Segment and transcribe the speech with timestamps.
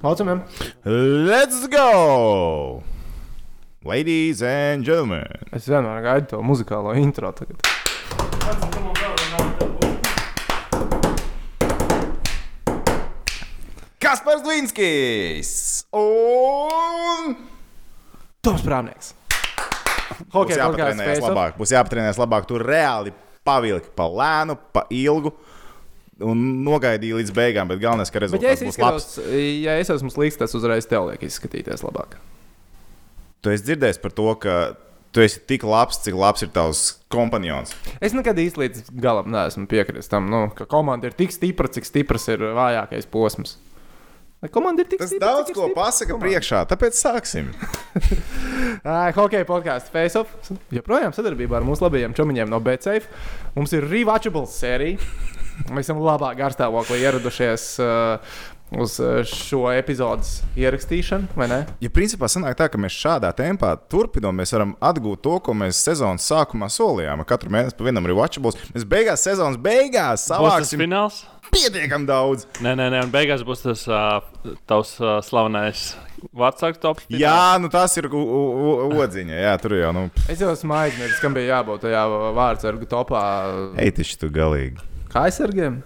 [0.00, 0.44] Laucamiem!
[0.84, 2.84] Let's go!
[3.84, 5.26] Ladies and gentlemen!
[5.50, 7.58] Es vienmēr gaidu to muzikālo intro tagad.
[13.98, 15.50] Kaspars Dvinskis!
[15.90, 17.34] Un...
[18.38, 19.16] Toms Prāvnieks!
[19.18, 21.58] Būs Hokeja jāpatrenējas labāk.
[21.58, 22.46] Būs jāpatrenējas labāk.
[22.46, 23.10] Tur reāli
[23.42, 25.34] pavilki pa lēnu, pa ilgu.
[26.24, 29.18] Un nogaidīja līdz beigām, bet galvenais, ka Bet, ja rezultāts būs labs.
[29.62, 32.16] ja es esmu slikts, tas uzreiz tev liek izskatīties labāk.
[33.42, 34.54] Tu esi dzirdējis par to, ka
[35.14, 36.80] tu esi tik labs, cik labs ir tavs
[37.14, 37.70] kompanions.
[38.02, 41.86] Es nekad īsti līdz galam neesmu piekritis tam, nu, ka komanda ir tik stipra, cik
[41.86, 43.54] stiprs ir vājākais posms.
[44.54, 45.32] Komanda ir tik Tas stipra?
[45.32, 46.26] daudz ko stipra pasaka komanda?
[46.26, 47.48] priekšā, tāpēc sāksim.
[49.18, 50.30] Hokeja podkāsts FaceOff.
[50.74, 53.08] Joprojām sadarbībā ar mūsu labajiem čomiņiem no BCF.
[53.56, 54.98] Mums ir rewatchable sērija.
[55.72, 58.36] Mēs esam labā garstāvoklī ieradušies uh,
[58.78, 61.58] uz uh, šo epizodes ierakstīšanu, vai ne?
[61.82, 65.80] Ja principā sanāk tā, ka mēs šādā tempā turpinām, mēs varam atgūt to, ko mēs
[65.88, 67.24] sezonas sākumā solījām.
[67.28, 68.60] Katru mēnesi pa vienam rewatchables.
[68.76, 71.24] Mēs beigās sezonas beigās savāksim fināls?
[71.48, 72.44] pietiekami daudz.
[72.60, 74.18] Nē, nē, nē, un beigās būs tas uh,
[74.68, 75.94] tavs uh, slavenais
[76.36, 77.00] vārdsargs top.
[77.06, 77.22] fināls.
[77.22, 79.38] Jā, nu tas ir odziņa.
[79.46, 82.04] Jā, tur jau, nu, Es jau esmu aizmirsis, kam bija jābūt tajā
[82.36, 83.22] vārdsargu topā.
[83.80, 84.84] eitiši tu galīgi.
[85.12, 85.82] Kā aizsargiem?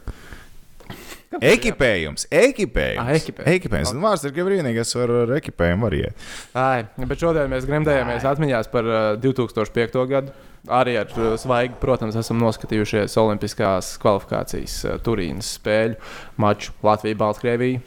[1.41, 3.01] Ekipējums, ekipējums.
[3.01, 3.53] Ah, ekipējums.
[3.57, 3.93] ekipējums.
[3.95, 6.27] Un vārds ir ka vienīgais, kas var ar ekipējumu var iet.
[6.59, 10.03] Ai, bet šodien mēs gremdējāmies atmiņās par uh, 2005.
[10.11, 10.35] gadu.
[10.71, 15.97] Arī ar uh, svaigu, protams, esam noskatījušies Olimpiskās kvalifikācijas uh, Turīnas spēļu
[16.43, 17.81] maču Latviju-Baltkrieviju.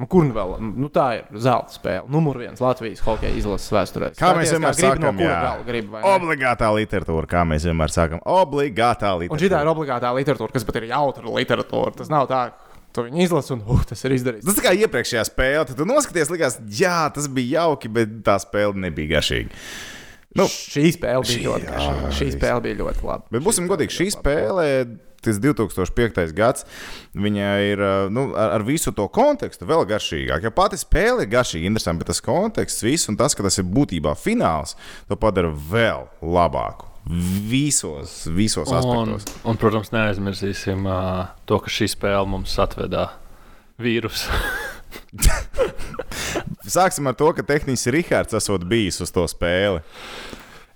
[0.00, 0.54] Nu, Kur nu vēl?
[0.64, 2.06] Nu, tā ir zelta spēle.
[2.08, 4.08] Numur viens Latvijas hokeja izlases vēsturē.
[4.16, 6.14] Kā mēs Skaties, vienmēr grib, sakām, no gala grib, vai ne?
[6.16, 9.60] Obligātā literatūra, kā mēs vienmēr sakām, obligātā Un šī literatūra.
[9.60, 11.92] ir obligātā literatūra, kas pat ir jautra literatūra.
[12.00, 12.40] Tas nav tā,
[12.96, 14.48] tu viņu izlasi un uh, tas ir izdarīts.
[14.48, 18.80] Tas kā iepriekšējā spēlē, tad tu noskaties, likās, jā, tas bija jauki, bet tā spēle
[18.88, 19.52] nebija garšīga.
[20.38, 22.10] Nu, šī spēle bija šī- ļoti jā, laba.
[22.14, 23.24] Šī spēle bija ļoti laba.
[23.34, 24.66] Bet būsim godīgi, šī spēle,
[25.24, 26.20] tas 2005.
[26.36, 26.66] gads,
[27.14, 27.82] viņa ir
[28.12, 30.48] nu, ar, ar visu to kontekstu vēl garšīgāka.
[30.48, 33.68] Ja pati spēle ir garšīga, interesanta, bet tas konteksts, viss un tas, ka tas ir
[33.68, 34.76] būtībā fināls,
[35.08, 36.88] to padara vēl labāku.
[37.50, 39.24] Visos, visos Un, aspektos.
[39.48, 43.08] un, protams, neaizmirsīsim uh, to, ka šī spēle mums atvedā
[43.80, 44.28] vīrusu.
[46.70, 49.80] Sāksim ar to, ka tehniski Rihards esot bijis uz to spēli.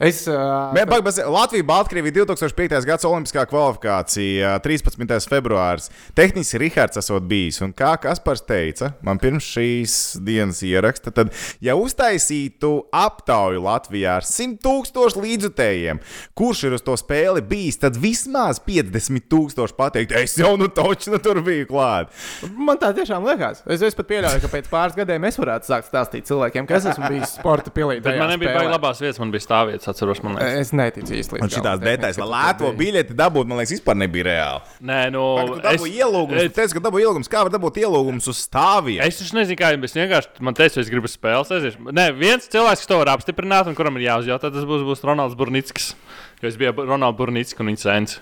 [0.03, 2.83] Es, uh, Mē, bag, bez- Latvija, Baltkrievija 2005.
[2.85, 5.29] gada Olimpiskā kvalifikācija, 13.
[5.31, 5.87] februāris.
[6.19, 7.61] Tehniski Rihards esot bijis.
[7.63, 9.95] Un kā Kaspars teica, man pirms šīs
[10.27, 11.31] dienas ieraksta, tad,
[11.63, 16.01] ja uztaisītu aptauju Latvijā ar 100 tūkstošu līdzutējiem,
[16.35, 21.15] kurš ir uz to spēli bijis, tad vismaz 50 tūkstoši pateikt, es jau nu toču
[21.15, 22.11] nu tur biju klāt.
[22.51, 23.63] Man tā tiešām liekas.
[23.71, 27.15] Es, es pat pieļauju, ka pēc pāris gadiem es varētu sākt stāstīt cilvēkiem, kas esmu
[27.15, 28.01] bijis sporta pilī.
[28.03, 30.59] Bet tajā man nebija baigi labās vietas, man bija stāvvietas, atceros, man liekas.
[30.65, 31.39] Es neticu īsti.
[31.45, 32.79] Un šīs detaļas, lai lēto bija.
[32.81, 34.75] biļeti dabūt, man liekas, vispār nebija reāli.
[34.91, 37.31] Nē, nu, Tu dabūji ielūgumus, tu teici, ka dabūji ielūgumus.
[37.33, 39.01] Kā var dabūt ielūgumus uz stāviem?
[39.07, 41.51] Es taču nezinu, kā es vienkārši man teicu, es gribu spēles.
[41.55, 41.79] aizies.
[41.81, 45.37] Nē, viens cilvēks, kas to var apstiprināt un kuram ir jāuzjautā, tas būs, būs Ronalds
[45.39, 45.95] Burnickis.
[46.43, 48.19] Jo es biju ar Ronaldu Burnicku un viņa sēns.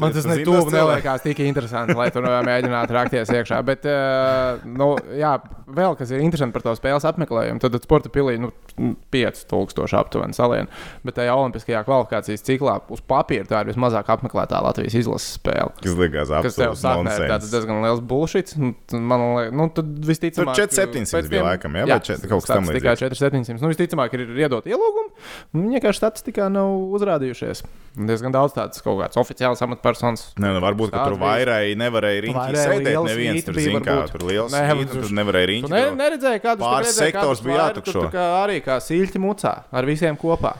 [0.00, 0.88] Man tas Tu ne zini tuvu tos cilvēkus?
[0.88, 3.58] neliekās tik interesanti, lai tur mēģinātu rakties iekšā.
[3.68, 5.34] Bet, uh, nu, jā,
[5.68, 8.48] vēl kas ir interesanti par to spēles apmeklējumu, tad sporta pilī nu,
[9.12, 10.68] 5000 aptuveni salienu.
[11.04, 15.72] Bet tajā olimpiskajā kvalifikācijas ciklā uz papīra tā ir vismazāk apmeklētā Latvijas izlases spēle.
[15.82, 18.54] Kas likās Kas tev absolūti sākumā ir diezgan liels bullshit.
[18.56, 18.74] Nu,
[19.12, 20.54] Man liekas, nu, tad visticamāk.
[20.56, 23.02] Tur 400 pēc bija tiem- laikam, jā, vai čet- kaut kas tam Tikai līdzīgs?
[23.02, 23.60] 4700.
[23.62, 25.10] Nu, visticamāk, ir iedot ielūgumu.
[25.54, 27.62] Viņi vienkārši statistikā nav uzrādījušies.
[27.92, 30.32] Diezgan daudz tādas kaut kādas oficiālas amatpersonas.
[30.40, 33.04] Nē, nu, varbūt, ka tur vairāk nevarēja riņķī Vairēja sēdēt.
[33.12, 35.68] Neviens tur zina, kā tur liels Nē, un tur- tur nevarēja Tu riņķī.
[35.68, 38.08] ne, neredzēji, kādas Pāris sektors bija jātukšo.
[38.12, 40.54] Arī kā sīļķi mucā ar visiem kopā.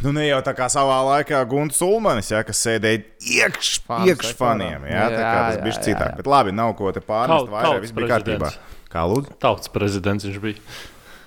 [0.00, 4.86] Nu, ne jau tā kā savā laikā Gunts Ulmanis, ja, kas sēdēja iekš, Fanu iekšfaniem.
[4.88, 6.10] Ja, tā kā tas Jā, bija jā, citāk.
[6.14, 6.16] jā.
[6.22, 7.80] Bet labi, nav ko te pārnest Tau- vairāk.
[7.84, 8.48] Viss bija kārtībā.
[8.48, 8.88] prezidents.
[8.88, 9.36] Kā lūdzu?
[9.42, 10.56] Tautas prezidents viņš bija.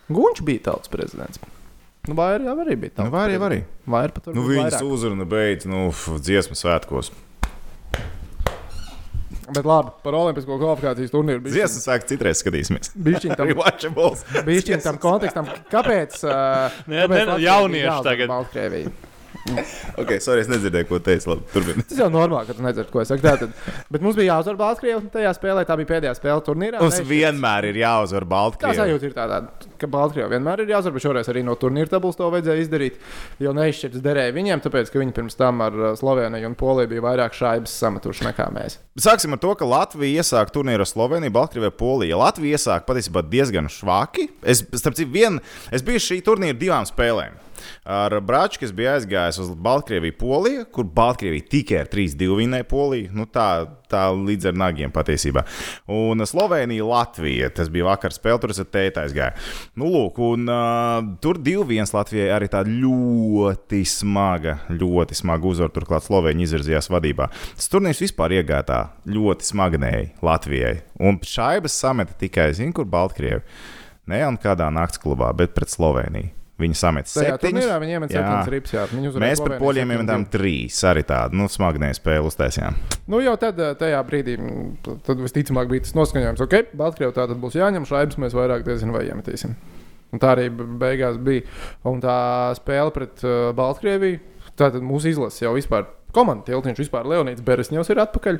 [0.09, 1.37] Gunčs bija tautas prezidents.
[2.07, 3.61] Nu, vai jau arī bija Nu, tautas vai arī, var arī.
[3.85, 4.93] Vai arī pat Nu, varbūt viņas vairāk.
[4.97, 5.83] uzruna beidz, nu,
[6.17, 7.11] dziesmu svētkos.
[9.55, 11.43] Bet labi, par olimpisko kvalifikācijas turnīru.
[11.47, 12.93] Dziesmu sāk citreiz skatīsimies.
[13.07, 13.53] Bišķiņ tam,
[14.49, 16.21] bišķiņ tam kontekstam, kāpēc?
[16.23, 18.31] Uh, Ne, kāpēc ne, jaunieši tagad.
[18.31, 18.91] Baltkrieviju?
[19.99, 21.31] Ok, sorry, es nedzirdēju, ko teicu.
[21.33, 21.83] Labi, turpini.
[21.89, 23.23] Tas jau normāli, ka tu nedzirdi, ko es saku.
[23.25, 23.51] Tātad,
[23.91, 25.63] bet mums bija jāuzvar Baltkrievija tajā spēlē.
[25.67, 26.79] Tā bija pēdējā spēle turnīrā.
[26.83, 28.77] Mums vienmēr ir jāuzvar Tā Baltkrievija.
[28.83, 29.39] sajūta ir tāda.
[29.79, 32.99] ka Baltkrievijai vienmēr ir jāuzvar, bet šoreiz arī no turnīra tabulas to vajadzēja izdarīt.
[33.43, 37.05] Jo neizšķirts derēja viņiem, tāpēc ka viņi pirms tam ar uh, Sloveniju un Poliju bija
[37.09, 38.79] vairāk šaibas sametuši nekā mēs.
[38.99, 42.19] Sāksim ar to, ka Latvija iesāka turnīru ar Sloveniju, Baltkrieviju, Poliju.
[42.19, 44.29] Latvija iesāka patiesībā diezgan švaki.
[44.43, 45.39] Es, starp citu, vien,
[45.71, 47.39] es biju šī turnīra divām spēlēm.
[47.89, 53.11] Ar Brāču, kas bija aizgājis uz Baltkrieviju, Poliju, kur Baltkrievija tikai ar 3-2 vinēja Poliju.
[53.15, 53.47] Nu, tā,
[53.89, 55.43] tā līdz ar nagiem patiesībā.
[55.93, 57.49] Un Slovenija, Latvija.
[57.55, 59.47] Tas bija vakar spēle, tur es ar tēti aizgāju.
[59.79, 65.73] Nu, lūk, un uh, tur 2-1 Latvijai arī tāda ļoti smaga, ļoti smaga uzvara.
[65.73, 67.29] Turklāt Slovēņi izvirzījās vadībā.
[67.57, 68.79] Tas turnīrs vispār iegāja tā
[69.09, 70.75] ļoti smagnēji Latvijai.
[70.99, 73.43] Un šaibas sameta tikai, zinu, kur Baltkrievi.
[74.09, 76.38] Ne jau kādā nakts klubā, bet pret Sloveniju.
[76.59, 77.39] Viņi samet septiņus.
[77.45, 78.19] turnīrā viņi iemet Jā.
[78.19, 78.73] septiņas rips.
[78.75, 78.85] Jā,
[79.23, 79.95] Mēs par poļiem 7-2.
[79.95, 80.79] iemetām trīs.
[80.89, 82.75] Arī tādu nu, smagnēju spēli uztaisījām.
[83.07, 87.27] Nu, jau tad, eh, tajā brīdī, mm, tad visticamāk bija tas noskaņojums, ok, Baltkrievijā tā
[87.31, 89.55] tad būs jāņem šaibas, mēs vairāk diezinu vai iemetīsim.
[90.11, 91.45] Un tā arī beigās bija.
[91.85, 92.17] Un tā
[92.57, 94.19] spēle pret uh, Baltkrieviju,
[94.57, 98.39] tātad mūsu izlase jau vispār, komanda tiltiņš vispār Leonīds Beresņevs ir atpakaļ.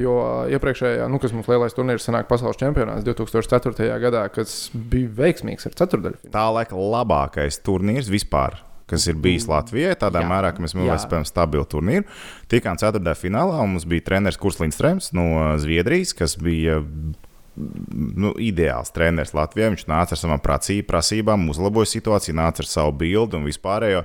[0.00, 0.12] Jo
[0.48, 3.88] iepriekšējā, nu, kas mums lielais turnīrs sanāk pasaules čempionāts 2004.
[4.00, 6.20] gadā, kas bija veiksmīgs ar ceturdaļu.
[6.32, 8.62] Tā laika labākais turnīrs vispār.
[8.88, 10.28] Kas ir bijis Latvijai, tādā Jā.
[10.28, 10.98] mērā, ka mēs Jā.
[11.00, 12.04] spēlējām stabilu turnīru.
[12.52, 18.92] Tikām ceturtajā finālā, un mums bija treneris Kurs Lindstrēms no Zviedrijas, kas bija nu, ideāls
[18.92, 19.70] treneris Latvijā.
[19.72, 24.04] Viņš nāca ar savām prasībām, uzlaboja situāciju, nāca ar savu bildi un vispārējo.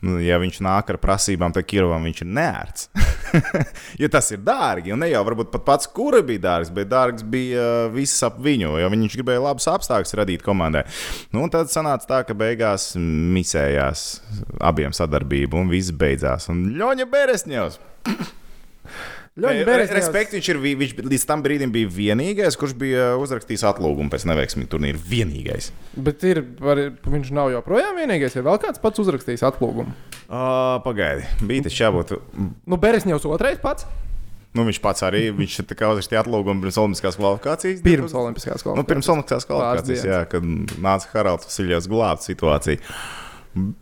[0.00, 2.88] Nu, ja viņš nāk ar prasībām, tad Kirvam viņš ir nērts.
[4.00, 4.94] jo tas ir dārgi.
[4.94, 8.40] Un ne jau varbūt pat pats kura bija dārgs, bet dārgs bija uh, viss ap
[8.40, 10.86] viņu, jo viņš gribēja labus apstākļus radīt komandai.
[11.34, 14.08] Nu, un tad sanāca tā, ka beigās misējās
[14.64, 16.48] abiem sadarbība un viss beidzās.
[16.52, 17.80] Un Ļoņa Beresņevs.
[19.40, 23.64] Ļoti Re- Respekt, viņš ir vi- viņš līdz tam brīdim bija vienīgais, kurš bija uzrakstījis
[23.70, 25.00] atlūgumu pēc neveiksmīga turnīra.
[25.10, 25.70] Vienīgais.
[25.96, 26.76] Bet ir, var,
[27.06, 28.36] viņš nav joprojām vienīgais.
[28.36, 29.94] Ir vēl kāds pats uzrakstījis atlūgumu.
[30.30, 32.12] Uh, pagaidi, bija tas jābūt.
[32.66, 33.86] Nu, Beresņevs otrais pats.
[34.54, 37.82] Nu, viņš pats arī viņš tā kā uzrakstīja atlūgumu pirms Olimpiskās kvalifikācijas.
[37.86, 38.88] Pirms Olimpiskās Nu, kvalifikācijas.
[38.90, 40.42] pirms Olimpiskās kvalifikācijas, jā, kad
[40.82, 42.80] nāca Haralds Vasiljevs glābt situāciju.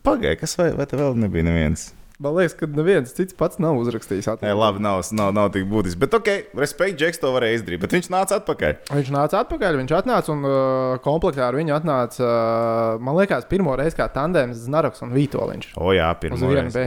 [0.05, 1.87] Pagaidi, kas vai, vai te vēl nebija neviens?
[2.19, 6.01] Man liekas, ka neviens cits pats nav uzrakstījis Nē, labi, nav, nav, nav tik būtiski.
[6.01, 7.79] Bet, ok, respekt, Džeks to varēja izdarīt.
[7.79, 8.73] Bet viņš nāca atpakaļ.
[8.91, 13.71] Viņš nāca atpakaļ, viņš atnāca un uh, komplektā ar viņu atnāca, uh, man liekas, pirmo
[13.79, 15.69] reizi kā tandēms Znaroks un Vitoļņš.
[15.79, 16.83] O, jā, pirmā reize.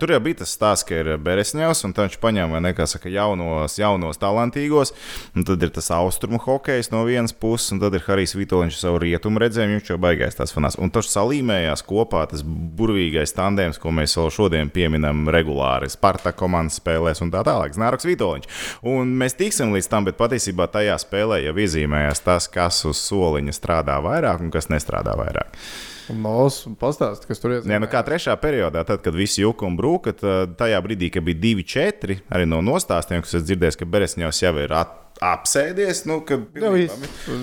[0.00, 3.12] Tur jau bija tas stāsts, ka ir Beresņevs, un viņš paņēma vai ne, kā saka,
[3.12, 4.94] jaunos, jaunos talantīgos.
[5.36, 9.04] Un tad ir tas austrumu hokejs no vienas puses, un tad ir Harijs Vitoļņš savu
[9.04, 9.82] rietumu redzējumu.
[9.82, 10.80] Viņš jau baigais tās fanās.
[10.80, 15.90] Un tas salīmējās kopā, tas burvīgais tandēms, ko mēs vēl šodien pieminam regulāri.
[15.90, 17.74] Sparta komandas spēlēs un tā tālāk.
[17.74, 18.50] Znāroks Vitoļņš.
[18.92, 23.56] Un mēs tiksim līdz tam, bet patiesībā tajā spēlē jau iezīmējās tas, kas uz soliņa
[23.56, 25.58] strādā vairāk un kas nestrādā vairāk.
[26.12, 27.68] Mūsu pastāstīt, kas tur ir.
[27.68, 31.24] Nē, nu kā trešā periodā, tad, kad viss juka un brūka, tad tajā brīdī, kad
[31.26, 36.02] bija 2-4, arī no nostāstiem, kas es dzirdēju, ka Beresņevs jau ir at, apsēdies.
[36.10, 36.98] Nu, viss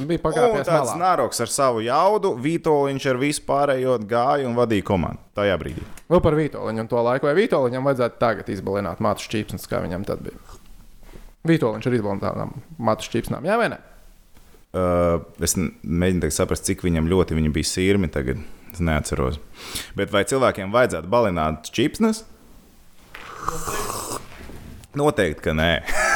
[0.09, 5.23] bija Un pakāpies tāds nāroks ar savu jaudu, Vitoļņš ar vispārējo gāja un vadīja komandu
[5.39, 5.85] tajā brīdī.
[6.11, 7.29] Vēl par Vitoļņu to laiku.
[7.29, 10.59] Vai Vitoļņam vajadzētu tagad izbalināt matu šķīpsnes, kā viņam tad bija?
[11.49, 13.79] Vitoļņš ir izbalināts matu šķīpsnām, jā vai ne?
[14.69, 18.43] Uh, es mēģinu saprast, cik viņam ļoti viņa bija sirmi tagad.
[18.69, 19.39] Es neatceros.
[19.97, 22.21] Bet vai cilvēkiem vajadzētu balināt čipsnes?
[23.49, 24.08] Noteikti,
[24.93, 25.71] ka nē.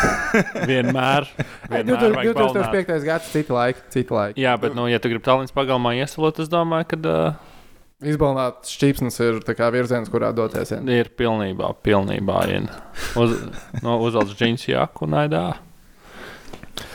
[0.70, 1.28] Vienmēr.
[1.70, 2.70] vienmēr vajag balināt.
[2.74, 3.04] 2005.
[3.06, 4.40] gads, cita laika, cita laika.
[4.42, 7.52] Jā, bet, nu, ja tu gribi tālāk pagalmā iesalot, es domāju, ka uh,
[8.04, 10.74] Izbalināt šķīpsnes ir tā kā virziens, kurā doties.
[10.74, 10.82] Ja?
[10.92, 12.68] ir pilnībā, pilnībā in.
[13.20, 13.38] Uz,
[13.86, 15.44] no, uzvelc džins jaku un aidā.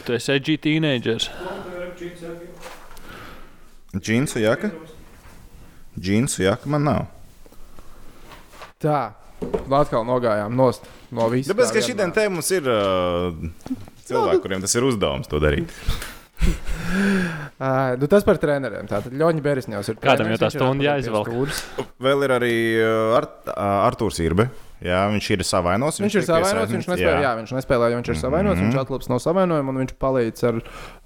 [0.04, 1.30] Tu esi edgy teenagers.
[3.96, 4.72] Džinsu jaka?
[5.96, 7.06] Džinsu jaka man nav.
[8.82, 8.98] Tā,
[9.72, 10.84] atkal nogājām nost
[11.14, 11.52] no visas.
[11.52, 13.32] Tāpēc, ka šī te mums ir uh,
[14.08, 15.74] cilvēki, kuriem tas ir uzdevums to darīt.
[16.38, 18.86] Uh, nu tas par treneriem.
[18.88, 19.96] Tātad Ļoņa Beresņevs ir.
[19.98, 21.88] Kādam treneris, jau tā viņš ir stunda jāizvelk?
[22.06, 22.52] Vēl ir arī
[23.18, 24.46] Art, uh, Artūrs Irbe.
[24.84, 25.98] Jā, viņš ir savainots.
[25.98, 27.02] Viņš ir tiek savainots, viņš piesaistīts.
[27.02, 28.70] nespēja, jā, viņš nespēlē, jo viņš ir savainots, mm -hmm.
[28.70, 30.60] viņš atlips no savainojuma un viņš palīdz ar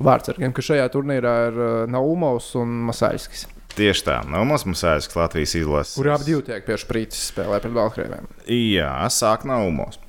[0.09, 5.55] vārdsargiem, ka šajā turnīrā ir uh, Naumovs un Masaiskis, Tieši tā, nav mums mazais Latvijas
[5.57, 5.97] izlases.
[5.97, 8.29] kuri abi divi tiek pie šprīces spēlē pret Baltkrieviem.
[8.53, 10.01] Jā, sāk nav umos.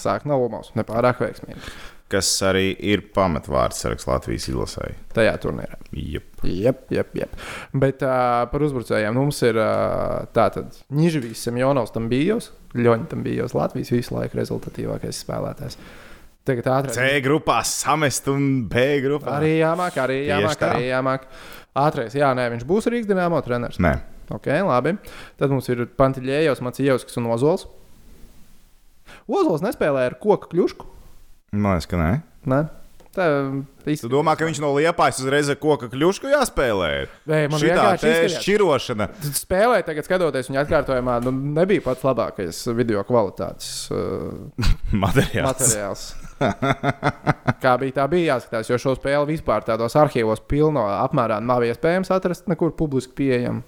[0.00, 1.72] Sāk Naumovs, nepārāk veiksmīgi
[2.10, 4.88] Kas arī ir pamatvārds saraksts Latvijas izlasē.
[5.14, 5.76] tajā turnīrā.
[5.94, 7.36] Jep, jep, jep.
[7.70, 13.54] Bet uh, par uzbrucējiem mums ir uh, tātad Nižavijas Semjonovs tam bijos, Ļoņa tam bijos
[13.54, 15.78] Latvijas visu laiku rezultatīvākais spēlētājs.
[16.50, 16.96] Tagad ātrāk.
[16.96, 19.36] C grupā samest un B grupā.
[19.38, 20.70] Arī jāmāk, arī jāmāk, tā.
[20.74, 21.26] arī jāmāk.
[21.78, 23.78] Ātrais, jā, nē, viņš būs Rīgas dīnāmo treneris.
[23.82, 23.94] Nē,
[24.30, 24.92] Ok, labi.
[25.38, 27.64] Tad mums ir Pantiļējos, Macijevskis un Ozols.
[29.30, 30.86] Ozols nespēlē ar koku kļušku.
[31.58, 32.10] man liekas, ka nē.
[32.46, 32.60] Nē.
[33.10, 33.24] Tā
[33.82, 34.06] Tu īsti.
[34.06, 36.90] domā, ka viņš no liepājas uzreiz ar koku kļušku jāspēlē?
[37.26, 38.36] Nē, man vienkārši te izskatījās.
[38.44, 39.08] šķirošana.
[39.34, 44.30] Spēlē, tagad skatoties viņa atkārtojumā, nu, nebija pats labākais video kvalitātes uh,
[45.02, 45.50] Materiāls.
[45.50, 46.04] materiāls.
[47.62, 52.12] Kā bija, tā bija jāskatās, jo šo spēli vispār tādos arhīvos pilno apmērā nav iespējams
[52.14, 53.62] atrast nekur publiski pieejam.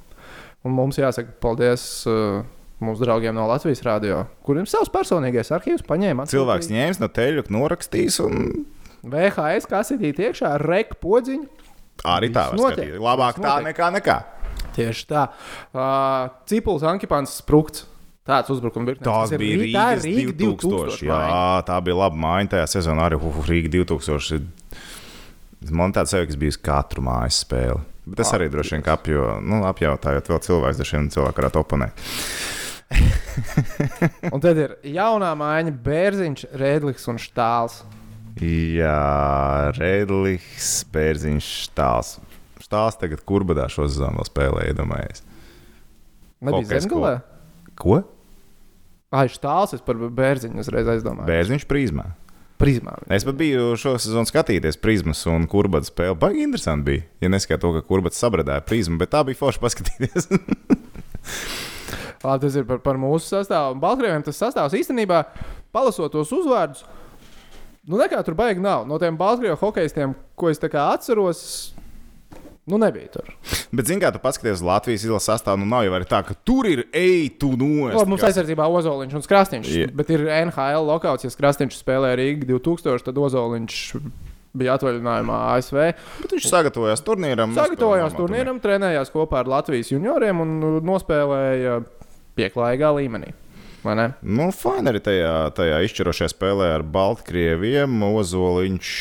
[0.63, 2.43] Un mums jāsaka paldies uh,
[2.83, 6.29] mūsu draugiem no Latvijas radio, kuriem savs personīgais arhīvs paņēma.
[6.31, 8.47] Cilvēks ņēmis no teļu, norakstījis un
[9.03, 11.49] VHS kasītīt iekšā ar reku podziņu.
[12.07, 12.95] arī tā notiek.
[13.03, 14.19] Labāk tā nekā nekā.
[14.73, 15.27] Tieši tā.
[15.75, 17.85] Uh, Cipuls, Ankipāns, Sprūks.
[18.23, 19.03] Tāds uzbrukuma virkne.
[19.03, 21.07] Tās Tas ir bija Rī- tā ir Rīgas 2000.
[21.09, 23.09] Jā, tā bija laba maiņa tajā sezonā.
[23.11, 24.45] Arī uh, Rīga 2000.
[25.75, 27.81] Man tāds sajūta, ka bija katru mājas spēli.
[28.07, 32.03] Bet es arī droši vien apjo, nu, apjautājot vēl cilvēku, dažiem vien cilvēki varētu oponēt.
[34.33, 37.81] Un tad ir jaunā maiņa, Bērziņš, Rēdlis un Štāls.
[38.43, 42.17] Jā, Redlis, Bērziņš, Štāls.
[42.63, 45.23] Štāls tagad kurbadā šo sezonu vēl spēlē, iedomājies.
[46.43, 47.15] Nebija Zemgalē.
[47.21, 47.32] Ko?
[49.13, 51.29] Ai, Štāls, es par Bērziņu uzreiz aizdomāju.
[51.29, 52.07] Bērziņš prizmā.
[52.63, 52.95] Prizmā.
[53.13, 56.15] Es pat biju šo sezonu skatīties prizmas un kurbatas spēli.
[56.17, 57.05] Baigi interesanti bija.
[57.25, 60.31] Ja neskatās to, ka kurbatas sabradāja prizmu, bet tā bija forši paskatīties.
[62.23, 63.77] Labi, tas ir par, par mūsu sastāvu.
[63.83, 65.25] Baltkrieviem tas sastāvs īstenībā,
[65.75, 66.85] palasot tos uzvārdus,
[67.91, 68.87] nu nekā tur baigi nav.
[68.87, 71.72] No tiem Baltkrievu hokeistiem, ko es atceros,
[72.73, 73.29] nu nebija tur.
[73.77, 76.69] bet, zināmā mērā, tu paskaties uz Latvijas izlases sastāvu, nu nav jau tā, ka tur
[76.71, 79.71] ir ej, tu no Labi, mums aizsardzībā Ozoliņš un Krastīņš.
[79.71, 79.87] Jā.
[79.87, 79.95] Yeah.
[80.01, 83.81] Bet ir NHL lokāts, ja Krastīņš spēlē Rīgā 2000, tad Ozoliņš
[84.53, 85.79] bija atvaļinājumā ASV.
[86.21, 87.55] Bet viņš sagatavojās turnīram.
[87.57, 91.79] Sagatavojās nospēlēja turnīram, trenējās kopā ar Latvijas junioriem un nospēlēja
[92.37, 93.33] pieklājīgā līmenī.
[94.23, 97.97] Nu, fani arī tajā, tajā izšķirošajā spēlē ar Baltkrieviem.
[98.07, 98.93] Ozoliņš.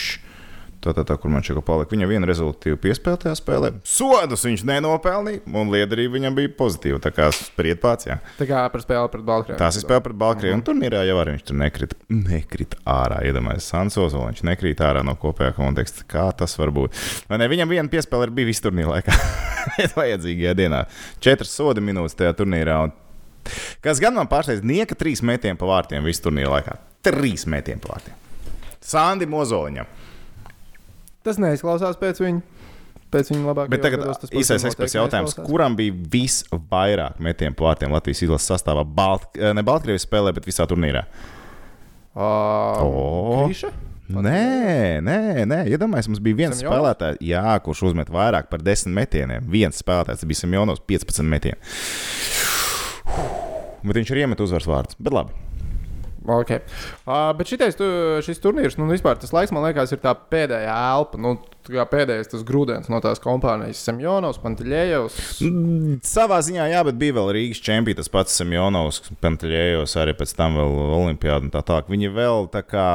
[0.81, 1.93] Tā, tā, tā, kur man šeit palika.
[1.93, 3.69] Viņam viena rezultātīva piespēle tajā spēlē.
[3.85, 6.97] Sodus viņš nenopelnīja, un liederība viņam bija pozitīva.
[7.03, 8.07] Tā kā spried pats.
[8.09, 8.17] Jā.
[8.39, 9.59] Tā kā par spēli pret Baltkrieviju.
[9.61, 10.57] Tās ir spēle pret Baltkrieviju.
[10.57, 13.21] Un turnīrā jau arī viņš tur nekrita, nekrita ārā.
[13.29, 16.07] Iedomājieties, Sansos, viņš nekrīt ārā no kopējā konteksta.
[16.09, 16.97] Kā tas var būt?
[17.29, 17.51] Vai ne?
[17.53, 19.21] Viņam viena piespēle ir bijusi turnīra laikā.
[19.99, 20.83] Vajadzīgajā dienā.
[21.21, 22.81] Četras soda minūtes tajā turnīrā.
[22.87, 22.97] Un...
[23.85, 26.79] Kas gan man pārsteidz, nieka trīs metieni pa vārtiem visu turnīru laikā.
[27.05, 28.17] Trīs metieni pa vārtiem.
[28.81, 30.01] Sandi Mozoliņam.
[31.25, 32.41] Tas neizklausās pēc viņa.
[33.11, 33.73] Pēc viņa labākajiem.
[33.73, 38.85] Bet tagad īsais eksperts jautājums, kuram bija visvairāk metienu pa vārtiem Latvijas izlases sastāvā?
[38.87, 41.03] Balt, eh, ne Baltkrievijas spēlē, bet visā turnīrā.
[42.15, 43.47] Uh, O.
[43.47, 43.71] Kriša?
[44.11, 45.59] Nē, nē, nē.
[45.71, 46.75] iedomājieties, mums bija viens Semjonovs?
[46.75, 49.45] spēlētājs, jā, kurš uzmet vairāk par 10 metieniem.
[49.47, 51.55] Viens spēlētājs bija Semjonovs, 15 metieni.
[53.81, 54.99] Bet viņš ir iemet uzvaras vārdus.
[54.99, 55.31] Bet labi.
[56.21, 56.61] Okay.
[57.07, 57.85] Uh, bet šitais, tu,
[58.21, 61.17] šis turnīrs, nu, vispār tas laiks, man liekas, ir tā pēdējā elpa.
[61.21, 65.17] Nu, kā pēdējais tas grūdienis no tās kompānijas Semjonovs, Pantiļējos.
[65.45, 70.33] Mm, Savā ziņā, jā, bet bija vēl Rīgas čempions, tas pats Semjonovs, Pantelējos, arī pēc
[70.37, 71.89] tam vēl Olimpijāda un tā tālāk.
[71.91, 72.87] Viņi vēl tā kā.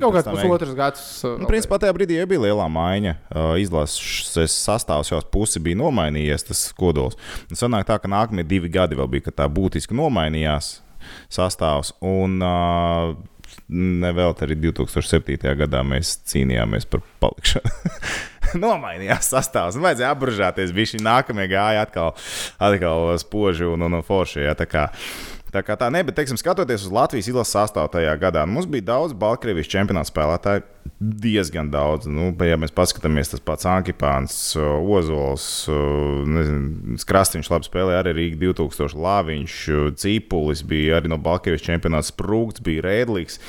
[0.00, 1.04] Kaut kāds pusotrs gads.
[1.40, 3.16] Nu, principā tajā brīdī jau bija liela maiņa.
[3.28, 7.20] Uh, Izlases sastāvs jau pusi bija nomainījies, tas kodols.
[7.50, 10.78] Un sanāk tā, ka nākamie divi gadi vēl bija, kad tā būtiski nomainījās
[11.32, 11.94] sastāvs.
[12.04, 13.14] Un uh,
[13.68, 15.36] nevēl arī 2007.
[15.64, 17.72] gadā mēs cīnījāmies par palikšanu.
[18.64, 19.78] Nomainījās sastāvs.
[19.78, 20.74] Nu, vajadzēja apburžāties.
[20.74, 22.12] Bija šī nākamie gāja atkal,
[22.62, 24.44] atkal spoži un, un, un forši.
[24.44, 24.54] Ja,
[25.54, 28.88] tā kā, Tā ne, bet, teiksim, skatoties uz Latvijas izlases sastāvu tajā gadā, mums bija
[28.94, 30.70] daudz Baltkrievijas čempionāta spēlētāju.
[31.04, 32.06] Diezgan daudz.
[32.08, 35.46] Nu, ja mēs paskatāmies, tas pats Ankipāns, Ozols,
[37.08, 38.96] Krastīņš labi spēlēja arī Rīgā 2000.
[39.04, 39.56] Lāviņš,
[40.00, 43.40] Cīpulis bija arī no Baltkrievijas čempionāta sprūgts, bija Rēdlīgs,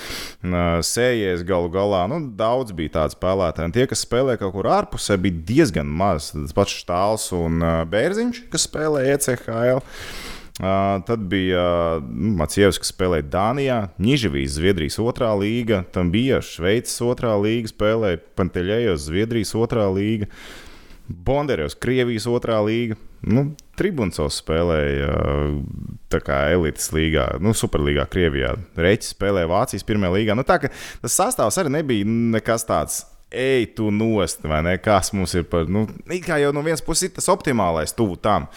[0.90, 2.06] Sējies galu galā.
[2.12, 3.70] Nu, daudz bija tādu spēlētāju.
[3.70, 6.32] Un tie, kas spēlēja kaut kur ārpusē, bija diezgan maz.
[6.36, 7.60] Tas pats Štāls un
[7.92, 9.84] Bērziņš, kas spēlēja ECHL.
[10.56, 11.64] Tad bija
[11.98, 12.04] uh,
[12.40, 19.10] Macijevs, kas spēlēja Dānijā, Nižavijas, Zviedrijas otrā līga, tam bija Šveices otrā līga, spēlēja Panteļējos,
[19.10, 20.30] Zviedrijas otrā līga,
[21.06, 22.96] Bonderjos, Krievijas otrā līga.
[23.26, 25.10] Nu, Tribuncos spēlēja
[26.24, 28.54] kā elites līgā, nu, superlīgā, Krievijā.
[28.80, 30.38] Reķis spēlēja Vācijas pirmajā līgā.
[30.40, 30.62] Nu, tā,
[31.02, 33.02] tas sastāvs arī nebija nekas tāds
[33.36, 34.78] ej, tu nost, vai ne?
[34.82, 35.86] Kas mums ir par, nu,
[36.26, 38.48] kā jau no vienas puses ir tas optimālais, tuvu tam.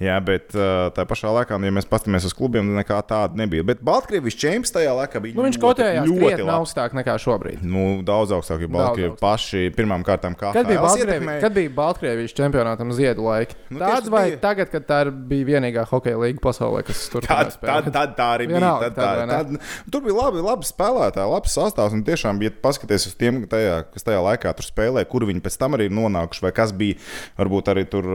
[0.00, 0.54] Jā, bet
[0.96, 3.62] tā pašā laikā, nu, ja mēs paskatāmies uz klubiem, nu, nekā tāda nebija.
[3.66, 7.60] Bet Baltkrievijas čempions tajā laikā bija Nu, viņš kotējās ļoti augstāk nekā šobrīd.
[7.62, 9.20] Nu, daudz augstāk, jo Baltkrievi augstāk.
[9.22, 11.40] paši pirmām kārtām kā Kad bija, ietekmēja.
[11.44, 13.54] kad bija Baltkrievijas čempionātam ziedu laiki?
[13.70, 14.40] Nu, Tāds vai bija.
[14.42, 18.48] tagad, kad tā bija vienīgā hokeja līnija pasaulē, kas tur Tad, tad, tad tā arī
[18.50, 18.58] bija.
[18.58, 19.60] Vienalga, Tad, tad, tā, vai ne?
[19.60, 21.94] tad, tur bija labi, labi spēlētāji, labs sastāvs.
[21.96, 25.60] Un tiešām, ja paskaties uz tiem, tajā, kas tajā laikā tur spēlēja, kur viņi pēc
[25.62, 26.98] tam arī nonākuši, vai kas bija
[27.38, 28.08] varbūt arī tur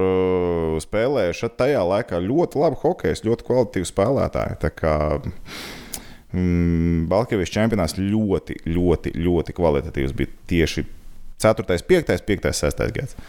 [0.83, 4.59] spēlējuši, tad tajā laikā ļoti labi hokejs, ļoti kvalitatīvi spēlētāji.
[4.63, 4.71] Tā
[6.33, 10.87] mm, Baltkrievijas čempionāts ļoti, ļoti, ļoti kvalitatīvs bija tieši
[11.43, 13.19] 4, 5, 5, 6 gads.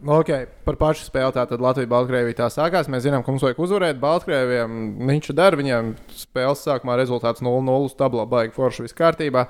[0.00, 2.88] Okay, par pašu spēli tātad Latvija-Baltkrievija tā sākās.
[2.88, 4.78] Mēs zinām, ka mums vajag uzvarēt Baltkrievijam.
[5.10, 9.44] Viņš dara viņiem spēles sākumā rezultāts 0-0 tablā, baigi forši viss kārtībā.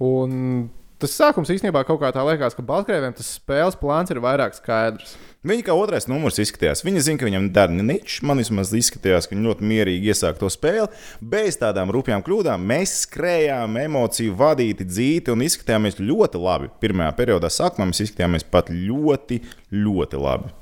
[0.00, 0.70] Un
[1.02, 5.16] tas sākums īstenībā kaut kā tā liekas, ka Baltkrievijam tas spēles plāns ir vairāk skaidrs.
[5.42, 6.84] Viņa kā otrais numurs izskatījās.
[6.86, 8.20] Viņa zina, ka viņam dara niķis.
[8.28, 10.86] Man vismaz izskatījās, ka viņi ļoti mierīgi iesāk to spēli.
[11.18, 16.70] Bez tādām rupjām kļūdām mēs skrējām, emociju vadīti, dzīti un izskatījāmies ļoti labi.
[16.84, 19.40] Pirmajā periodā sākumā mēs izskatījāmies pat ļoti,
[19.74, 20.54] ļoti labi.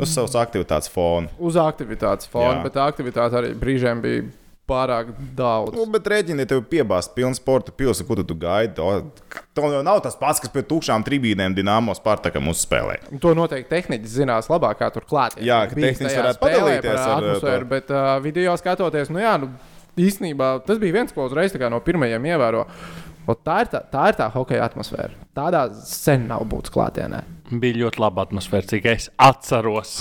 [0.00, 1.28] Uz savas aktivitātes fona.
[1.36, 2.64] Uz aktivitātes fona, Jā.
[2.64, 4.24] bet tā aktivitāte arī brīžiem bija
[4.66, 5.74] pārāk daudz.
[5.76, 9.70] Nu, bet rēķini, ja tev piebāzt pilnu sporta pilsētu, ko tu, tu gaidi, to, to
[9.72, 12.98] jau nav tas pats, kas pie tukšām tribīnēm Dienāmo Spartakam uzspēlē.
[13.14, 15.38] Un To noteikti tehniķis zinās labāk, kā tur klāt.
[15.38, 17.72] Jā, ka tehniķis varētu padalīties ar, atmosfēru, to.
[17.76, 19.52] bet uh, video skatoties, nu jā, nu,
[19.96, 22.66] īstenībā tas bija viens, ko uzreiz tā kā no pirmajiem ievēro.
[23.26, 25.16] Ot, Tā ir tā, tā ir tā hokeja atmosfēra.
[25.34, 27.24] Tādā sen nav būtis klātienē.
[27.58, 29.96] Bija ļoti laba atmosfēra, cik es atceros.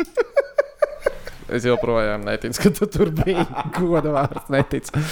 [1.50, 3.44] Es joprojām neticu, ka tu tur biji.
[3.78, 5.02] Goda vārds neticu.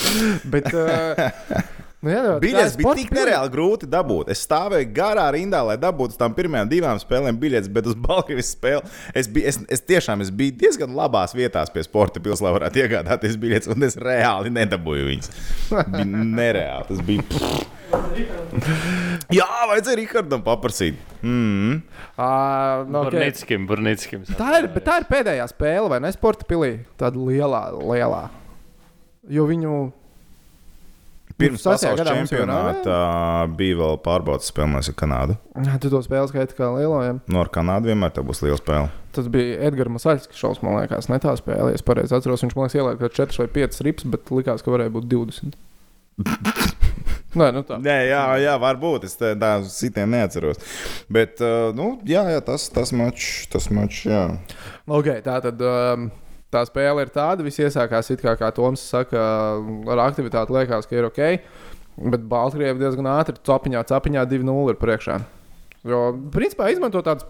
[0.49, 1.63] Bet, uh,
[2.03, 4.31] nu, jā, Biļets bija tik nereāli grūti dabūt.
[4.35, 8.93] Es stāvēju garā rindā, lai dabūtu tām pirmajām divām spēlēm biļetes, bet uz Baltkrievijas spēli
[9.19, 12.85] es, biju, es, es tiešām es biju diezgan labās vietās pie sporta pilsētas, lai varētu
[12.85, 15.35] iegādāties biļetes, un es reāli nedabūju viņas.
[15.97, 16.89] Bija nereāli.
[16.93, 17.67] Tas bija.
[19.33, 20.99] Jā, vajadzēja Rihardam paprasīt.
[21.23, 21.79] Mm.
[22.15, 23.15] Uh, no, okay.
[23.17, 24.27] Burnickim, Burnickim.
[24.39, 26.13] tā, ir, bet tā ir pēdējā spēle, vai ne?
[26.15, 26.75] Sporta pilī.
[27.01, 28.27] Tāda lielā, lielā.
[29.33, 29.79] Jo viņu
[31.39, 32.97] Pirms pasaules čempionāta
[33.59, 35.37] bija vēl pārbaudas spēlēs ar Kanādu.
[35.79, 36.99] Tu to spēli skaiti kā lielo.
[37.07, 37.15] Ja?
[37.31, 38.91] No ar Kanādu vienmēr tā būs liela spēle.
[39.15, 41.73] Tas bija Edgars Masaļs, kas šausmas, man liekas, ne tā spēlē.
[41.79, 44.75] Es pareizi atceros, viņš man liekas, ielika kaut 4 vai 5 rips, bet likās, ka
[44.75, 45.59] varēja būt 20.
[47.39, 47.77] Nē, nu tā.
[47.85, 50.59] Nē, jā, jā, varbūt es tā- tā sitienu neatceros.
[51.13, 54.23] Bet, uh, nu, jā, jā tas, tas mačs, tas mačs, jā.
[54.89, 56.09] Okay, tā tad um,
[56.55, 59.25] tā spēle ir tāda, viss iesākās it kā, kā Toms saka,
[59.93, 61.23] ar aktivitāti liekas, ka ir ok.
[61.99, 65.19] Bet Baltkrievi diezgan ātri capiņā, capiņā 2-0 ir priekšā.
[65.89, 66.03] Jo,
[66.35, 67.27] principā, izmanto tādas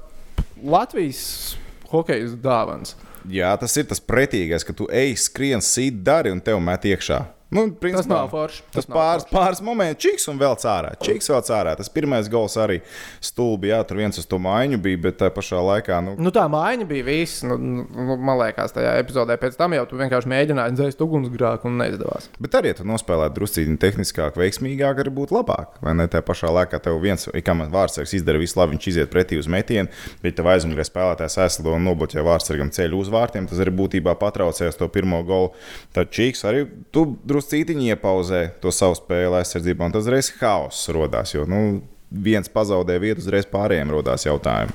[0.60, 1.56] Latvijas
[1.88, 2.96] hokeja dāvanas.
[3.28, 7.22] Jā, tas ir tas pretīgais, ka tu ej, skrien, sīt, dari un tev met iekšā.
[7.48, 8.62] Nu, principā, Tas nav forši.
[8.74, 9.32] Tas nav pāris, forši.
[9.32, 10.90] pāris moments, čiks un vēl cārā.
[11.00, 11.72] Čiks vēl cārā.
[11.78, 12.80] Tas pirmais gols arī
[13.24, 16.44] stulbi, jā, tur viens uz to maiņu bija, bet tā pašā laikā, nu, Nu, tā
[16.52, 17.40] mājiņa bija viss.
[17.48, 21.78] Nu, nu, man liekas, tajā epizodē pēc tam jau tu vienkārši mēģināji dzēst ugunsgrāku un
[21.80, 22.28] neizdevās.
[22.36, 25.78] Bet arī, ja tu nospēlētu druskuļi tehniskāk, veiksmīgāk, arī būtu labāk.
[25.80, 26.04] Vai ne?
[26.12, 29.48] Tā pašā laikā tev viens, kā man vārdsargs izdara visu labi, viņš iziet pretī uz
[29.48, 29.88] metienu,
[30.20, 33.48] bet tev aizmugurē spēlētājs aizslido un nobloķē vārdsargam ceļu uz vārtiem.
[33.48, 35.54] Tas arī būtībā patraucējās to pirmo golu.
[35.96, 37.06] Tad Čīks arī tu
[37.38, 41.34] druskuļi iepauzē to savu spēli aizsardzībā, un tas reiz haoss rodās.
[41.34, 44.74] Jo, nu, viens pazaudē vietu, uzreiz pārējiem rodās jautājumi.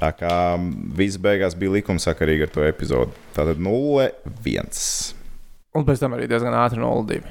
[0.00, 0.32] Tā kā
[0.96, 3.14] viss beigās bija likumsakarīgi ar to epizodu.
[3.36, 5.14] Tātad 0-1.
[5.74, 7.22] Un pēc tam arī diezgan ātri 0-2.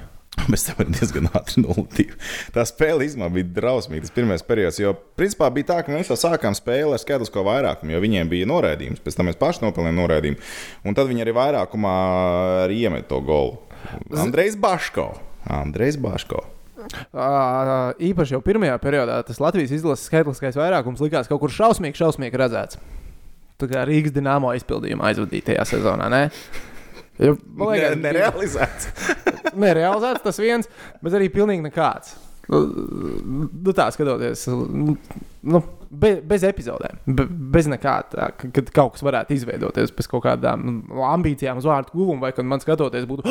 [0.49, 2.15] Mēs tam ir diezgan ātri nultīvi.
[2.55, 4.07] Tā spēle īstenībā bija drausmīga.
[4.07, 7.93] Tas pirmais periods, jo principā bija tā, ka mēs jau sākām spēli ar skaitlisko vairākumu,
[7.93, 9.03] jo viņiem bija noraidījums.
[9.03, 10.41] Pēc tam mēs paši nopelnījām noraidījumu.
[10.87, 11.93] Un tad viņi arī vairākumā
[12.65, 13.59] arī iemet to golu.
[14.23, 15.11] Andrejs Baško.
[15.49, 16.43] Andrejs Baško.
[16.83, 22.39] Uh, īpaši jau pirmajā periodā tas Latvijas izlases skaitliskais vairākums likās kaut kur šausmīgi, šausmīgi
[22.41, 22.79] redzēts.
[23.61, 26.09] Tā kā Rīgas dīnāmo izpildījumā aizvadītajā sezonā.
[26.11, 26.25] Ne?
[27.21, 28.89] Jo, man Ne, liekas, nerealizēts.
[29.63, 30.69] nerealizēts tas viens,
[31.03, 32.17] bet arī pilnīgi nekāds.
[32.51, 32.59] Nu,
[33.63, 34.97] nu tā skatoties, nu,
[35.93, 40.23] bez, bez epizodēm, be, bez nekā tā, ka- kad kaut kas varētu izveidoties bez kaut
[40.25, 43.25] kādām nu, ambīcijām uz vārdu guvumu, vai kad man skatoties būtu.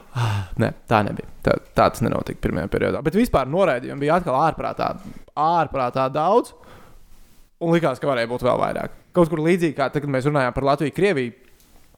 [0.62, 1.26] Nē, tā nebija.
[1.44, 3.00] Tā, tā tas nenotika pirmajā periodā.
[3.04, 4.92] Bet vispār noraidījumi bija atkal ārprātā,
[5.34, 6.52] ārprātā daudz.
[7.64, 8.94] Un likās, ka varēja būt vēl vairāk.
[9.14, 11.34] Kaut kur līdzīgi kā tad, kad mēs runājām par Latviju, Krieviju.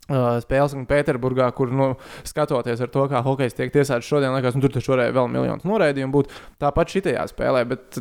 [0.06, 1.88] Uh, spēles Pēterburgā, kur nu,
[2.22, 5.66] skatoties ar to, kā hokejs tiek tiesāts šodien, liekas, nu, tur taču varēja vēl miljonus
[5.66, 6.36] noraidījumu būt.
[6.62, 7.98] Tāpat šitajā spēlē, bet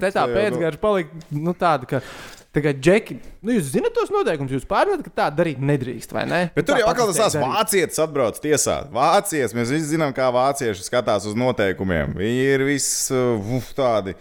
[0.00, 2.02] te tā jau, nu- palika nu, tāda, ka.
[2.48, 6.38] Tagad, Džeki, nu, jūs zināt tos noteikumus, jūs pārmetat, ka tā darīt nedrīkst, vai ne?
[6.56, 8.88] Bet tur jau atkal tas vācietis atbrauc tiesāt.
[8.94, 12.16] Vācietis, mēs visi zinām, kā vācieši skatās uz noteikumiem.
[12.16, 14.16] Viņi ir visi uh, tādi.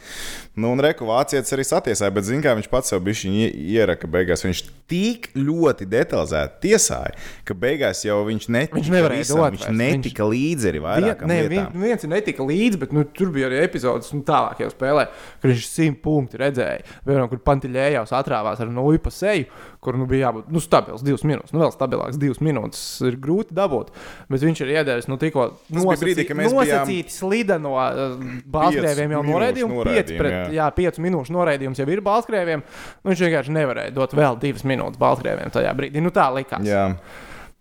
[0.58, 4.42] Nu, un reku vācietis arī satiesāja, bet zina, kā viņš pats jau bija ieraka beigās.
[4.42, 7.14] Viņš tik ļoti detalizēti tiesāja,
[7.46, 11.38] ka beigās jau viņš netika, Viņš visam, dot viņš netika līdzi arī Vien, vairākām ne,
[11.44, 11.72] lietām.
[11.76, 15.08] vien, viens ir netika līdzi, bet nu, tur bija arī epizodes nu, tālākajā spēlē,
[15.42, 16.82] kur viņš simt punktu redzēja.
[17.06, 19.46] Vienam, kur Pantiļējās atrāvās ar nulli pa seju,
[19.84, 21.54] kur nu, bija jābūt nu, stabils divas minūtes.
[21.54, 23.94] Nu, vēl stabilāks divas minūtes ir grūti dabūt.
[24.32, 28.18] Bet viņš ir iedevis nu, tikko bija brīdī, kad mēs bijām- nosacīti slideno uh,
[28.52, 29.78] Baltkrieviem jau minūšu noraidījumu.
[29.78, 30.68] 5 noraidījumu, pret jā.
[30.68, 32.66] jā, 5 minūšu noraidījums jau ir Baltkrieviem.
[33.02, 36.04] Nu, viņš vienkārši nevarēja dot vēl divas minūtes Baltkrieviem tajā brīdī.
[36.04, 36.66] Nu, tā likās.
[36.68, 36.92] Jā.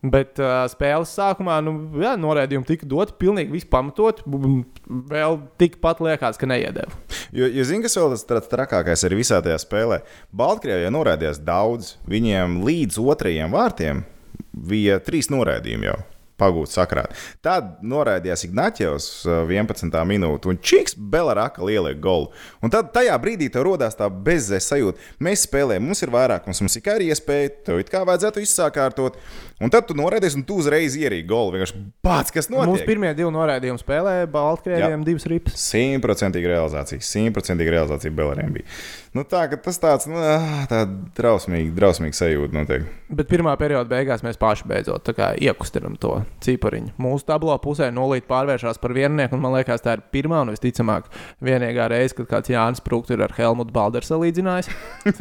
[0.06, 4.20] Bet uh, spēles sākumā nu, jā, noraidījumi tika doti pilnīgi pamatot.
[4.26, 6.92] Vēl tikpat liekas, ka neiedeva.
[7.34, 10.02] Jo, jo zini, kas vēl tas trakākais ir visā tajā spēlē?
[10.36, 11.96] Baltkrievijā noraidījās daudz.
[12.10, 14.04] Viņiem līdz otrajiem vārtiem
[14.52, 15.98] bija trīs noraidījumi jau.
[16.36, 17.14] Pagūts sakrāt.
[17.44, 19.88] Tad noraidījās Ignācijos 11.
[20.04, 22.28] minūte, un Čiks Belaraka lielika golu.
[22.60, 25.00] Un tad tajā brīdī tev rodās tā bezzēs sajūta.
[25.24, 29.16] Mēs spēlējam, mums ir vairākums, mums ir kā arī iespēja, tev it kā vajadzētu izsākārtot.
[29.56, 31.54] Un tad tu noraidīsi, un tu uzreiz ierīki golu.
[31.54, 32.84] Vienkārši pats, kas notiek.
[32.84, 35.56] pirmie divi noraidījumi spēlē Baltkrieviem divas ripas.
[35.72, 37.00] Simtprocentīga realizācija.
[37.00, 38.68] Simtprocentīga realizācija Belariem bija.
[39.16, 40.82] Nu, tā, ka tas tāds nu, ā, tā
[41.16, 42.84] drausmīgi, drausmīgi sajūta notiek.
[43.16, 45.08] Bet pirmā perioda beigās mēs paši beidzot
[45.40, 46.92] iekustinām to cipariņu.
[47.00, 51.08] Mūsu tablo pusē nulīt pārvēršas par viennieku, un man liekas, tā ir pirmā un visticamāk
[51.40, 54.68] vienīgā reize, kad kāds Jānis Prūks ir ar Helmutu Balderu salīdzinājis.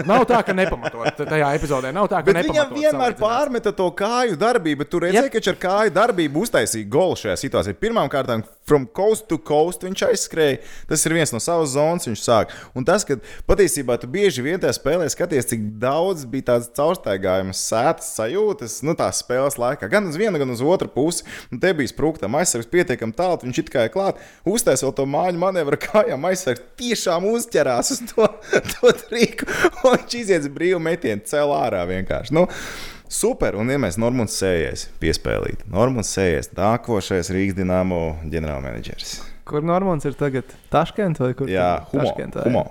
[0.10, 1.93] Nav tā, ka nepamatot tajā epizodē.
[1.95, 5.39] Nav tā, ka Bet viņam nepamatot vienmēr pārmeta to kāju darbību, bet tu redzēji, ka
[5.39, 7.77] viņš ar kāju darbību uztaisīja golu šajā situācijā.
[7.77, 8.31] Pirmkārt,
[8.65, 10.57] from coast to coast viņš aizskrēja.
[10.89, 12.53] Tas ir viens no savas zonas, viņš sāk.
[12.77, 17.61] Un tas, ka patiesībā tu bieži vien tajā spēlē skaties, cik daudz bija tādas caurstaigājumas
[17.69, 19.89] sētas sajūtas, nu, tās spēles laikā.
[19.91, 21.25] Gan uz vienu, gan uz otru pusi.
[21.53, 25.38] Un te bija sprūktam aizsargs pietiekami tālu, viņš it kā ir klāt, uztaisīja to māju
[25.41, 26.25] manevru kājām.
[26.31, 28.27] Aizsargs tiešām uzķerās uz to,
[28.73, 29.47] to triku,
[29.83, 32.35] un viņš iziet brīvu metienu, cēl ārā vienkārši.
[32.35, 32.47] Nu,
[33.11, 35.61] Super, un ja mēs Normons sējies, piespēlīt.
[35.69, 39.19] Normons sējies, nākošais Rīgas dīnāmo ģenerālmenedžers.
[39.45, 40.49] Kur Normons ir tagad?
[40.73, 41.51] Taškent vai kur?
[41.51, 42.01] Jā, humo.
[42.01, 42.49] Taškentā, jā.
[42.49, 42.65] humo.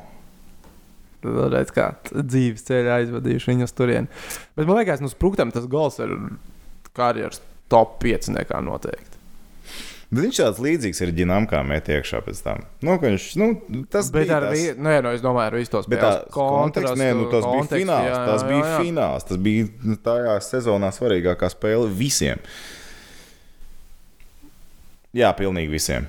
[1.24, 4.10] Tad redz, kā dzīves ceļā aizvadījuši viņu uz turieni.
[4.58, 6.16] Bet man liekas, nu, sprūktam tas gols ir
[6.98, 7.40] karjeras
[7.72, 9.13] top 5 nekā noteikti.
[10.14, 12.60] Bet viņš tāds līdzīgs ir ģinām, kā met iekšā pēc tam.
[12.86, 13.48] Nu, viņš, nu,
[13.90, 14.52] tas Bet bija tas.
[14.54, 15.88] visu, nē, no, es domāju, ar visu tos
[16.30, 18.06] konteksts, nē, nu, tas bija fināls.
[18.12, 18.76] Jā, Tas jā, bija jā.
[18.84, 19.26] fināls.
[19.26, 22.42] Tas bija nu, tajā sezonā svarīgākā spēle visiem.
[25.14, 26.06] Jā, pilnīgi visiem.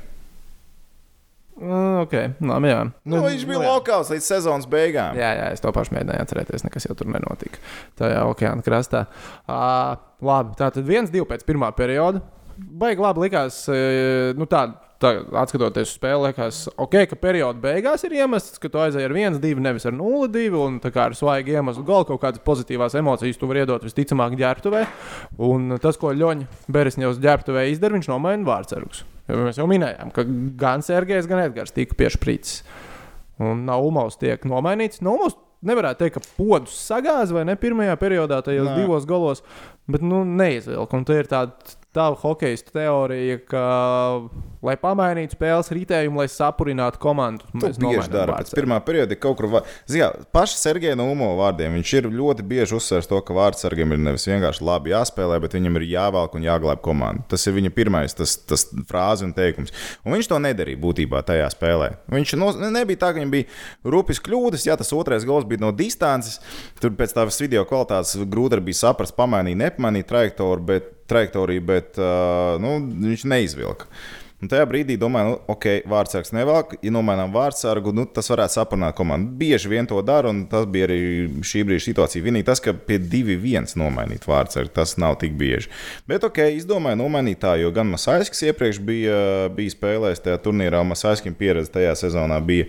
[1.56, 2.13] Mm, ok,
[2.44, 2.80] labi, jā.
[3.08, 3.72] Nu, viņš bija jā.
[3.72, 5.15] lokāls līdz sezonas beigām.
[5.15, 6.65] Jā, jā, es to pašu mēģināju atcerēties.
[6.68, 7.62] Nekas jau tur nenotika.
[8.02, 9.06] Tajā okeāna krastā.
[9.48, 12.20] Uh, labi, tā tad viens, divi pēc pirmā perioda.
[12.56, 13.63] Baigi labi likās.
[13.70, 14.62] e, Nu, tā,
[15.02, 19.15] tā, atskatoties uz spēli, liekas, ok, ka perioda beigās ir iemests, ka tu aizēji ar
[19.15, 20.56] 1-2, nevis ar 0-2.
[20.60, 24.38] Un tā kā ar svaigi iemeslu golu kaut kādas pozitīvās emocijas tu vari iedot visticamāk
[24.39, 24.86] ģērbtuvē.
[25.50, 29.04] Un tas, ko Ļoņa Beresņevs ģērbtuvē izdara, viņš nomaina vārdsargus.
[29.28, 30.24] Jo Mēs jau minējām, ka
[30.60, 32.60] gan Sergejs, gan Edgars tika piešprīts.
[33.41, 35.02] Un Naumovs tiek nomainīts.
[35.04, 38.76] Naumovs nevarētu teikt, ka podus sagāza vai ne pirmajā periodā, tajos Nē.
[38.78, 39.41] divos galos,
[39.89, 40.94] bet nu, neizvilka.
[40.96, 41.52] Un tā ir tāda
[41.95, 43.63] tā hokeja teorija, ka,
[44.65, 48.39] lai pamainītu spēles ritējumu, lai sapurinātu komandu, To mēs bieži dara.
[48.41, 49.62] Pēc pirmā perioda ir kaut kur.
[49.89, 54.27] Ziniet, paša Sergeja Numo vārdiem viņš ir ļoti bieži uzsvers to, ka vārdsargam ir nevis
[54.29, 57.25] vienkārši labi jāspēlē, bet viņam ir jāvelk un jāglābj komanda.
[57.31, 59.73] Tas ir viņa pirmais tas, tas frāze un teikums.
[60.05, 61.91] Un viņš to nedarīja būtībā tajā spēlē.
[62.12, 63.49] Viņš no, ne- nebija tā, ka viņam bija
[63.95, 66.39] rūpīgas kļūdas, ja tas otrais gols bija no distances.
[66.81, 71.98] Tur pēc tās video kvalitātes grūti bija saprast, pamainīt, nepamainīt trajektoriju, bet, trajektoriju, bet
[72.62, 73.89] nu, viņš neizvilka.
[74.44, 78.94] Un tajā brīdī domāju, nu, ok, vārdsargs nevelk, ja nomainām vārdsargu, nu, tas varētu saprunāt
[78.98, 79.32] komandu.
[79.39, 80.98] Bieži vien to dara, un tas bija arī
[81.39, 82.26] šī brīža situācija.
[82.26, 85.72] Vienīgi tas, ka pie 2-1 nomainīt vārdsargu, tas nav tik bieži.
[86.10, 89.18] Bet, ok, izdomāju nomainīt tā, jo gan Masaiskis iepriekš bija,
[89.56, 92.68] bija spēlējis tajā turnīrā, un Masaiskim pieredze tajā sezonā bija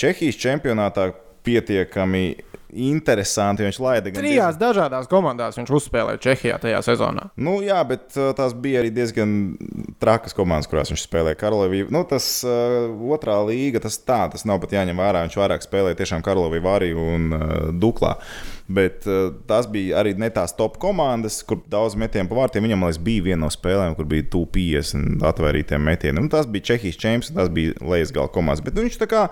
[0.00, 1.12] Čehijas čempionātā.
[1.44, 2.26] Pietiekami
[2.74, 3.64] interesanti.
[3.64, 7.28] Viņš laida gan Trijās dažādās komandās viņš uzspēlēja Čehijā tajā sezonā.
[7.36, 9.54] Nu, jā, bet uh, tās bija arī diezgan
[10.02, 11.84] trakas komandas, kurās viņš spēlēja Karlovī.
[11.94, 15.24] Nu, tas uh, otrā līga, tas tā, tas nav pat jāņem vērā.
[15.28, 18.16] Viņš vairāk spēlēja tiešām Karlovī, Vāriju un uh, Duklā.
[18.64, 22.64] Bet uh, tās bija arī ne tās top komandas, kur daudz metienu pa vārtiem.
[22.64, 26.26] Viņam liekas, bija viena no spēlēm, kur bija 250 atvērtiem metieniem.
[26.26, 28.64] Nu, tas bija Čehijas čempions, tas bija lejas gala komandas.
[28.64, 29.26] Bet nu, viņš tā kā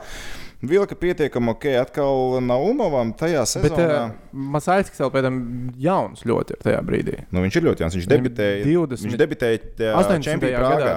[0.63, 1.67] vilka pietiekami ok.
[1.83, 3.87] Atkal Naumovam tajā Bet sezonā.
[4.07, 4.17] uh,
[4.55, 5.39] Masāļskis vēl pēc tam
[5.83, 7.17] jauns ļoti ir tajā brīdī.
[7.35, 7.97] Nu, viņš ir ļoti jauns.
[7.99, 9.63] Viņš debitēja, 20 viņš debitēja
[9.99, 10.27] 18.
[10.29, 10.97] Čempionā gadā Prāgā.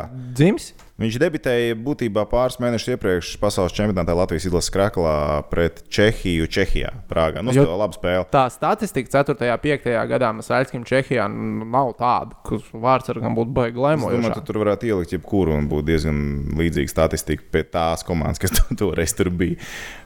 [0.96, 7.42] Viņš debitēja būtībā pāris mēnešus iepriekš pasaules čempionātā Latvijas izlases krāklā pret Čehiju, Čehijā, Prāgā.
[7.44, 8.24] Nu, jo, laba spēle.
[8.32, 9.36] Tā statistika 4.
[9.36, 9.90] un 5.
[10.08, 14.14] gadā Masāļskim Čehijā nu, nav tāda, kurš vārdsargam būtu baigi lemot.
[14.14, 16.22] Es domāju, ka tur varētu ielikt jebkuru un būtu diezgan
[16.62, 19.60] līdzīga statistika pie tās komandas, kas toreiz tur bija.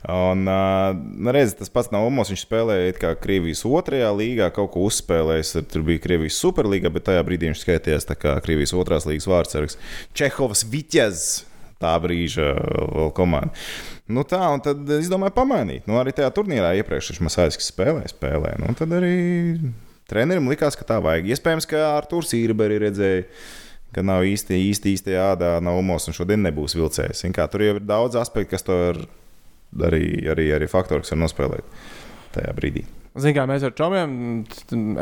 [0.10, 4.74] Un, uh, nu, redz, tas pats nav Omos, viņš spēlēja kā Krievijas otrajā līgā, kaut
[4.74, 9.30] ko uzspēlējis, tur bija Krievijas superlīga, bet tajā brīdī viņš skaitījās kā Krievijas otrās līgas
[9.30, 9.78] vārdsargs.
[10.18, 11.44] Čehovas 1 Vitjez,
[11.84, 13.52] tā brīža uh, komanda.
[14.10, 15.86] Nu tā, un tad es domāju, pamainīt.
[15.86, 18.58] Nu, arī tajā turnīrā iepriekš viņš mazais spēlēja, spēlēja.
[18.64, 19.16] Nu, tad arī
[20.10, 21.30] trenerim likās, ka tā vajag.
[21.30, 23.28] Iespējams, ka Arthurs Īrba arī redzēja
[23.96, 27.26] ka nav īsti, īsti, īsti ādā naumos, un šodien nebūs vilcējs.
[27.36, 29.02] Kā, tur jau ir daudz aspektu, kas to ir
[29.90, 31.76] arī, arī, arī faktors, kas var nospēlēt
[32.36, 32.86] tajā brīdī.
[33.20, 34.14] Zinām, kā mēs ar čomiem,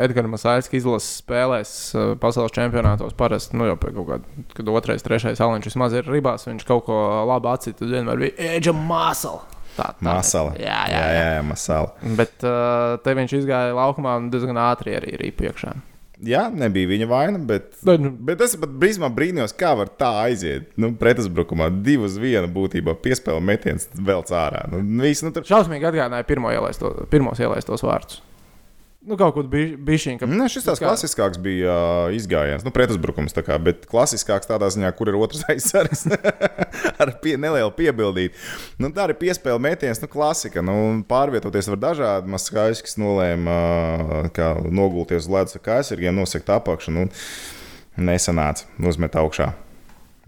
[0.04, 5.04] Edgars Masāļskis izlases spēlēs uh, pasaules čempionātos parasti, nu jau pie kaut kāda, kad otrais,
[5.06, 9.46] trešais aliņš vismaz ir ribās, viņš kaut ko labi atcita, tad vienmēr bija Edža Māsala.
[9.78, 10.08] Tā, tā.
[10.08, 10.56] Masala.
[10.58, 11.26] Jā, jā, jā, jā.
[11.36, 12.14] jā, masala.
[12.18, 15.76] Bet uh, te viņš izgāja laukumā un diezgan ātri arī ir iekšā.
[16.26, 20.10] Jā, nebija viņa vaina, bet, Bet, nu, bet es pat brīzmā brīnījos, kā var tā
[20.24, 20.72] aiziet.
[20.80, 24.64] Nu, pretuzbrukumā divi uz vienu būtībā piespēle metiens vēl cārā.
[24.72, 25.46] Nu, viss, nu, tur...
[25.46, 28.22] Šausmīgi atgādināja pirmo ielaisto, pirmos ielaistos vārdus.
[29.08, 32.72] Nu, kaut kur bija bišķiņa, ka Ne, šis tāds kā- klasiskāks bija uh, izgājiens, nu,
[32.74, 36.02] pretuzbrukums, kā, bet klasiskāks tādā ziņā, kur ir otrs aizsargs
[37.02, 38.36] ar pie, nelielu piebildību.
[38.82, 40.60] Nu, tā ir piespēle mētījums, nu, klasika.
[40.64, 40.74] Nu,
[41.08, 42.34] pārvietoties var dažādi.
[42.34, 46.92] Maskaiskis nolēma uh, kā nogulties uz ledus ar aizsargiem, nosegt apakšu.
[46.98, 47.08] Nu,
[47.96, 49.54] nesanāca, uzmet augšā.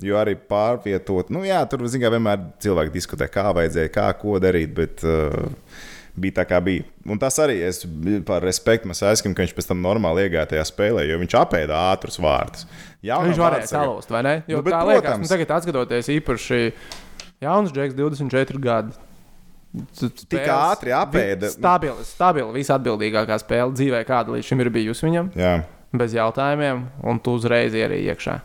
[0.01, 4.38] Jo arī pārvietot, nu, jā, tur zināmā mērā vienmēr cilvēki diskutē, kā vajadzēja, kā ko
[4.40, 4.73] darīt.
[4.73, 5.51] Bet, uh,
[6.21, 6.85] Bija tā, kā bija.
[7.09, 7.83] Un tas arī es
[8.29, 11.79] par respektu mēs aizskatām, ka viņš pēc tam normāli iegāja tajā spēlē, jo viņš apēda
[11.95, 12.67] ātrus vārdus.
[13.01, 14.35] Viņš varēja salūzt, vai ne?
[14.51, 15.23] Jo, Nu, bet, tā liekas, protams.
[15.25, 16.61] nu, tagad atskatoties īpaši
[17.47, 18.99] jauns Džeks, 24 gadi.
[20.01, 21.49] Tik ātri apēda.
[21.55, 25.53] Stabili, stabili, visatbildīgākā spēle dzīvē, kāda līdz šim ir bijusi viņam, Jā.
[25.95, 28.41] bez jautājumiem, un tu uzreiz arī iekšā.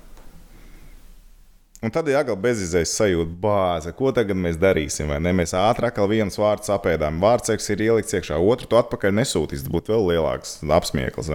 [1.85, 3.91] Un tad ir jāgaida bezizējas sajūta, bāze.
[3.93, 5.11] Ko tagad mēs darīsim?
[5.37, 7.19] Mēs ātrāk vēl viens vārds apēdām.
[7.21, 9.61] Vārds ir ielikts iekšā, otru to atpakaļ nesūtīs.
[9.61, 11.29] Tas būtu vēl lielāks apsmieklis.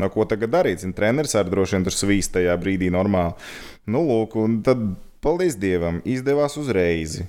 [0.00, 0.82] No, ko tagad darīt?
[0.82, 3.38] Zin, treneris arī droši vien tur svīst tajā brīdī normāli.
[3.86, 4.82] Nu, lūk, un tad,
[5.22, 7.20] paldies Dievam, izdevās uzreiz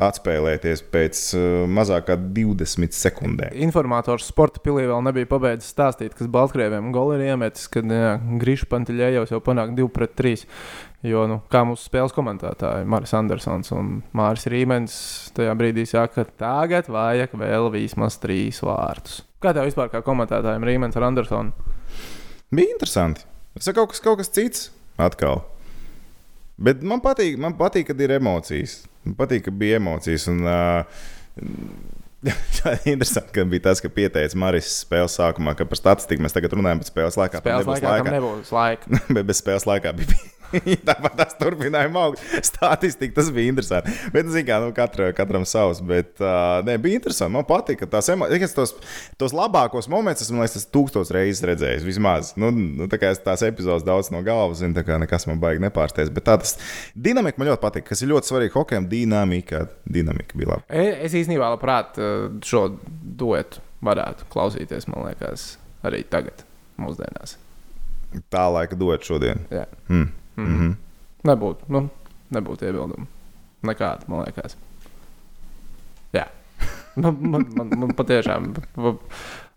[0.00, 3.56] atspēlēties pēc uh, mazāk kā 20 sekundēm.
[3.64, 7.88] Informators sporta pilī vēl nebija pabeidzis stāstīt, kas Baltkrieviem goli ir iemetis, kad
[8.40, 10.46] Grīša Pantiļējos jau panāk 2 pret 3.
[11.02, 14.96] Jo, nu, kā mūsu spēles komentētāji, Maris Andersons un Māris Rīmenis
[15.34, 19.24] tajā brīdī saka, ka tagad vajag vēl vismaz trīs vārdus.
[19.42, 21.72] Kā tev vispār kā komentētājiem Rīmenis ar Andersonu?
[22.54, 23.26] Bija interesanti.
[23.56, 24.68] Tas ir kaut kas, kaut kas cits
[25.02, 25.42] atkal.
[26.62, 28.84] Bet man patīk, man patīk, kad ir emocijas.
[29.02, 30.28] Man patīk, ka bija emocijas.
[30.30, 30.84] Un, uh,
[32.92, 36.84] interesanti, ka bija tas, ka pieteicis Maris spēles sākumā, ka par statistiku mēs tagad runājam,
[36.84, 38.14] bet spēles laikā Spēles laikā, laikā.
[38.14, 39.00] nebūs laika.
[39.18, 40.20] bet bez spēles laikā bija.
[40.88, 42.22] Tāpat tas turpinājuma augt.
[42.44, 43.92] Statistika tas bija interesanti.
[44.14, 45.80] Bet, zināmā mērā, nu, katra, katram savs.
[45.86, 47.34] Bet, uh, ne, bija interesanti.
[47.36, 48.74] Man patīk, ka tās emocijas, tos,
[49.20, 51.86] tos labākos momentus, esmu liekas, tūkstoš reizes redzējis.
[51.86, 52.32] Vismaz.
[52.40, 55.40] Nu, nu, tā kā es tās epizodes daudz no galvas zinu, tā kā nekas man
[55.42, 56.12] baigi nepārsteidz.
[56.14, 56.56] Bet tā tas
[56.94, 57.88] dinamika man ļoti patīk.
[57.90, 59.66] Kas ir ļoti svarīgi hokejam, dinamika.
[59.88, 60.66] Dinamika bija laba.
[60.70, 61.96] E- Es īstenībā labprāt
[62.46, 62.66] šo
[63.02, 66.44] duetu varētu klausīties, man liekas, arī tagad,
[66.80, 67.34] mūsdienās.
[68.30, 69.40] Tā laika dot šodien.
[69.50, 69.64] Jā.
[69.88, 70.10] Mm.
[70.36, 70.44] Mm.
[70.44, 70.74] Mm -hmm.
[71.28, 71.88] Nebūtu, nu,
[72.34, 73.06] nebūtu iebildumu.
[73.62, 74.56] Nekāda, man liekas.
[76.12, 76.26] Jā.
[76.96, 78.52] Man, man, man, man patiešām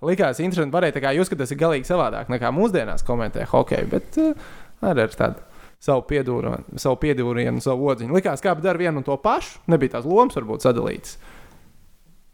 [0.02, 0.76] likās interesanti.
[0.76, 4.36] Varēja tā kā jūs, ka tas ir galīgi savādāk nekā mūsdienās komentē hokeju, bet uh,
[4.82, 5.36] arī ar tādu
[5.86, 8.16] savu piedūrienu, savu, piedūrienu, savu odziņu.
[8.16, 9.60] Likās, kā dara vienu un to pašu.
[9.68, 11.18] Nebija tās lomas varbūt sadalītas.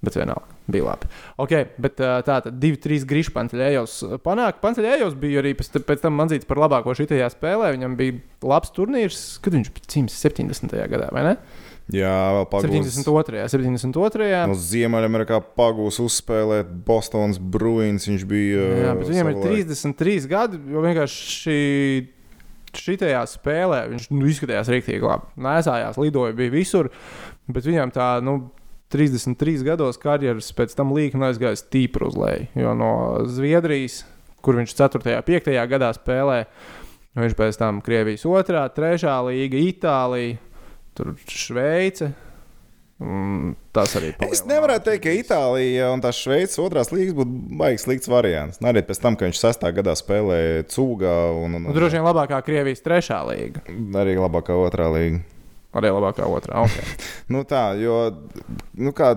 [0.01, 1.07] Bet vienalga, bija labi.
[1.43, 4.57] Okay, bet tā tad divi, trīs grīži Pantelējos panāk.
[4.63, 7.69] Pantelējos bija arī pēc, pēc tam manzīts par labāko šitajā spēlē.
[7.75, 8.15] Viņam bija
[8.49, 10.73] labs turnīrs, kad viņš bija 170.
[10.89, 11.35] gadā, vai ne?
[11.93, 12.71] Jā, vēl pagūs.
[12.97, 13.43] 72.
[13.51, 14.29] 72.
[14.49, 18.07] No Ziemeļamerikā pagūs uzspēlēt Bostonas Bruins.
[18.09, 18.63] Viņš bija.
[18.87, 21.59] Jā, bet viņam ir savulaik- 33 gadi, jo vienkārši
[22.71, 25.27] šitajā spēlē viņš nu, izskatījās rīktīgi labi.
[25.43, 26.89] Nēsājās, lidoja, bija visur,
[27.51, 28.37] bet viņam tā, nu,
[28.91, 32.47] 33 gados karjeras pēc tam līnija aizgāja tīpri uz leju.
[32.59, 32.91] Jo no
[33.31, 34.01] Zviedrijas,
[34.43, 35.17] kur viņš 4.
[35.17, 35.51] un 5.
[35.71, 36.41] gadā spēlē,
[37.19, 39.15] viņš pēc tam Krievijas 2, 3.
[39.29, 40.37] līga, Itālija,
[40.97, 42.11] tur Šveice.
[43.01, 47.37] un Tas arī Es palielināja nevaru teikt, ka Itālija un tā Šveices otrās līnijas būtu
[47.57, 48.59] baigs slikts variants.
[48.61, 52.05] Nu, Arī pēc tam, kad viņš sestā gadā spēlēja Cūgā un, un, Nu, droši vien
[52.05, 53.21] labākā Krievijas 3.
[53.31, 53.63] līga.
[53.71, 55.23] un arī labākā otrā līnija.
[55.77, 56.65] Arī labākā otrā.
[56.65, 56.97] Okay.
[57.31, 57.95] Nu tā, jo
[58.75, 59.13] nu kā,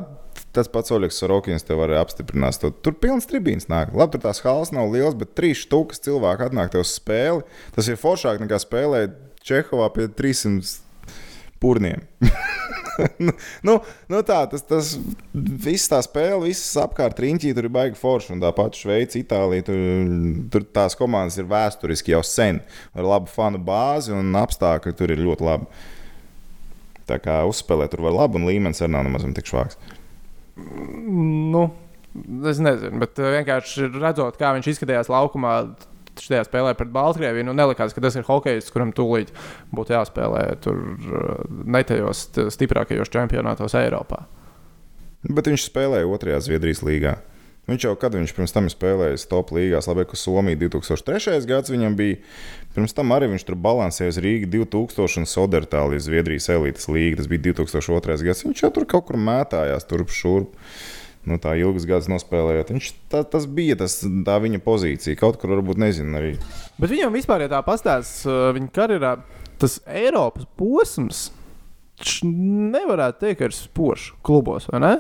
[0.55, 2.61] tas pats Oļegs Sorokins te var apstiprināt.
[2.63, 2.71] To.
[2.71, 3.91] Tur pilns tribīns nāk.
[3.97, 7.43] Labi, tur tās halas nav liels, bet trīs stūkas cilvēku atnāk tev uz spēli.
[7.75, 10.79] Tas ir foršāk nekā spēlēt Čehovā pie 300
[11.61, 12.07] purniem.
[13.27, 13.33] nu,
[13.67, 13.75] nu,
[14.09, 14.93] nu tā, tas, tas
[15.33, 18.35] viss tā spēle, visas apkārt riņķī tur ir baigi forši.
[18.37, 19.83] Un tāpat Šveice, Itālija, tur,
[20.55, 22.63] tur tās komandas ir vēsturiski jau sen.
[22.95, 25.85] Ar labu fanu bāzi un apstākļi tur ir ļoti labi.
[27.09, 29.77] Tā kā uzspēlēt tur var labi, un līmenis arī nav nemaz tik švāks.
[30.55, 31.67] Nu,
[32.49, 35.59] es nezinu, bet eh, vienkārši redzot, kā viņš izskatījās laukumā.
[36.15, 39.33] Šajā spēlē pret Baltkrieviju nu, nelikās, ka tas ir hokejs, kuram tūlīt
[39.75, 41.41] būtu jāspēlē tur eh,
[41.75, 44.23] ne tajos stiprākajos čempionātos Eiropā.
[45.25, 47.17] Bet viņš spēlēja otrajā Zviedrijas līgā.
[47.65, 51.39] Viņš jau, kad viņš pirms tam ir spēlējis top līgās, labi, ka Somija 2003.
[51.49, 52.19] gads viņam bija.
[52.75, 57.23] Pirms tam arī viņš tur balansēja uz Rīgas 2000 un Sodertālijas Zviedrijas elites līga.
[57.23, 58.19] Tas bija 2002.
[58.27, 58.45] gads.
[58.45, 60.59] Viņš jau tur kaut kur mētājās, turp šurp.
[61.25, 62.75] Nu, tā ilgas gadus nospēlējot.
[62.75, 63.97] Viņš, tā, tas bija tas,
[64.27, 65.17] tā viņa pozīcija.
[65.17, 66.35] Kaut kur varbūt nezinu arī.
[66.77, 69.15] Bet viņam vispār, ja tā pastāstīs viņa karjerā,
[69.63, 71.31] tas Eiropas posms
[72.27, 74.95] nevarētu teikt, ka ir spožs klubos, vai ne?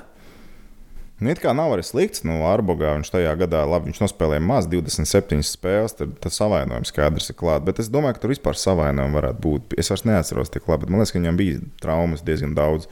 [1.20, 2.24] Nu, it kā nav arī slikts.
[2.26, 5.94] Nu, Arbogā viņš tajā gadā labi, viņš nospēlēja maz 27 spēles.
[6.00, 7.62] Tad tas savainojums skaidrs ir klāts.
[7.68, 9.76] Bet es domāju, ka tur vispār savainojumi varētu būt.
[9.78, 12.88] Es vairs neatceros tik labi, bet man liekas, ka viņam bija traumas diezgan daudz.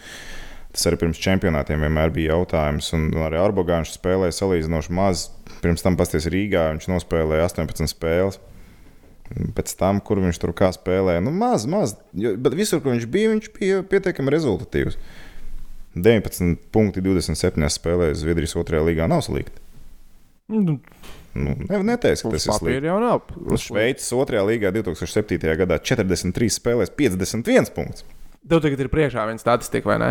[0.73, 2.93] Tas arī pirms čempionātiem vienmēr bija jautājums.
[2.97, 5.27] Un arī Arbogā viņš spēlēja salīdzinoši maz.
[5.65, 8.39] Pirms tam pasties Rīgā viņš nospēlēja 18 spēles.
[9.57, 11.97] Pēc tam, kur viņš tur kā spēlēja, nu, maz, maz.
[12.17, 14.99] Jo, bet visur, kur viņš bija, viņš bija pietiekami rezultatīvs.
[15.95, 19.61] 19 punkti 27 spēlēs Zviedrijas otrajā līgā nav slikti.
[20.53, 20.79] Nu,
[21.33, 22.87] Nu, ne, neteicu, ka tas ir slikti.
[22.91, 23.23] jau nav.
[23.57, 25.39] Šveices otrajā līgā 2007.
[25.57, 28.05] gadā 43 spēlēs 51 punktus.
[28.45, 30.11] Tev tagad ir priekšā viena statistika, vai ne?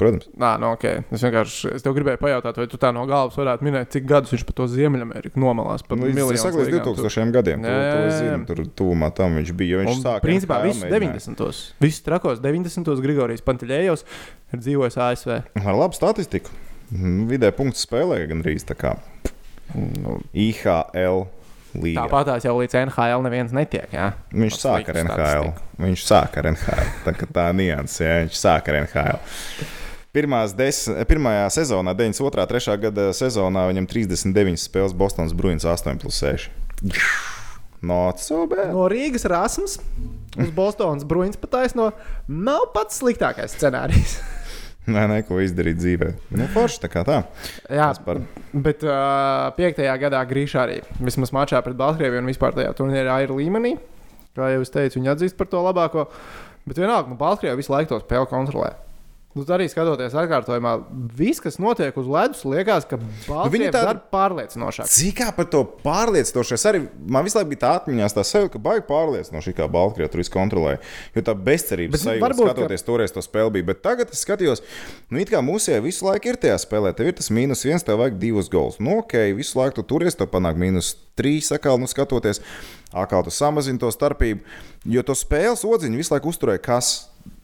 [0.00, 0.86] Protams, Nā, nu, ok.
[1.12, 4.44] Es vienkārši es gribēju pajautāt, vai tu tā no galvas varētu minēt, cik gadus viņš
[4.48, 5.84] pa to Ziemeļameriku nomalās.
[5.90, 6.96] Nu, miljonus saku, līdz līgām.
[6.96, 7.66] 2000 gadiem.
[7.68, 8.14] Jā, jā, jā.
[8.18, 9.82] zinu, tur tuvumā tam viņš bija.
[9.84, 11.30] Viņš Un, sāka principā visus mēģinājumus.
[11.36, 11.84] 90.
[11.84, 12.94] Visus trakos 90.
[13.04, 14.06] Grigorijs Pantelējos
[14.54, 15.36] ir dzīvojis ASV.
[15.60, 16.50] Ar labu statistiku.
[16.90, 18.96] Mhm, Vidē punktu spēlēja gandrīz tā kā
[19.74, 21.20] Nu, IHL
[21.78, 22.02] līnija.
[22.02, 23.90] Tāpat tās jau līdz NHL neviens netiek.
[23.94, 24.08] Jā.
[24.34, 25.50] Viņš Ar sāka ar NHL.
[25.52, 25.84] statistiku.
[25.84, 26.88] Viņš sāka ar NHL.
[27.04, 29.20] Tā, tā nianses, ja viņš sāka ar NHL.
[30.10, 32.46] Pirmās des, pirmajā sezonā, 92.
[32.50, 32.74] 3.
[32.82, 36.48] gada sezonā, viņam 39 spēles Bostonas Bruins 8 plus 6.
[37.86, 38.72] Not so bad.
[38.74, 39.78] No Rīgas Rasmus
[40.36, 41.92] uz Bostonas Bruins pataisno
[42.28, 44.18] nav pats sliktākais scenārijs.
[44.90, 46.06] Nē, nē, ko izdarīt dzīvē.
[46.34, 47.18] Nu, forši tā kā tā.
[47.70, 52.56] Jā, Tas par- bet uh, piektajā gadā Grīšā arī vismaz mačā pret Baltkrieviju un vispār
[52.56, 53.76] tajā turnīrā ir līmenī.
[54.34, 56.08] Kā jau es teicu, viņi atzīst par to labāko.
[56.66, 58.72] Bet vienalga, nu, Baltkrievija visu laiku to spēli kontrolē.
[59.30, 60.72] Nu, arī skatoties atkārtojumā,
[61.14, 63.92] viss, kas notiek uz ledus, liekas, ka Baltkrievija tādi- tāda...
[63.92, 64.88] dara pārliecinošāk.
[64.90, 68.82] Cik par to pārliecinošais arī man visu laiku bija tā atmiņā, tā sajūta, ka baigi
[68.88, 70.80] pārliecinoši, kā Baltkrievija tur visu kontrolēja.
[71.14, 73.68] Jo tā bezcerības Bet sajūta, varbūt, ka- skatoties toreiz to spēli, bija.
[73.70, 74.64] Bet tagad es skatījos,
[75.14, 75.38] nu, it kā
[75.76, 76.90] jau visu laiku ir tajā spēlē.
[76.98, 78.80] Tev ir tas mīnus viens, tev vajag divus gols.
[78.82, 82.42] Nu, ok, visu laiku tu turies, tev panāk mīnus trīs, atkal, nu, skatoties,
[82.90, 84.42] atkal tu samazini to starpību.
[84.90, 86.90] Jo to spēles odziņu visu laiku uzturēja kas.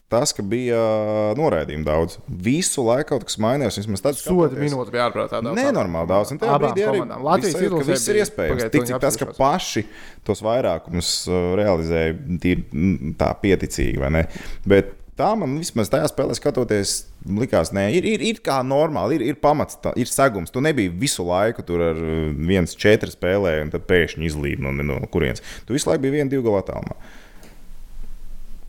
[0.07, 0.79] Tas, ka bija
[1.35, 2.21] noraidījumi daudz.
[2.29, 3.79] Visu laiku kaut kas mainījās.
[3.81, 5.41] Vismaz Soda skatoties- minūtes bija ārprātā.
[5.43, 6.31] Nenormāli daudz.
[6.31, 7.01] Un tajā brīdī arī.
[7.27, 8.69] Latvijas sajūta, ka viss ir iespējams.
[8.71, 9.83] Tik cik tas, ka paši
[10.23, 11.11] tos vairākumus
[11.59, 12.63] realizēja tīri,
[13.19, 14.25] tā pieticīgi, vai ne?
[14.67, 16.95] Bet tā man vismaz tajā spēlē skatoties,
[17.27, 20.53] likās, ka ir, ir, ir kā normāli, ir, ir pamats, tā, ir segums.
[20.55, 24.71] Tu nebija visu laiku tur ar uh, viens četri spēlē, un tad pēkšņi izlīd no,
[24.71, 25.43] no kurienes.
[25.67, 26.99] Tu visu laiku biji viena, divu galu attālumā.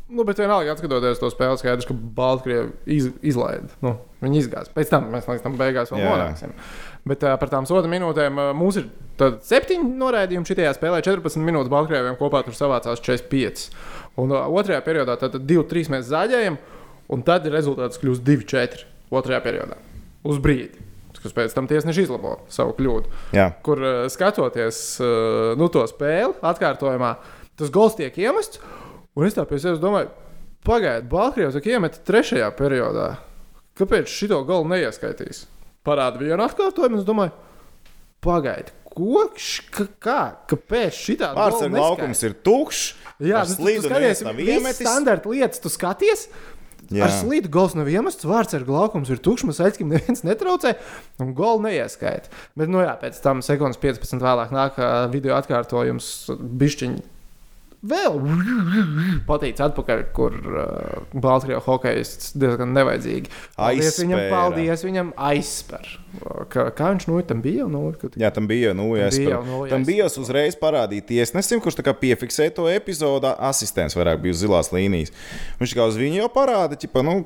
[0.07, 3.67] Nu, bet vienalga, skatoties to spēli, skaidrs, ka Baltkrievija iz, izlaida.
[3.83, 4.69] Nu, viņi izgāja.
[4.71, 6.53] Pēc tam mēs līdz tam beigās vēl nonāksim.
[7.07, 8.87] Bet uh, par tām soda minūtēm uh, mums ir
[9.19, 11.01] septiņi noraidījumi šajā spēlē.
[11.03, 13.67] 14 minūtes Baltkrievijam kopā tur savācās 45.
[14.23, 16.55] Un uh, otrajā periodā tad 2-3 mēs zaļējam.
[17.11, 19.75] Un tad rezultāts kļūst 2-4 otrajā periodā.
[20.27, 20.85] Uz brīdi.
[21.17, 23.09] Kas pēc tam tiesneši izlabo savu kļūdu.
[23.35, 23.49] Jā.
[23.65, 23.81] Kur
[24.13, 27.15] skatoties uh, nu, to spēli, atkārtojumā,
[27.59, 28.61] tas gols tiek iemests.
[29.17, 30.11] Un es tā pie sevis domāju,
[30.67, 33.15] pagaidiet, Baltkrievs tiek iemeta trešajā periodā.
[33.77, 35.45] Kāpēc šito golu neieskaitīs?
[35.85, 37.33] Parāda vienu atkārtojumu, un es domāju,
[38.25, 39.23] pagaidiet, ko?
[39.73, 40.19] Ka- Kā?
[40.49, 42.83] Kāpēc šitā Pārsvarā laukums ir tukšs.
[43.21, 44.81] Jā, tas ir iemetis.
[44.83, 46.27] standarta lietas, tu skaties.
[46.93, 47.03] Jā.
[47.03, 50.75] Ar slīdu gols nav iemests, vārds ar laukums ir tukšs, mums aizskim neviens netraucē,
[51.19, 52.29] un golu neieskaita.
[52.55, 54.77] Bet, nu jā, pēc tam sekundes 15 vēlāk nāk
[55.11, 57.01] video atkārtojums, bišķiņi.
[57.87, 58.15] Vēl
[59.27, 63.31] patīk atpakaļ, kur uh, Baltkrievijas hokejists diezgan nevajadzīgi.
[63.57, 64.07] Paldies Aizspēra.
[64.07, 65.95] viņam, paldies viņam, aizspēr.
[66.49, 67.67] Kā, kā viņš nu, tam bija?
[67.69, 68.15] Nu, kad...
[68.17, 68.89] Jā, tam bija nu,
[69.45, 73.33] nulle Tam bija uzreiz parādīt tiesnesim, kurš piefiksēja to epizodu.
[73.49, 75.13] Asistents vairāk bija uz zilās līnijas.
[75.59, 77.17] Viņš kā uz viņu jau parāda, ķipa, nu,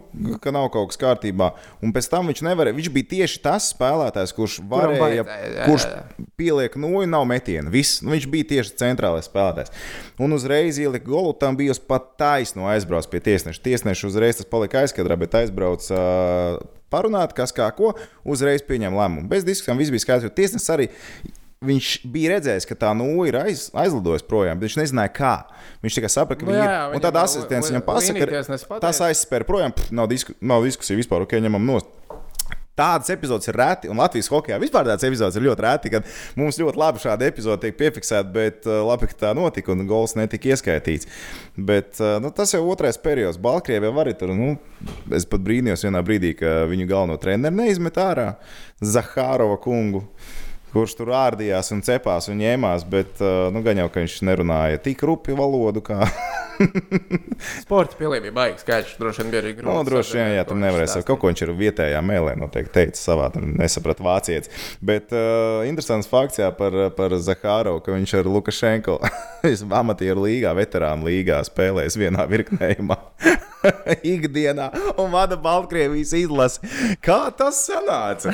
[0.43, 1.51] ka nav kaut kas kārtībā.
[1.83, 2.77] Un pēc tam viņš nevarēja.
[2.77, 7.71] Viņš bija tieši tas spēlētājs, kurš varēja, vajadzēja, jā, kurš jā, pieliek nūju, nav metiena.
[7.73, 9.73] Viss, nu, viņš bija tieši centrālais spēlētājs.
[10.21, 13.63] Un uzreiz ielika golu, tam bija pat taisno aizbrauc pie tiesneša.
[13.65, 15.87] Tiesneša uzreiz tas palika aizkadrā, bet aizbrauc.
[15.91, 16.61] Uh,
[16.91, 17.93] Parunāt, kas kā ko,
[18.27, 19.29] uzreiz pieņem lēmumu.
[19.31, 20.25] Bez diskusijām viss bija skaidrs.
[20.27, 20.89] jo Tiesnesis arī
[21.61, 25.33] viņš bija redzējis, ka tā nūja ir aiz, aizlidojusi projām, bet viņš nezināja, kā.
[25.85, 26.73] Viņš tikai saprata, ka Nu viņa ir.
[26.73, 29.75] Un viņam tad vēl asistents viņam pasaka, ka tas aizspēra projām.
[29.77, 31.93] Pff, nav, disku, nav diskusija vispār, ok, ņemam nost.
[32.77, 36.07] Tādas epizodes ir reti, un Latvijas hokeja vispār tādas epizodes ir ļoti reti, kad
[36.39, 40.15] mums ļoti labi šāda epizode tiek piefiksēta, bet uh, labi, ka tā notika un gols
[40.15, 41.09] netika ieskaitīts.
[41.57, 43.41] Bet uh, nu, tas jau otrais periods.
[43.43, 44.53] Baltkrievijā arī tur, nu,
[45.11, 48.29] es pat brīnījos vienā brīdī, ka viņu galveno treneru neizmet ārā
[48.79, 50.05] Zahārova kungu.
[50.71, 54.79] Kurš tur ārdījās un cepās un ņēmās, bet uh, nu, gan jau, ka viņš nerunāja
[54.85, 56.05] tik rupi valodu, kā
[57.63, 59.67] Sporta pielīdzība baigs, skaidrs, droši vien bija arī grūti.
[59.67, 60.95] Nu, droši vien, jā, tur nevarēs.
[61.07, 64.51] Kaut ko viņš ir vietējā mēlē, noteikti teica savā, tur nesaprata vācietis.
[64.83, 68.99] Bet uh, interesants fakts jā, par, par Zahārovu, ka viņš ar Lukašenko
[69.81, 72.99] amatieru līgā, veterānu līgā spēlēs vienā virknējumā.
[74.13, 76.71] Ikdienā un vada Baltkrievijas izlasi.
[77.03, 78.33] Kā tas sanāca?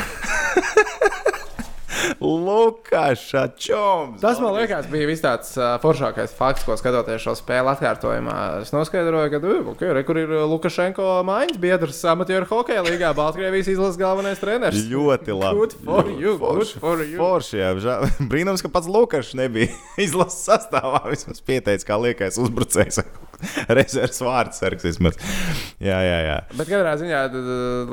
[2.21, 4.21] Lukaša čoms!
[4.21, 8.37] Tas man liekas, bija viss tāds uh, foršākais fakts, ko skatoties šo spēli atkārtojumā.
[8.63, 13.13] Es noskaidroju, ka, uh, okay, re, kur ir uh, Lukašenko mājiņas biedrs amatieru hokeja līgā,
[13.17, 14.87] Baltkrievijas izlases galvenais treneris.
[14.91, 15.61] Ļoti labi.
[15.61, 17.19] Good for you, good for you.
[17.21, 18.09] Forši, jā, žēl.
[18.31, 19.73] Brīnums, ka pats Lukas nebija
[20.07, 21.05] izlases sastāvā.
[21.11, 23.03] Vismaz pieteicis, kā liekais uzbrucējs.
[23.77, 25.17] Rezerves vārds, sargs vismaz.
[25.83, 26.37] Jā, jā, jā.
[26.57, 27.43] Bet katrā ziņā uh,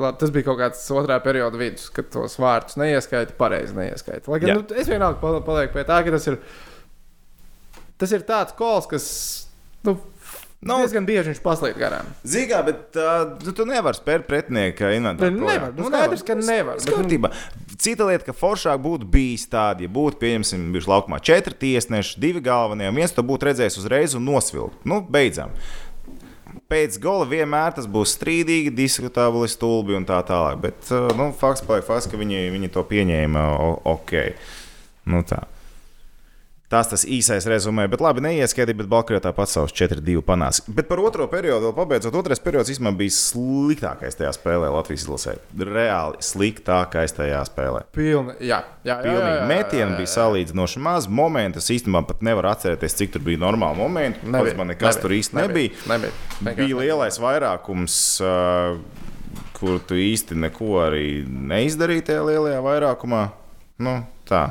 [0.01, 4.31] labi, tas bija kaut kāds otrā perioda vidus, kad tos vārdus neieskaita, pareizi neieskaita.
[4.31, 6.39] Lai gan nu, es vienalga pal- palieku pie tā, ka tas ir,
[8.01, 9.07] tas ir tāds kols, kas
[9.85, 9.97] nu,
[10.65, 12.07] Nu, diezgan bieži viņš paslīd garām.
[12.25, 14.25] Zīgā, bet uh, tu, tu nevari spērt.
[15.19, 15.45] Bet projām.
[15.45, 17.31] nevar, nu skaidrs, ka nevar, bet nu- Skatībā.
[17.77, 22.41] Cita lieta, ka foršāk būtu bijis tāda, ja būtu, pieņemsim, bijuši laukumā četri tiesneši, divi
[22.41, 24.79] galvenie, un viens to būtu redzējis uzreiz un nosvilkt.
[24.87, 25.51] Nu, beidzam.
[26.71, 30.61] Pēc gola vienmēr tas būs strīdīgi, diskutabli, stulbi un tā tālāk.
[30.63, 33.43] Bet uh, nu, fakts paliek fakts, ka viņi, viņi to pieņēma
[33.91, 34.15] ok.
[35.11, 35.43] Nu, tā.
[36.75, 40.57] Tas tas īsais rezumē, bet labi, neieskaidīja, bet Baltkrievijā tāpat savus 4-2 panāks.
[40.67, 45.37] Bet par otro periodu, vēl pabeidzot, otrais periods īstenībā bija sliktākais tajā spēlē Latvijas izlasē.
[45.69, 47.85] Reāli sliktākais tajā spēlē.
[47.95, 51.07] Pilni, jā, jā, jā, jā, jā, metieni bija salīdzinoši maz.
[51.07, 54.25] Momentu es īstenībā pat nevaru atcerēties, cik tur bija normāli momenti.
[54.27, 55.81] Nebija, Pats man nekas nebija, tur īsti nebija.
[55.95, 56.21] nebija.
[56.41, 63.27] Vienkārši Bija lielais vairākums, uh, kur tu īsti neko arī neizdarīji tajā lielajā vairākumā.
[63.85, 64.49] Nu, tā.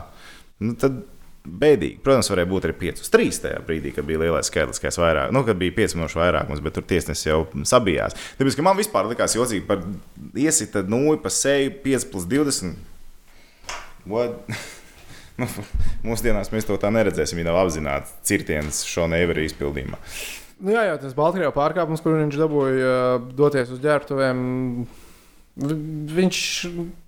[0.65, 1.03] Nu, tad
[1.45, 1.99] bēdīgi.
[2.05, 5.33] Protams, varēja būt arī 5 uz 3 tajā brīdī, kad bija lielais skaitliskais vairāk.
[5.35, 8.17] Nu, kad bija 5 minūšu vairākums, bet tur tiesnesis jau sabijās.
[8.39, 9.85] Tāpēc, ka man vispār likās jocīgi par
[10.41, 12.81] iesita nūju pa seju 5 plus 20.
[14.09, 14.41] What?
[15.35, 15.49] Nu,
[16.07, 19.99] mūsdienās mēs to tā neredzēsim, ja nav apzināts cirtienas šo nevaru izpildījumā.
[20.63, 22.93] Nu, jā, jau tas Baltkrievijas pārkāpums, kur viņš dabūja
[23.35, 24.45] doties uz ģērbtuvēm.
[25.57, 25.81] Vi-
[26.15, 26.39] Viņš,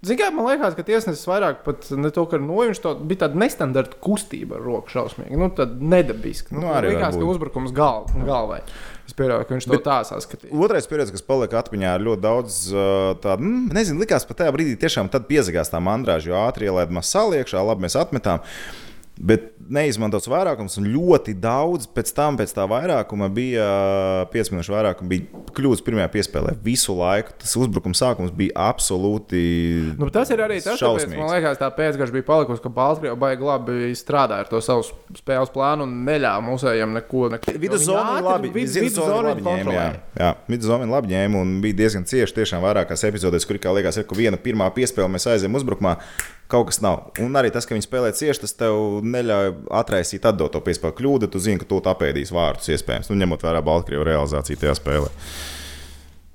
[0.07, 3.25] zināmā mērā, man liekas, ka tiesnesis vairāk pat ne to, ka no viņš to bija
[3.27, 5.37] tāda nestandarta kustība ar roku šausmīgi.
[5.37, 6.55] Nu, tad nedabiski.
[6.55, 8.61] Nu, Nu, arī likās, ka uzbrukums gal, galvai.
[9.07, 10.51] Es pieļauju, ka viņš to tā saskatīja.
[10.59, 14.55] Otrais periods, kas palika atmiņā, ir ļoti daudz uh, tādu, mm, nezinu, likās pat tajā
[14.55, 18.43] brīdī tiešām tad piezagās tā mandrāža, jo ātri ielaidām sāli iekšā, labi mēs atmetām.
[19.17, 23.67] Bet neizmantots vairākums, un ļoti daudz pēc tam, pēc tā vairākuma, bija
[24.33, 26.53] 5 minūšu vairākuma, bija kļūdas pirmajā piespēlē.
[26.64, 29.41] Visu laiku tas uzbrukuma sākums bija absolūti.
[29.97, 33.49] Nu, tas ir arī tas, kāpēc man liekas, tā pēcgaša bija palikusi, ka Baltkrievija baigi
[33.49, 34.85] labi strādāja ar to savu
[35.17, 37.27] spēles plānu un neļāva mūsējiem neko.
[37.35, 37.57] neko.
[37.64, 39.77] Viduszona labi, viduszona labi ņēma.
[39.81, 39.89] Jā,
[40.21, 44.19] jā viduszona labi ņēma un bija diezgan cieši tiešām vairākās epizodēs, kur, kā liekas, ka
[44.19, 45.97] viena pirmā piespēle mēs aizējām uzbrukumā
[46.51, 47.11] kaut kas nav.
[47.23, 51.31] Un arī tas, ka viņi spēlē cieši, tas tev neļauj atraisīt atdoto piespēku kļūdu.
[51.33, 55.13] Tu zini, ka tu apēdīsi vārdus iespējams, nu, ņemot vērā Baltkrievu realizāciju tajā spēlē.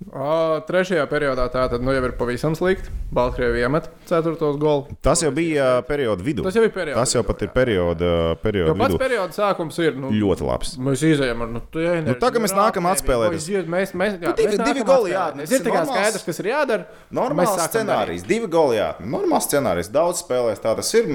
[0.10, 2.90] O, trešajā periodā tā tad nu, jau ir pavisam slikti.
[3.14, 4.88] Baltkrievija iemet ceturtos golu.
[5.06, 6.42] Tas jau bija perioda vidū.
[6.48, 6.98] Tas jau ir periods.
[6.98, 8.10] Tas jau pat ir perioda,
[8.42, 9.00] perioda jo pats vidū.
[9.04, 10.74] perioda sākums ir nu, ļoti labs.
[10.82, 12.08] Mēs izējām ar nu, tēnu.
[12.08, 13.36] Nu, tā kā mēs nākam atspēlēt.
[13.70, 15.54] Mēs, mēs, jā, Nu, divi- mēs divi goli jāatnes.
[15.54, 16.86] Ir Normāls- skaidrs, kas ir jādara.
[17.14, 19.12] Normāls scenārijs, divi goli jāatmet.
[19.14, 20.60] Normāls scenārijs, daudz spēlēs.
[20.66, 21.06] Tā tas ir.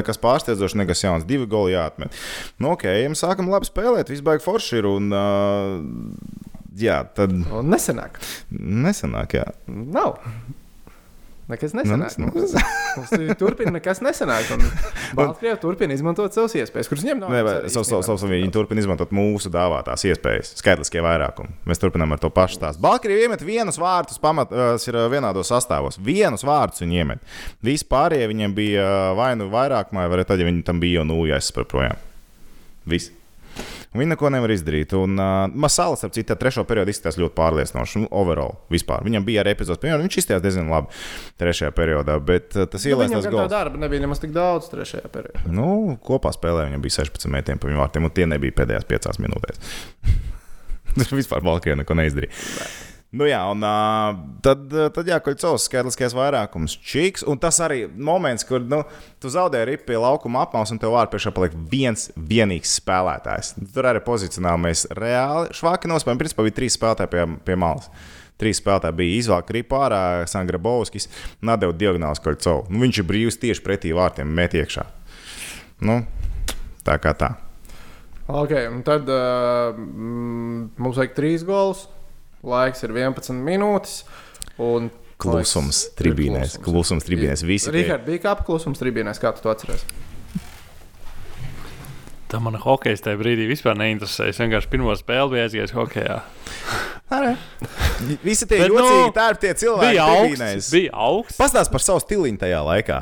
[0.00, 1.24] Nekas pārsteidzošs, nekas jauns.
[1.28, 2.10] Divi goli jāatmet.
[2.58, 4.86] Nu, ok, mēs sākam labi spēlēt, viss baigs forši ir.
[4.90, 6.49] Un, uh,
[6.84, 8.18] jā, tad Un nesenāk.
[8.52, 9.38] nesanāk.
[9.40, 9.46] Jā.
[9.68, 10.18] Nav.
[11.50, 11.98] Nekas Nu, nesenāk.
[11.98, 12.52] nes- Mums,
[13.10, 14.46] mums turpina nekas nesenāk.
[15.18, 17.32] Baltkrievija turpina izmantot savas iespējas, kuras viņiem nav.
[17.34, 17.40] Nē,
[17.74, 21.50] savs, savs, savs, viņi turpina izmantot mūsu dāvātās iespējas, skaitliskie vairākumi.
[21.66, 22.78] Mēs turpinām ar to pašu stāstu.
[22.86, 25.98] Baltkrievija iemet vienus vārtus, pamat, tas ir ā, vienādos sastāvos.
[25.98, 27.26] Vienus vārtus viņi iemet.
[27.66, 31.00] Visi pārējie viņiem bija ā, vai nu vairākumā, vai arī tad, ja viņi tam bija
[31.02, 31.98] jau nūjas par projām.
[32.86, 33.10] Viss.
[33.90, 34.92] Un Viņi neko nevar izdarīt.
[34.94, 37.98] Un uh, Masalas, ap citu, trešo periodu izskatās ļoti pārliecinoši.
[38.02, 39.02] Un overall, vispār.
[39.06, 40.94] Viņam bija arī epizodes, piemēram, viņš izskatījās diezgan labi
[41.42, 43.54] trešajā periodā, bet uh, tas Nu, ielaist Viņam tas gan tā gols.
[43.56, 45.42] darba nebija nemaz tik daudz trešajā periodā.
[45.50, 49.20] Nu, kopā spēlē viņam bija 16 metieni pa viņu vārtiem, un tie nebija pēdējās 5
[49.26, 49.74] minūtēs.
[51.00, 52.32] Viņš vispār Baltkrievijā neko neizdarīja.
[53.10, 58.46] Nu jā, un uh, tad, tad jā, Koļcovs skaitliskais vairākums, čiks, un tas arī moments,
[58.46, 58.84] kur nu,
[59.18, 63.56] tu zaudē ripu pie laukuma apmals, un tev vārdu priekšā paliek viens vienīgs spēlētājs.
[63.74, 67.90] Tur arī pozicionāli mēs reāli švaki nospēlējām, principā bija trīs spēlētāji pie, pie malas.
[68.38, 71.10] Trīs spēlētāji bija izvēlēti ripu ārā, Sangra Bovskis,
[71.42, 72.70] Nadeva diagonāls Koļcovs.
[72.70, 74.86] Nu, viņš ir brīvs tieši pretī vārtiem, met iekšā.
[75.82, 76.04] Nu,
[76.86, 77.34] tā kā tā.
[78.30, 81.88] Ok, un tad uh, mums vajag trīs gols.
[82.42, 84.02] Laiks ir 11 minūtes.
[84.60, 87.42] Un Klusums laiks- tribīnēs, klusums tribīnēs.
[87.44, 89.84] Visi tie- Rihard, bija kāpa klusums tribīnēs, kā tu to atceries?
[92.30, 94.28] Tā man hokejs tajā brīdī vispār neinteresēja.
[94.30, 96.20] Es vienkārši pirmo spēli biju aizgājis hokejā.
[98.22, 99.88] Visi tie Bet, nu, jocīgi tērptie cilvēki.
[99.90, 100.54] Bija tribīnēs.
[100.54, 100.70] augsts.
[100.70, 101.40] Bija augsts.
[101.40, 103.00] Pastāst par savu stiliņu tajā laikā.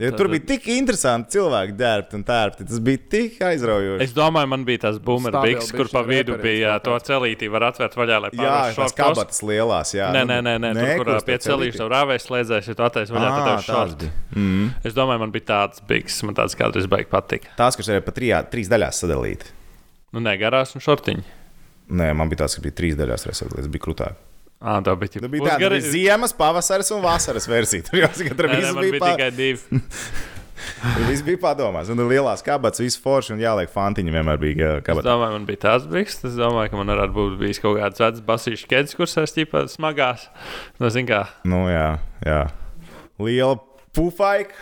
[0.00, 2.64] Ja tur bija tik interesanti cilvēki, dērbti un tērpti.
[2.68, 4.00] Tas bija tik aizraujoši.
[4.06, 7.10] Es domāju, man bija tas boomer Stabili biks, kur pa vidu bija to kāds.
[7.10, 8.96] celīti, var atvērt vaļā, lai tās šortos.
[8.96, 9.92] kabatas lielās.
[9.92, 12.86] Jā, Nē, Nu, nē, nē, nē tur, kur pie celīša jau rāvēs slēdzēs, ja tu
[12.88, 14.10] attaisno vaļā, tad tev bija.
[14.32, 14.72] Mm.
[14.88, 17.52] Es domāju, man bija tāds biks, man tāds kādreiz baigi patika.
[17.60, 19.52] Tās, kas ir pa trijā, trīs daļās sadalīti.
[20.12, 21.22] Nu, nē, garās un šortiņi.
[21.92, 23.28] Nē, man bija tāds, ka bija trīs daļās.
[23.28, 24.16] Tas bija krūtāk.
[24.62, 27.82] Ā, tā bija Tā tāda pusgari- bija ziemas, pavasaris un vasaras versija.
[27.90, 28.10] Tur jau
[28.76, 29.80] man bija, bija pa, tikai divi.
[31.08, 31.90] viss bija padomās.
[31.90, 35.08] Un lielās kabatas, viss forši un jāliek fantiņi vienmēr bija Es kabatā.
[35.10, 36.20] domāju, man bija tāds biks.
[36.28, 39.64] Es domāju, ka man varētu būt bijis kaut kāds vecs basīšs ķēdes, kurš es ķipā
[39.72, 40.28] smagās.
[40.78, 41.88] Nu, zin kā, Nu, jā,
[42.26, 42.44] jā.
[43.22, 43.58] Liela
[43.94, 44.54] pufaika.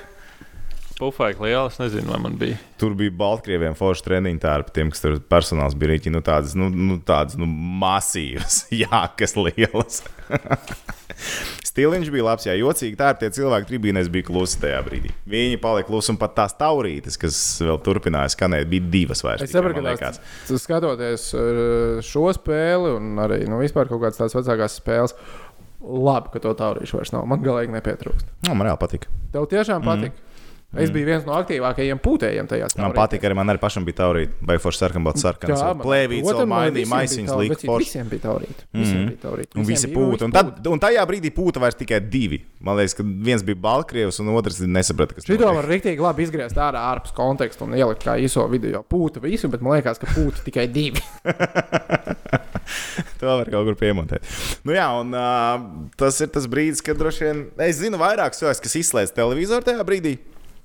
[1.01, 2.59] Pufaika liela, es nezinu, vai man bija.
[2.81, 6.69] Tur bija Baltkrieviem forši treniņi tērpi, tiem, kas tur personāls bija rīķi, nu tādas, nu,
[6.71, 7.49] nu, tādas, nu,
[7.81, 10.03] masīvas, jā, kas lielas.
[11.71, 12.97] Stiliņš bija labs, jā, jocīgi.
[12.99, 15.13] Tā ir tie cilvēki, tribīnēs bija klusi tajā brīdī.
[15.31, 19.45] Viņi palika klusi, un pat tās taurītes, kas vēl turpināja skanēt, bija divas vairs.
[19.45, 20.21] Es saprotu, ka tas,
[20.65, 25.17] skatoties uh, šo spēli un arī nu, vispār kaut kādas tādas vecākās spēles,
[25.81, 27.29] labi, ka to taurīšu vairs nav.
[27.29, 28.35] Man galīgi nepietrūkst.
[28.49, 29.13] Nu, man reāli patika.
[29.35, 30.17] Tev tiešām patīk.
[30.17, 30.30] Mm.
[30.71, 32.85] Es biju viens no aktīvākajiem pūtējiem tajā spēlē.
[32.85, 35.63] Man patika arī, man arī pašam bija taurīte, vai forši sarkanbalts sarkans.
[35.83, 37.89] Plēvīts, mainīja maisiņas, lika forši.
[37.89, 38.63] Visiem bija taurīt.
[38.79, 39.57] Visiem bija taurīt.
[39.59, 40.29] Un visi pūta.
[40.29, 42.39] Un, tad, un tajā brīdī pūta vairs tikai divi.
[42.63, 46.63] Man liekas, ka viens bija Baltkrievs, un otrs nesaprata, kas Šito var rīktīgi labi izgriezt
[46.63, 48.85] ārā ārpus konteksta un ielikt kā īso video.
[48.87, 51.03] Pūta visu, bet man liekas, ka pūta tikai divi.
[53.21, 54.25] To var kaut kur piemontēt.
[54.65, 58.63] Nu, jā, un uh, tas ir tas brīdis, kad droši vien es zinu vairāk cilvēku,
[58.65, 60.15] kas izslēdz televizoru tajā brīdī.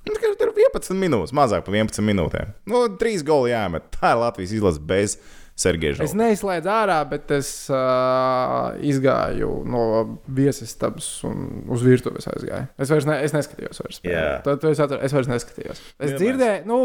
[0.06, 2.52] Nu, Tur ir 11 minūtes, mazāk par 11 minūtēm.
[2.70, 3.88] Nu, trīs goli jāmet.
[3.96, 5.16] Tā ir Latvijas izlase bez
[5.56, 5.96] Sergeja.
[6.04, 9.84] Es neizslēdzu ārā, bet es uh, izgāju no
[10.36, 12.68] viesistabas un uz virtuves aizgāju.
[12.76, 13.80] Es vairs ne, es neskatījos.
[13.80, 14.02] Vairs.
[14.04, 14.26] Jā.
[14.44, 15.80] Tad, es, atceru, es vairs neskatījos.
[15.96, 16.20] Es Vienmēr.
[16.20, 16.80] dzirdēju, nu,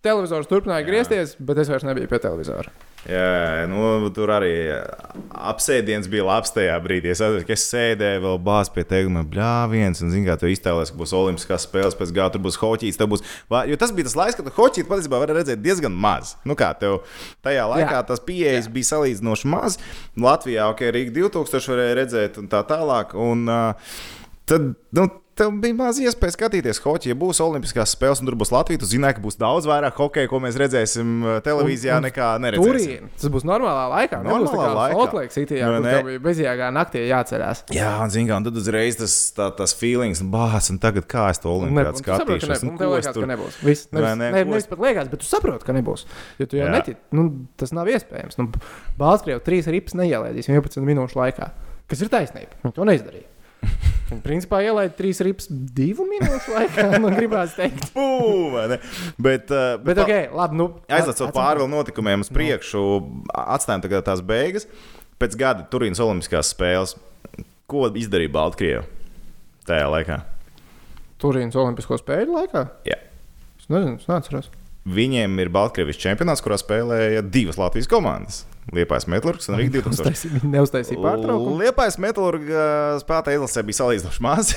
[0.00, 2.70] Televizors turpināja griezties, bet es vairs nebiju pie televizora.
[3.08, 4.52] Jā, nu, tur arī
[5.50, 7.10] apsēdiens bija labs tajā brīdī.
[7.12, 11.00] Es atceros, ka es sēdēju vēl bāzes pie teikuma, bļāviens, un, zināmā mērā, iztēlojies, ka
[11.00, 13.24] būs olimpiskās spēles, pēc gada tur būs hoķis, būs.
[13.68, 16.34] Jo tas bija tas laiks, kad hoķis patiesībā varēja redzēt diezgan maz.
[16.48, 17.02] Nu, kā tev
[17.44, 18.04] tajā laikā Jā.
[18.08, 18.74] tas pieejas Jā.
[18.76, 19.80] bija salīdzinoši maz.
[20.20, 23.16] Latvijā, ok, Rīga 2000 varēja redzēt un tā tālāk.
[23.16, 23.96] Un, uh,
[24.48, 25.08] tad, nu,
[25.40, 27.12] tev bija maz iespēja skatīties hoķi.
[27.12, 30.28] Ja būs Olimpiskās spēles un tur būs Latvija, tu zināji, ka būs daudz vairāk hokeja,
[30.30, 32.76] ko mēs redzēsim uh, televīzijā, un, un nekā neredzēsim.
[32.76, 33.08] Turien.
[33.16, 34.20] Tas būs normālā laikā.
[34.26, 34.98] Normālā laikā.
[35.04, 37.64] Otlēks itijā, kur tev bija bezjēgā naktī jāceļās.
[37.76, 41.40] Jā, un zini, un tad uzreiz tas, tā, tas feelings, bāz, un tagad kā es
[41.42, 42.66] to Olimpiskā skatīšos.
[42.68, 43.24] Nu, tev liekas, tur...
[43.24, 43.60] ka nebūs.
[43.64, 46.04] Viss, nevis, ne, ne, nevis pat liekas, bet tu saproti, ka nebūs.
[46.40, 47.30] Jo tu jau netic, nu,
[47.60, 48.36] tas nav iespējams.
[48.40, 48.50] Nu,
[49.00, 51.52] Baltkrievi trīs rips neielēdīs 11 minūšu laikā.
[51.90, 52.72] Kas ir taisnība?
[52.76, 53.28] To neizdarīja.
[54.10, 56.86] Viņa principā ielaida trīs rips divu minūšu laikā.
[57.02, 59.52] Man gribās teikt, Pū, bet, uh, bet,
[59.86, 60.58] bet okay, labi.
[60.58, 62.82] Nu, Aizlacot pāri vēl notikumiem uz priekšu,
[63.30, 64.66] atstājam tagad tās beigas.
[65.20, 66.96] Pēc gada Turīnas Olimpiskās spēles,
[67.70, 68.82] ko izdarīja Baltkrievija
[69.68, 70.18] tajā laikā?
[71.20, 72.64] Turīnas Olimpisko spēļu laikā?
[72.88, 72.98] Jā.
[73.60, 74.50] Es nezinu, es neatceros.
[74.90, 78.42] Viņiem ir Baltkrievijas čempionāts, kurā spēlēja divas Latvijas komandas.
[78.70, 80.30] Liepais metālurgs un Rīgas 2000.
[80.36, 81.56] Viņi neuztaisīja pārtraukumu.
[81.58, 82.64] Liepais metālurga
[83.00, 84.52] spēlētāja izlasē bija salīdzinoši maz.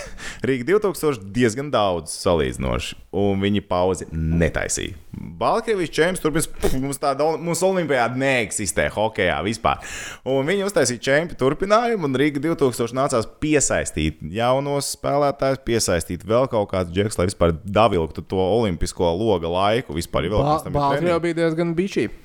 [0.45, 4.99] Rīga 2000 diezgan daudz salīdzinoši, un viņi pauzi netaisīja.
[5.13, 9.81] Baltkrievijas čempions turpinās, mums tāda mums olimpiāda neeksistē hokeja vispār.
[10.29, 16.69] Un viņi uztaisīja čempionu turpinājumu, un Rīga 2000 nācās piesaistīt jaunos spēlētājus, piesaistīt vēl kaut
[16.75, 19.97] kādu džeksu, lai vispār davilktu to olimpisko loga laiku.
[19.97, 22.19] Vispār, ba Baltkrievija bija diezgan bišķīga.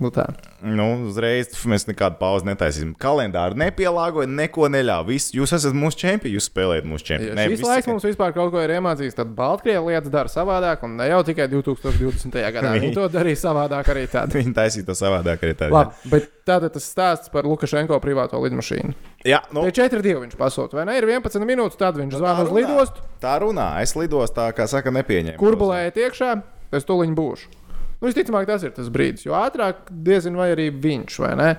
[0.00, 0.24] Nu tā.
[0.64, 2.94] Nu, uzreiz mēs nekādu pauzi netaisīsim.
[3.00, 5.04] Kalendāru nepielāgoja, neko neļāva.
[5.10, 7.36] Vis, jūs esat mūsu čempioni, jūs spēlējat mūsu čempionu.
[7.36, 10.96] Ja šis laiks mums vispār kaut ko ir iemācījis, tad Baltkrievija lietas dara savādāk, un
[10.96, 12.40] ne jau tikai 2020.
[12.56, 12.72] gadā.
[12.78, 14.32] Viņi to darīja savādāk arī tad.
[14.38, 15.76] Viņi taisīja to savādāk arī tad.
[15.76, 18.96] Labi, bet tātad tas stāsts par Lukašenko privāto lidmašīnu.
[19.28, 19.66] Jā, nu.
[19.68, 20.96] Pie 4-2 viņš pasūta, vai ne?
[20.98, 23.04] Ir 11 minūtes, tad viņš nu, zvana uz lidostu.
[23.22, 25.38] Tā runā, es lidostā, kā saka, nepieņēmu.
[25.38, 26.32] Kurbulējiet iekšā,
[26.74, 27.61] es tuliņ būšu.
[28.02, 31.50] Nu, visticamāk, tas ir tas brīdis, jo ātrāk diezin vai arī viņš, vai ne?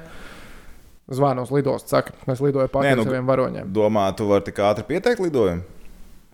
[1.13, 3.71] Zvanu uz lidostu, saka, es lidoju pakaļ nu, saviem varoņiem.
[3.75, 5.63] Domā, tu vari tik ātri pieteikt lidojumu?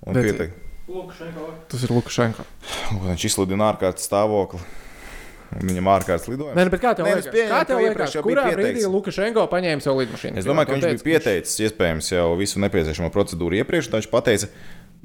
[0.10, 0.66] Un Bet, pieteikt.
[0.89, 1.47] Lukašenko.
[1.70, 2.45] Tas ir Lukašenko.
[3.05, 4.62] Viņš izsludina ārkārtas stāvokli.
[5.49, 6.57] Viņam ārkārtas lidojums.
[6.57, 10.41] Nē, bet kā tev liekas, kā tev liekas kurā brīdī Lukašenko paņēma savu lidmašīnu?
[10.41, 14.49] Es domāju, ka viņš bija pieteicis iespējams jau visu nepieciešamo procedūru iepriekš, un viņš pateica,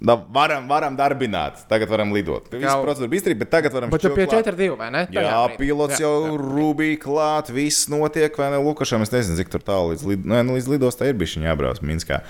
[0.03, 2.49] varam, varam darbināt, tagad varam lidot.
[2.53, 3.93] Viss procedūra bija izdarīta, bet tagad varam.
[3.93, 5.05] Bet pie 4-2 vai ne?
[5.15, 8.61] Jā, jā pilots jā, jau rūbīgi klāt, viss notiek, vai ne?
[8.65, 10.29] Lukašam, es nezinu, cik tur tālu līdz, lid...
[10.29, 12.21] nu, līdz lidostai ir bijis jābrauc Minskā.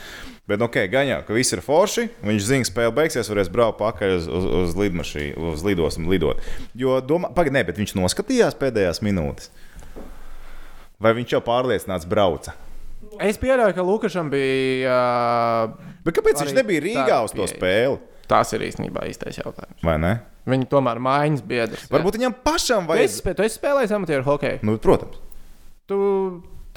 [0.50, 2.08] Bet, ok, jau, ka viss ir forši.
[2.20, 6.42] Viņš zina, ka spēle beigsies, varēs braukt pakaļ uz, uz, uz lidmašīnu, uz lidosmu, lidot.
[6.76, 9.48] Jo, domā, pagaidi, ne, bet viņš noskatījās pēdējās minūtes.
[11.00, 12.52] Vai viņš jau pārliecināts brauca?
[13.22, 14.98] Es pieļauju, ka Lukašam bija.
[15.74, 18.00] Uh, Bet kāpēc viņš nebija Rīgā uz to spēli?
[18.28, 19.82] Tas ir īstenībā īstais jautājums.
[19.84, 20.14] Vai ne?
[20.48, 21.84] Viņi tomēr mājiņas biedrs.
[21.92, 23.06] Varbūt viņam pašam vajag.
[23.08, 24.60] Esi, tu esi spēlējis amatieru hokeju?
[24.64, 25.20] Nu, protams.
[25.88, 25.98] Tu,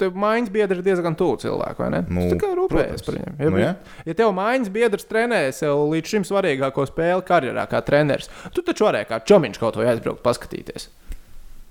[0.00, 2.02] tev mājiņas biedrs ir diezgan tuvu cilvēku, vai ne?
[2.08, 3.36] Nu, tu tikai rūpējies par viņiem.
[3.40, 3.72] Ja, nu, ja?
[4.08, 8.88] ja tev mājiņas biedrs trenē sev līdz šim svarīgāko spēli karjerā, kā treneris, tu taču
[8.88, 10.88] varēji kā čomiņš kaut ko aizbraukt, paskatīties.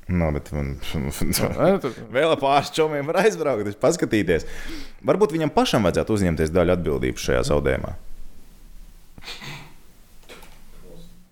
[0.07, 0.75] No, bet man
[2.15, 4.47] vēl pāris čomiem var aizbraukt, paskatīties.
[5.07, 7.95] Varbūt viņam pašam vajadzētu uzņemties daļu atbildības šajā zaudējumā.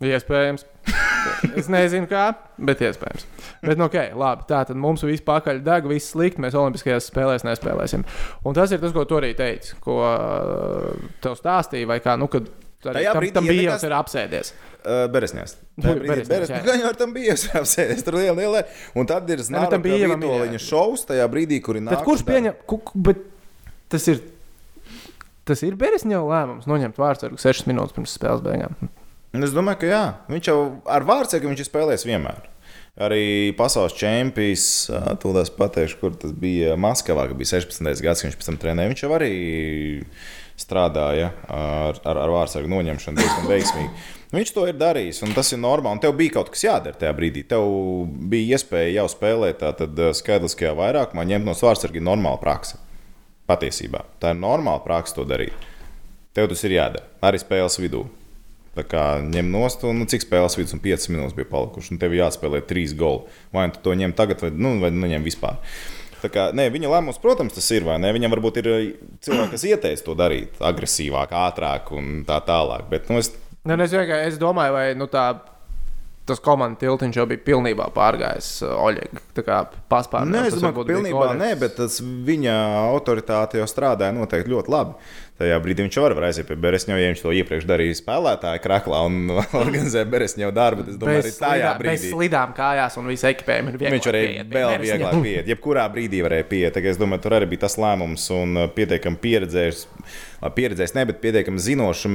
[0.06, 0.66] Iespējams.
[1.56, 2.26] es nezinu, kā,
[2.68, 3.24] bet iespējams.
[3.64, 6.44] Bet, nu, okay, labi, tā tad mums viss pakaļ deg, viss slikti.
[6.44, 8.04] Mēs Olimpiskajās spēlēs nespēlēsim.
[8.46, 10.02] Un tas ir tas, ko tu arī teici, ko
[11.24, 12.52] tev stāstīja, vai kā, nu, kad
[12.84, 14.52] Tajā tam, brīdī tam bija jau ir apsēdies.
[14.86, 15.56] Uh, Beresņās.
[15.82, 18.04] Gan jau tam bija apsēdies.
[18.06, 18.64] Tur liela, liela.
[18.98, 22.06] Un tad ir zināms, ka bija viņa šovs tajā brīdī, kur ir nākamais.
[22.06, 22.60] Kurš pieņem?
[23.08, 23.24] Bet
[23.94, 24.22] tas ir.
[25.46, 28.78] Tas ir Beresņā lēmums noņemt vārdsargu 6 minūtes pirms spēles beigām.
[29.36, 30.04] Es domāju, ka jā.
[30.32, 30.60] Viņš jau
[30.90, 32.46] ar vārdsargu viņš ir spēlējis vienmēr.
[32.96, 34.66] Arī pasaules čempions,
[35.20, 38.04] tūlēs pateikšu, kur tas bija Maskavā, kad bija 16.
[38.06, 38.91] gads, viņš pēc tam trenēja.
[38.93, 39.32] Viņš jau arī
[40.56, 44.06] strādāja ar, ar, ar vārdsargu noņemšanu diezgan veiksmīgi.
[44.36, 46.02] Viņš to ir darījis, un tas ir normāli.
[46.04, 47.43] Tev bija kaut kas jādara tajā brīdī.
[47.52, 47.68] Tev
[48.32, 52.80] bija iespēja jau spēlēt tādā skaitliskajā vairākumā, ņemt no svārsarga normāla praksa.
[53.46, 55.68] Patiesībā tā ir normāla praksa to darīt.
[56.36, 58.08] Tev tas ir jādara arī spēles vidū.
[58.76, 62.02] Tā kā ņem nost, un nu, cik spēles vidus, un 5 minūtes bija palikušas, un
[62.02, 63.38] tev jāspēlē 3 goli.
[63.56, 65.62] Vai nu tu to ņem tagad, vai, nu, vai neņem vispār.
[66.26, 67.86] Kā, ne, viņa lēmums, protams, tas ir.
[67.86, 68.86] Viņam varbūt ir eh,
[69.24, 72.88] cilvēki, kas ieteica to darīt agresīvāk, ātrāk un tā tālāk.
[72.90, 73.30] Bet, nu, es...
[73.66, 75.28] Ne, nu, es, es domāju, vai nu, tā
[76.26, 79.22] tas komandas tiltiņš jau bija pilnībā pārgājis uh, Oļega.
[79.38, 79.60] Tā kā
[79.92, 80.40] paspārnē.
[80.40, 82.56] Nē, es domāju, ka pilnībā nē, bet tas viņa
[82.96, 84.98] autoritāte jau strādāja noteikti ļoti labi.
[85.36, 89.02] Tajā brīdī viņš var, var aiziet pie Beresņa, ja viņš to iepriekš darīja spēlētāja kraklā
[89.04, 89.34] un
[89.66, 90.86] organizēja Beresņa darbu.
[90.94, 92.12] Es domāju, Bez, arī tajā slidā, bez brīdī.
[92.14, 95.50] slidām kājās un visu ekipējumu ir vieglāk Viņš pie vēl vieglāk pieiet.
[95.52, 96.80] Jebkurā brīdī varēja pieiet.
[96.80, 99.84] Es domāju, tur arī bija tas lēmums un uh, pietiekami pieredzējis.
[100.56, 102.08] Pieredzējis, ne, bet pietiekami zinošs.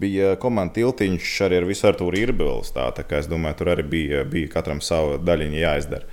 [0.00, 2.72] Bija komanda tiltiņš arī ar visu Arthuru Irbils.
[2.72, 6.08] Tā, tā kā es domāju, tur arī bija, bija katram sava daļiņa jāizdara.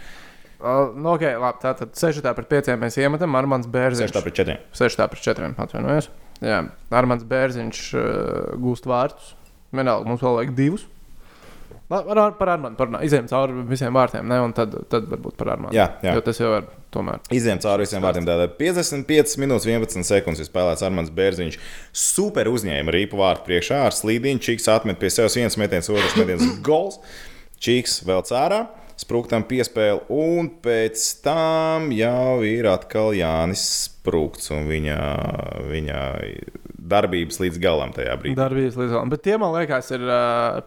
[0.57, 4.09] Uh, nu, okay, labi, tātad 6 pret 5 mēs iemetam Armāns Bērziņš.
[4.15, 4.55] 6 pret 4.
[4.79, 5.51] 6 pret 4.
[5.61, 6.07] Atvainojos.
[6.41, 6.63] Jā,
[6.97, 8.05] Armāns Bērziņš uh,
[8.61, 9.35] gūst vārtus.
[9.75, 10.87] Vienalga, mums vēl vajag divus.
[11.87, 12.99] Par, ar- par Armānu parunā.
[13.07, 14.41] Izejām cauri visiem vārtiem, ne?
[14.43, 15.75] un tad, tad varbūt par Armānu.
[15.77, 16.17] Jā, jā.
[16.17, 17.21] Jo tas jau ir tomēr.
[17.37, 18.25] Izejām cauri visiem vārdiem.
[18.27, 21.59] Tātad 55 minūtes, 11 sekundes ir spēlēts Armāns Bērziņš.
[21.95, 24.43] Super uzņēma rīpu vārtu priekšā ar slīdiņu.
[24.49, 26.99] Čiks atmet pie sevis viens metiens, otrs metiens gols.
[27.63, 28.65] Čiks vēl cērā.
[28.97, 34.95] Sprūktam piespēle, un pēc tam jau ir atkal Jānis Sprūkts un viņa,
[35.69, 35.99] viņa
[36.87, 38.37] darbības līdz galam tajā brīdī.
[38.39, 39.09] Darbības līdz galam.
[39.11, 40.05] Bet tie, man liekas, ir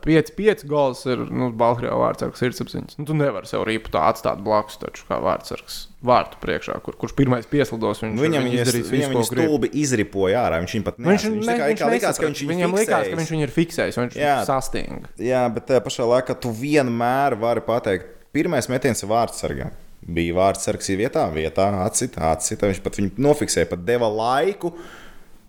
[0.04, 1.00] 5-5 gols.
[1.08, 2.98] Ir nu, Baltkrievijas vārdsargs sirdsapziņas.
[3.00, 7.16] Nu, tu nevari sev rīpu tā atstāt blakus, taču kā vārdsargs vārtu priekšā, kur, kurš
[7.18, 8.04] pirmais pieslidos.
[8.04, 10.60] Viņš, Nu, Viņam viņš viņa, viņam stulbi izripoja ārā.
[10.62, 11.50] Viņš viņu pat Nu, Viņš, neatceras.
[11.50, 14.00] ne, viņš kā likās, ka viņš Viņam likās, ka viņš viņu ir fiksējis.
[14.04, 14.36] Viņš Jā.
[14.48, 15.10] sastinga.
[15.18, 19.72] Jā, bet tajā pašā laikā tu vienmēr vari pateikt, pirmais metiens vārdsargam.
[20.00, 22.70] Bija vārdsargs vietā, vietā, atcita, atcita.
[22.70, 24.72] Viņš pat viņu nofiksēja, pat deva laiku.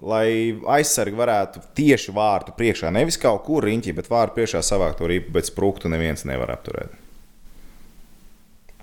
[0.02, 5.10] Lai aizsargi varētu tieši vārtu priekšā, nevis kaut kur riņķī, bet vārtu priekšā savākt to
[5.12, 7.01] rīpu, bet sprūktu neviens nevar apturēt.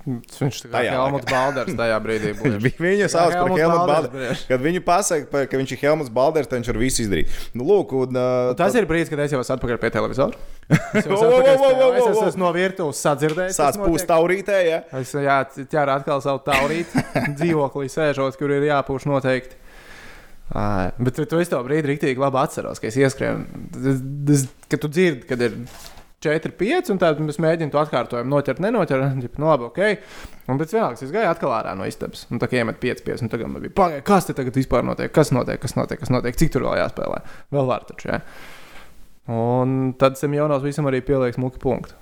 [0.07, 2.77] Viņš Tajā Helmuts Balders tajā brīdī Viņš bija.
[2.81, 4.45] viņu sauc par Helmutu Balders.
[4.49, 7.35] Kad viņu pasaka, ka viņš ir Helmuts Balders, tad viņš var visu izdarīt.
[7.59, 10.39] Nu, lūk, un, uh, Tas ir brīdis, kad es jau esmu atpakaļ pie televizora.
[10.99, 13.57] Es jau esmu Es no virtuves sadzirdējis.
[13.59, 14.81] sāc pūst taurītē, ja?
[15.01, 17.05] Es jā, ķēru atkal savu taurīti
[17.41, 19.57] dzīvoklī, sēžot, kur ir jāpūš noteikti.
[20.49, 24.89] Ā, bet tu, tu es to brīdi rīktīgi labi atceros, ka es tas- Kad tu
[24.89, 25.57] dzirdi, kad ir
[26.25, 29.21] 4, 5, un tad mēs mēģinām to atkārtojumu noķert, nenoķert.
[29.23, 30.49] Ģip, Nu, labi, ok.
[30.51, 32.25] Un pēc vienalga es gāju atkal ārā no istabas.
[32.33, 34.83] Un tā kā iemet 5, 5, un tagad man bija pagaidi, kas te tagad vispār
[34.87, 37.23] notiek, kas notiek, kas notiek, kas notiek, cik tur vēl jāspēlē.
[37.55, 38.19] Vēl var taču, jā.
[39.31, 41.95] Un tad Semjonovs visam arī pieliek smuki punktu.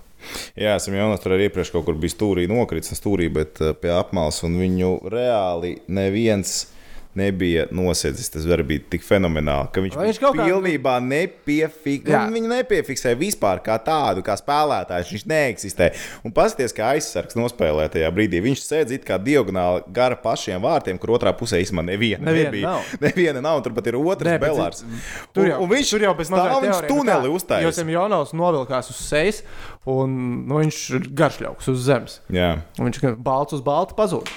[0.56, 3.92] Jā, esam jau tur arī iepriekš kaut kur bija stūrī, nokritis stūrī, bet uh, pie
[3.92, 6.70] apmales, un viņu reāli neviens
[7.18, 8.30] nebija nosēdzis.
[8.36, 12.12] Tas var būt tik fenomenāli, ka viņš, viņš kaut kā- pilnībā nepiefiksēja.
[12.12, 12.22] Jā.
[12.28, 15.12] Nu, viņu nepiefiksēja vispār kā tādu, kā spēlētājs.
[15.14, 15.90] Viņš neeksistē.
[16.24, 18.42] Un paskatieties, kā aizsargs nospēlē tajā brīdī.
[18.44, 22.68] Viņš sēdz it kā diagonāli gara pašiem vārtiem, kur otrā pusē īstenībā neviena, Neviena nebija.
[22.74, 22.92] nav.
[23.06, 24.84] Neviena nav, un turpat ir otrs bet belārs.
[25.32, 27.36] Tur jau, un, un viņš tur jau stāv, mazliet viņš teorija, nu tuneli kā, Jo
[27.40, 27.72] uztaisīja.
[27.80, 29.42] Semjonovs novilkās uz sejas,
[29.86, 30.16] un
[30.48, 32.20] nu, viņš ir garšļauks uz zemes.
[32.32, 34.28] Jā, Un viņš kā balts uz baltu pazūd.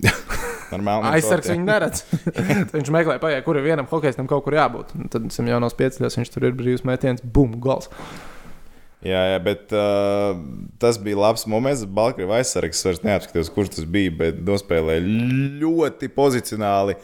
[1.10, 2.02] Aizsargs viņu neredz.
[2.74, 4.94] Viņš meklē, paiet, kur ir vienam hokeistam kaut kur jābūt.
[4.96, 7.90] Un tad esam jau no piecļos, viņš tur ir brīvs metiens, bum, gols.
[9.00, 10.36] Jā, jā bet uh,
[10.80, 11.86] tas bija labs moments.
[11.88, 15.04] Baltkrievijas aizsargs vairs neapskatījās, kurš tas bija, bet nospēlēja
[15.62, 16.98] ļoti pozicionāli.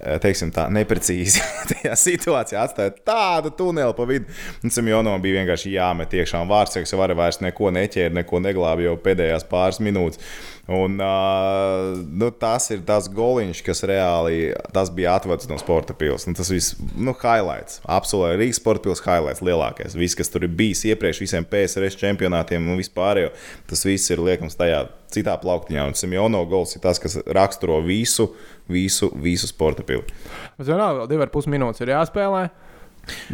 [0.00, 1.42] eh, Teiksim tā, neprecīzi
[1.74, 4.32] tajā situācijā atstāja tādu tuneli pa vidu.
[4.64, 6.40] Un Simjonam bija vienkārši jāmet iekšā.
[6.48, 10.32] Vārtsargs jau arī vairs neko neķēra, neko neglāba jau pēdējās pāris minūtes.
[10.70, 16.28] Un, uh, nu, tas ir tas goliņš, kas reāli tas bija atvedis no sporta pilsētas.
[16.30, 17.80] Nu, tas viss, nu, highlights.
[17.82, 19.96] Absolūti, Rīgas sporta pilsētas highlights lielākais.
[19.98, 23.24] Viss, kas tur ir bijis iepriekš visiem PSRS čempionātiem un vispār,
[23.66, 25.88] tas viss ir liekams tajā citā plauktiņā.
[25.90, 28.30] Un Simjono gols ir tas, kas raksturo visu,
[28.70, 30.14] visu, visu sporta pilsētu.
[30.60, 32.46] Bet vienalga, vēl divi ar pus minūtes ir jāspēlē.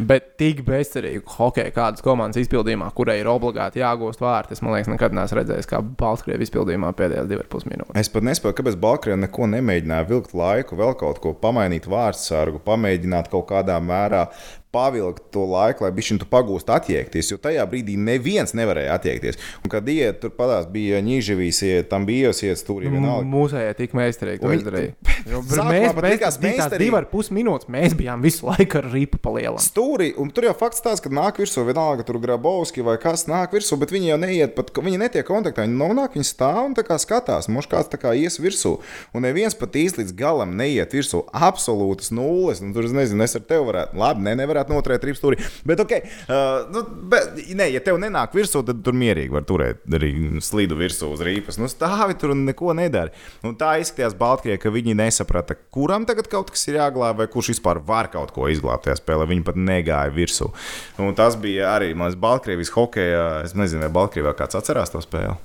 [0.09, 5.15] Bet tik bezcerīgi hokeja kādas komandas izpildījumā, kurai ir obligāti jāgūst vārti, es liekas, nekad
[5.15, 7.97] neesmu redzējis, kā Baltkrievijas izpildījumā pēdējās divas pus minūtes.
[7.99, 13.29] Es pat nespēju, kāpēc Baltkrievija neko nemēģināja vilkt laiku, vēl kaut ko pamainīt vārdsargu, pamēģināt
[13.33, 14.25] kaut kādā mērā
[14.71, 17.31] pavilkt to laiku, lai viņš to pagūst attiekties.
[17.31, 19.39] Jo tajā brīdī neviens nevarēja attiekties.
[19.63, 22.91] Un, kad iet tur padās, bija Nīžavīs, tam bija iet stūrī.
[22.93, 24.93] Mūsējie tik meistarīgi to Viņi- izdarīja.
[25.29, 26.79] Mēs tās meistarīgi.
[26.85, 29.59] divas ar pus minūtes, mēs bijām visu laiku ar ripu palielam.
[29.61, 33.51] Stūrī, un tur jau fakts tāds, ka nāk virsū vienalga, tur Grabovski vai kas nāk
[33.57, 35.65] virsū, bet viņi jau neiet, pat, viņi netiek kontaktā.
[35.67, 38.77] Viņi nonāk, viņi stāv un tā kā skatās, mums kāds tā kā ies virsū.
[39.13, 41.23] Un neviens pat īsti līdz galam neiet virsū.
[41.33, 42.61] Absolūtas nulles.
[42.63, 45.39] Un tur es nezinu, es ar tevi varētu, labi, ne, nevar varētu noturēt tripstūri.
[45.67, 45.93] Bet, ok,
[46.27, 50.11] uh, nu, bet, ne, ja tev nenāk virsū, tad tur mierīgi var turēt arī
[50.43, 51.59] slīdu virsū uz rīpas.
[51.61, 53.13] Nu, stāvi tur un neko nedara.
[53.45, 57.53] Un tā izskatījās Baltkrievijā, ka viņi nesaprata, kuram tagad kaut kas ir jāglābj, vai kurš
[57.55, 59.27] vispār var kaut ko izglābt tajā spēlē.
[59.29, 60.51] Viņi pat negāja virsū.
[60.99, 63.29] Un tas bija arī mans Baltkrievijas hokeja.
[63.45, 65.37] Es nezinu, vai Baltkrievijā kāds atcerās to spēli.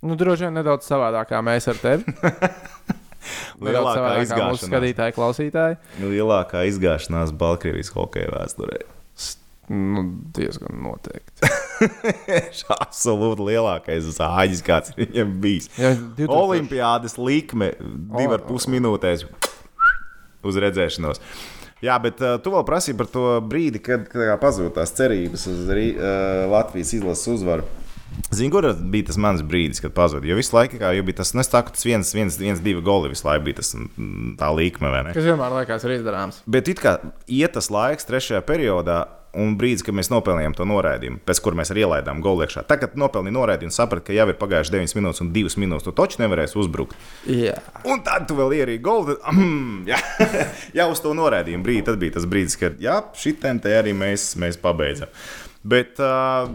[0.00, 2.08] Nu, droši vien nedaudz savādāk kā mēs ar tevi.
[3.66, 4.64] Lielākā izgāšanās.
[4.68, 5.78] skatītāji, klausītāji.
[6.02, 8.80] Lielākā izgāšanās Baltkrievijas hokeja vēsturē.
[9.70, 10.02] Nu,
[10.34, 11.46] diezgan noteikti.
[12.80, 15.70] Absolūti lielākais zāģis, kāds viņam bijis.
[15.78, 19.28] Ja 2000 Olimpiādas likme divi ar pus minūtēs
[20.42, 21.22] uz redzēšanos.
[21.80, 24.10] Jā, bet uh, tu vēl prasīji par to brīdi, kad,
[24.42, 27.64] pazuda tās cerības uz uh, Latvijas izlases uzvaru.
[28.30, 30.28] Zini, kur bija tas mans brīdis, kad pazuda?
[30.28, 33.10] Jo visu laiku kā, jau bija tas, es saku, tas viens, viens, viens divi goli
[33.10, 35.14] visu laiku bija tas, mm, tā līkme, vai ne?
[35.16, 36.42] Kas vienmēr liekas, ir izdarāms.
[36.46, 39.00] Bet it kā iet tas laiks trešajā periodā.
[39.30, 42.64] Un brīdis, kad mēs nopelnījām to noraidījumu, pēc kuras mēs arī ielaidām golu iekšā.
[42.66, 45.86] Tagad nopelnīja noraidījumu sapratu, ka jau ir pagājušas 9 minūtes un 2 minūtes.
[45.86, 46.98] Tu taču nevarēsi uzbrukt.
[47.30, 47.54] Jā.
[47.86, 50.00] Un tad tu vēl ierīji tad, Mm, jā,
[50.80, 51.86] jau uz to noraidījumu brīdi.
[51.86, 55.14] Tad bija tas brīdis, kad jā, šitien te arī mēs, mēs pabeidzam.
[55.62, 56.50] Bet uh,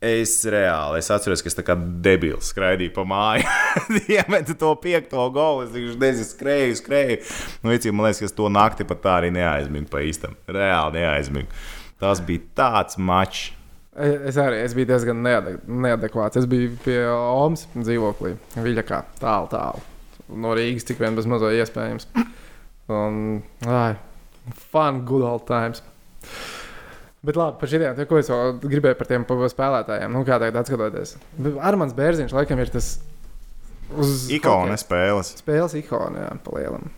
[0.00, 3.46] es reāli es atceros, ka es tā kā debils skraidīju pa māju.
[4.16, 5.64] Iemetu to piekto golu.
[5.64, 7.18] Es vienkārši nezinu, skrēju, skrēju.
[7.62, 10.36] Nu, vicī, man liekas, ka es to nakti pat tā arī neaizmigu pa īstam.
[10.50, 11.62] Reāli neaizmigu.
[12.02, 13.50] Tas bija tāds mačs.
[13.96, 16.36] Es arī es biju diezgan neadek neadekvāts.
[16.36, 19.80] Es biju pie Omas dzīvoklī, Viļakā, tālu, tālu.
[20.36, 22.10] No Rīgas tik vien bez mazo iespējams.
[22.92, 23.94] Un, ai,
[24.68, 25.80] fun, good old times.
[27.26, 30.12] Bet labi, par šiem ko es vēl gribēju par tiem spēlētājiem.
[30.14, 31.16] Nu, kā tagad atskatoties.
[31.58, 32.96] Armāns Bērziņš laikam ir tas
[33.98, 35.32] uz Ikona spēles.
[35.40, 36.90] spēles ikona, jā, pa lielam.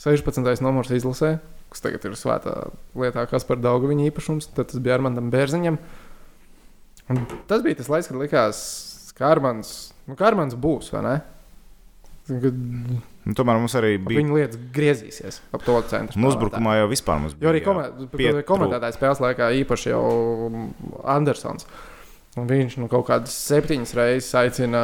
[0.00, 0.62] 16.
[0.64, 1.34] numurs izlasē,
[1.72, 2.54] kas tagad ir svētā
[2.96, 4.48] lietā, kas par daudz viņa īpašums.
[4.56, 5.76] Tad tas bija Armānam Bērziņam.
[7.10, 8.62] Un tas bija tas laiks, kad likās,
[9.18, 11.14] ka Armāns, nu, ka Armāns būs, vai ne?
[12.30, 12.64] Kad
[13.28, 14.22] Un tomēr mums arī bija.
[14.22, 16.16] viņa lietas griezīsies ap to centru.
[16.16, 17.48] Un uzbrukumā jau vispār mums bija.
[17.48, 20.04] Jo arī jā, komē- komentētāji spēles laikā īpaši jau
[21.04, 21.66] Andersons.
[22.40, 24.80] Un viņš nu, kaut kādas septiņas reizes aicina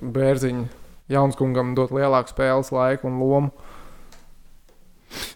[0.00, 0.66] Bērziņu
[1.12, 3.50] Jaunskungam dot lielāku spēles laiku un lomu.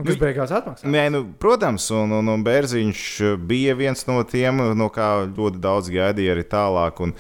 [0.00, 0.88] Un kas Nu, beigās atmaksā?
[0.90, 3.02] Nē, nu, protams, un, un, un Bērziņš
[3.48, 6.98] bija viens no tiem, no kā ļoti daudz gaidīja arī tālāk.
[7.06, 7.14] Un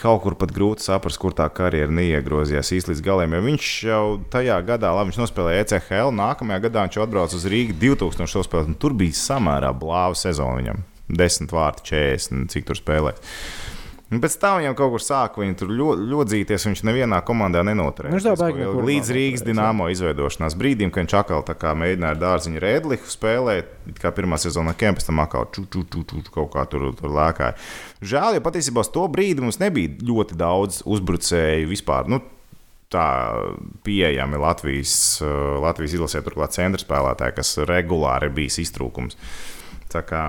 [0.00, 3.36] kaut kur pat grūti saprast, kur tā karjera neiegrozījās īsti līdz galam.
[3.36, 7.76] Jo viņš jau tajā gadā, labi, viņš nospēlēja ECHL, nākamajā gadā viņš atbrauca uz Rīgā
[7.80, 8.46] 2000.
[8.46, 10.86] spēlēt, un tur bija samērā blāva sezona viņam.
[11.10, 13.18] 10 vārti, 40, cik tur spēlēja.
[14.10, 16.64] Un pēc tam viņam kaut kur sāka viņu tur ļo- ļodzīties.
[16.66, 18.10] Viņš nevienā komandā nenoturēja.
[18.16, 22.20] Viņš baigi nekur Līdz Rīgas dīnāmo izveidošanās brīdim, kad viņš atkal tā kā mēģināja ar
[22.24, 23.70] dārziņu rēdlihu spēlēt,
[24.02, 27.54] kā pirmā sezonā Kempis tam atkal ču, ču, ču, ču, kaut kā tur, tur lēkāja.
[28.02, 32.10] Žēl, jo patiesībā uz to brīdi mums nebija ļoti daudz uzbrucēju vispār.
[32.10, 32.18] Nu,
[32.90, 33.06] tā
[33.86, 35.22] pieejami Latvijas,
[35.62, 39.14] Latvijas izlasē, turklāt centra spēlētāji, kas regulāri ir bijis iztrūkums.
[39.94, 40.24] Tā kā,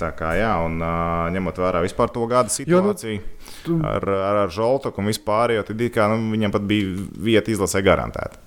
[0.00, 3.20] tā kā jā, un uh, ņemot vērā vispār to gada Jo, nu, situāciju
[3.64, 6.94] tu- ar, ar, ar Žoltoku un vispār, jo tad kā, nu, viņam pat bija
[7.30, 8.40] vieta izlasē garantēta.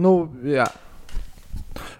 [0.00, 0.66] Nu, jā.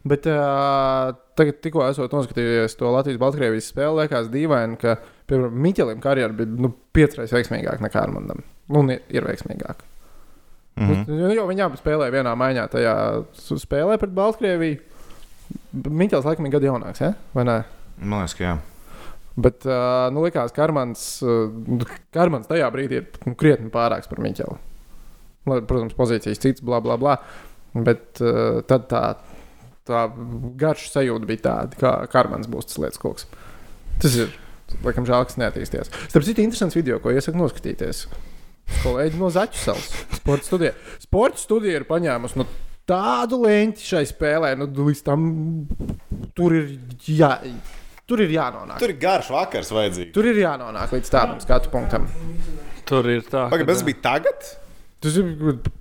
[0.06, 4.96] Bet uh, tagad, tikko esot noskatījies to Latvijas-Baltkrievijas spēli, liekas dīvaini, ka,
[5.30, 8.42] piemēram, Miķelim karjera bija nu, piecreiz veiksmīgāka nekā Armandam.
[8.70, 9.84] Nu, ir, ir veiksmīgāka.
[9.84, 9.90] Mm
[10.80, 11.34] Mm -hmm.
[11.34, 12.94] jo viņi abi spēlēja vienā maiņā, tajā
[13.36, 14.78] spēlē pret Baltkrieviju.
[15.72, 17.12] Miķels laikam ir gadu jaunāks, ja?
[17.34, 17.64] vai ne?
[18.00, 18.56] Man liekas, ka jā.
[19.40, 19.64] Bet,
[20.12, 21.84] nu, likās, ka Armāns, uh,
[22.20, 24.58] Armāns tajā brīdī ir nu, krietni pārāks par Miķeli.
[25.46, 27.16] Protams, pozīcijas cits, bla, bla, bla.
[27.72, 28.18] Bet
[28.68, 29.04] tad tā,
[29.88, 30.02] tā
[30.60, 31.78] garša sajūta bija tāda,
[32.10, 33.28] ka Armāns būs tas lietas koks.
[34.02, 34.34] Tas ir,
[34.84, 35.92] laikam, žēl, kas neattīstījās.
[36.10, 38.04] Starp citu, interesants video, ko iesaku noskatīties.
[38.84, 39.88] Kolēģi no Zaķu salas
[40.18, 40.74] sporta studijā.
[41.02, 42.46] Sporta studija ir paņēmusi nu,
[42.90, 45.26] tādu leņķi šai spēlē, nu, līdz tam
[46.38, 46.74] tur ir,
[47.06, 47.36] jā,
[48.10, 48.78] tur ir jānonāk.
[48.82, 50.12] Tur ir garš vakars vajadzīgs.
[50.16, 52.08] Tur ir jānonāk līdz tādam skatu punktam.
[52.90, 53.46] Tur ir tā.
[53.52, 54.48] Pagaid, tas bija tagad?
[55.00, 55.30] Tas ir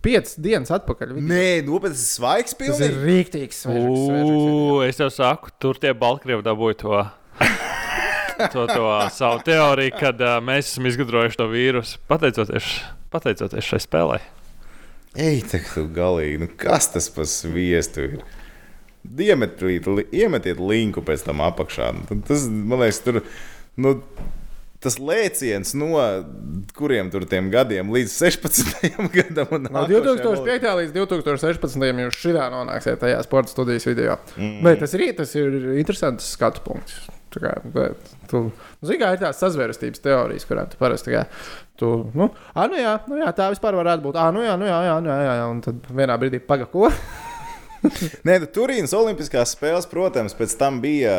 [0.05, 1.17] piecas dienas atpakaļ.
[1.19, 3.01] Nē, nopietni, tas ir svaigs Tas ir pilnīgi.
[3.09, 3.57] rīktīgs.
[3.65, 4.53] svežaks, svežaks video.
[4.77, 7.01] Ugh, Es jau saku, tur tie Baltkrievi dabūja to.
[8.39, 12.69] To, to savu teoriju, kad uh, mēs esam izgudrojuši to vīrusu pateicoties,
[13.11, 14.21] pateicoties šai spēlei.
[15.19, 18.13] Ej, tā kā galīgi, nu kas tas par sviestu ir?
[19.03, 21.93] Diemetiet, li, iemetiet linku pēc tam apakšā.
[22.27, 23.21] Tas, man liekas, tur.
[23.79, 23.95] Nu,
[24.83, 25.91] tas lēciens no
[26.75, 28.89] kuriem tur tiem gadiem līdz 16.
[29.17, 29.53] gadam.
[29.55, 30.67] un No nākošajam 2005.
[30.81, 31.87] līdz 2016.
[32.05, 34.19] jūs šitā nonāksiet tajā sporta studijas video.
[34.39, 34.59] Mm.
[34.67, 37.01] Bet tas ir, tas ir interesants skatu punkts.
[37.29, 41.19] Tā kā, bet, tu, nu, zini, kā ir tās sazvērstības teorijas, kurām tu parasti tā
[41.19, 41.19] kā,
[41.77, 44.17] tu, nu, ah, nu jā, nu jā, tā vispār varētu būt.
[44.17, 45.43] Ah, nu jā, nu jā, jā, nu jā, jā, jā.
[45.53, 46.89] un tad vienā brīdī paga ko.
[48.27, 51.15] Nē, nu, Turīnas Olimpiskās spēles, protams, pēc tam bija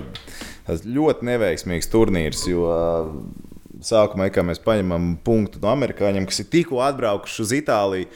[0.00, 2.46] uh, ļoti neveiksmīgs turnīrs.
[2.50, 3.48] Jo, uh,
[3.80, 8.08] Sākumā, kā mēs paņemam punktu no amerikāņiem, kas ir tikko atbraukuši uz Itāliju,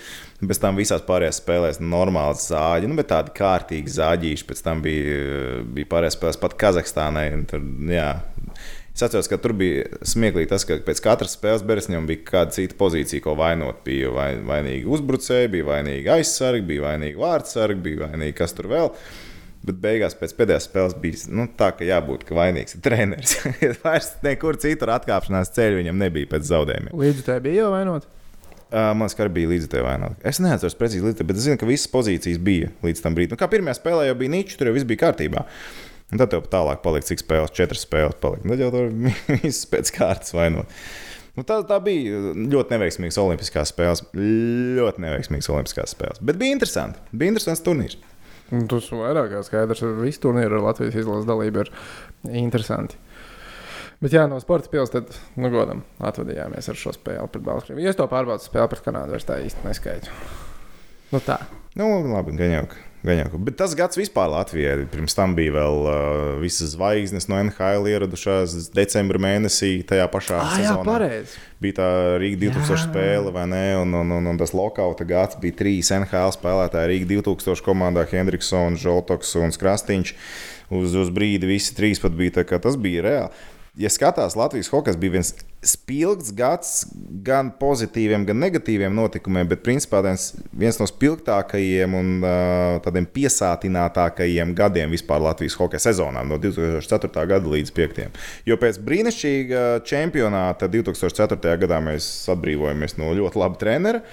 [0.45, 4.47] pēc tam visās pārējās spēlēs normāli zāģi, nu, bet tādi kārtīgi zāģīši.
[4.51, 7.27] Pēc tam bija, bija pārējās spēlēs pat Kazahstānai.
[7.49, 8.11] Tur, jā.
[8.95, 12.77] Es atceros, ka tur bija smieklīgi tas, ka pēc katras spēles Beresņam bija kāda cita
[12.79, 13.81] pozīcija, ko vainot.
[13.87, 18.93] Bija vai, vainīgi uzbrucēji, bija vainīgi aizsargi, bija vainīgi vārdsargi, bija vainīgi kas tur vēl.
[19.65, 23.39] Bet beigās pēc pēdējās spēles bija nu, tā, ka jābūt ka vainīgs ir treneris.
[23.83, 26.95] Vairs nekur citur atkāpšanās ceļā viņam nebija pēc zaudējumiem.
[27.01, 28.07] Līdz tai bija jau vainot.
[28.75, 30.23] Uh, man arī bija līdz tam vainot.
[30.27, 33.35] Es neatceros precīzi, līdz tam, bet es zinu, ka visas pozīcijas bija līdz tam brīdim.
[33.35, 35.45] Nu, kā pirmajā spēlē jau bija niķis, tur jau viss bija kārtībā.
[36.13, 38.47] Un tad tev tālāk palika, cik spēles, četras spēles palika.
[38.51, 38.91] Tad jau tur
[39.43, 40.71] viss pēc kārtas vainot.
[41.35, 44.05] Nu, tā, tā bija ļoti neveiksmīga Olimpiskās spēles.
[44.15, 46.21] Ļoti neveiksmīga Olimpiskās spēles.
[46.23, 47.03] Bet bija interesanti.
[47.11, 47.99] Bija interesants turnīrs.
[48.55, 51.73] Un Tas vairāk kā skaidrs, ka visi turnīri ar Latvijas izlases dalību ir
[52.45, 53.01] interesanti.
[54.05, 57.89] Bet, jā, no sporta pils tad, nu, godam, atvadījāmies ar šo spēli pret Baltkrieviju.
[57.89, 60.13] Es to pārbaudu spēli pret Kanādu, vairs tā īsti neskaitu.
[61.15, 61.39] Nu, tā.
[61.79, 62.67] Nu, labi, gan jau.
[63.05, 63.39] Gan jau.
[63.45, 64.87] Bet tas gads vispār Latvijai.
[64.89, 65.97] Pirms tam bija vēl uh,
[66.41, 70.87] visas zvaigznes no NHL ieradušās decembrī mēnesī, tajā pašā Ah, jā, sezonā.
[70.89, 71.37] pareizi.
[71.61, 71.89] bija tā
[72.23, 72.81] Rīga 2000 Jā.
[72.87, 73.63] spēle, vai ne?
[73.83, 76.91] Un, un, un, un tas lokauta gads bija trīs NHL spēlētāji.
[76.95, 80.15] Rīga 2000 komandā Hendriksons, Žoltoks un Krastīņš.
[80.73, 83.45] Uz, uz brīdi visi trīs pat bija tā, kā tas bija reāli.
[83.77, 85.35] Ja skatās, Latvijas hokeja bija viens
[85.65, 86.73] spilgts gads,
[87.25, 94.95] gan pozitīviem, gan negatīviem notikumiem, bet principā viens, no spilgtākajiem un uh, tādiem piesātinātākajiem gadiem
[94.95, 97.27] vispār Latvijas hokeja sezonā, no 2004.
[97.33, 98.23] gada līdz 2005.
[98.49, 101.57] Jo pēc brīnišķīga čempionāta 2004.
[101.65, 104.05] gadā mēs atbrīvojamies no ļoti laba trenera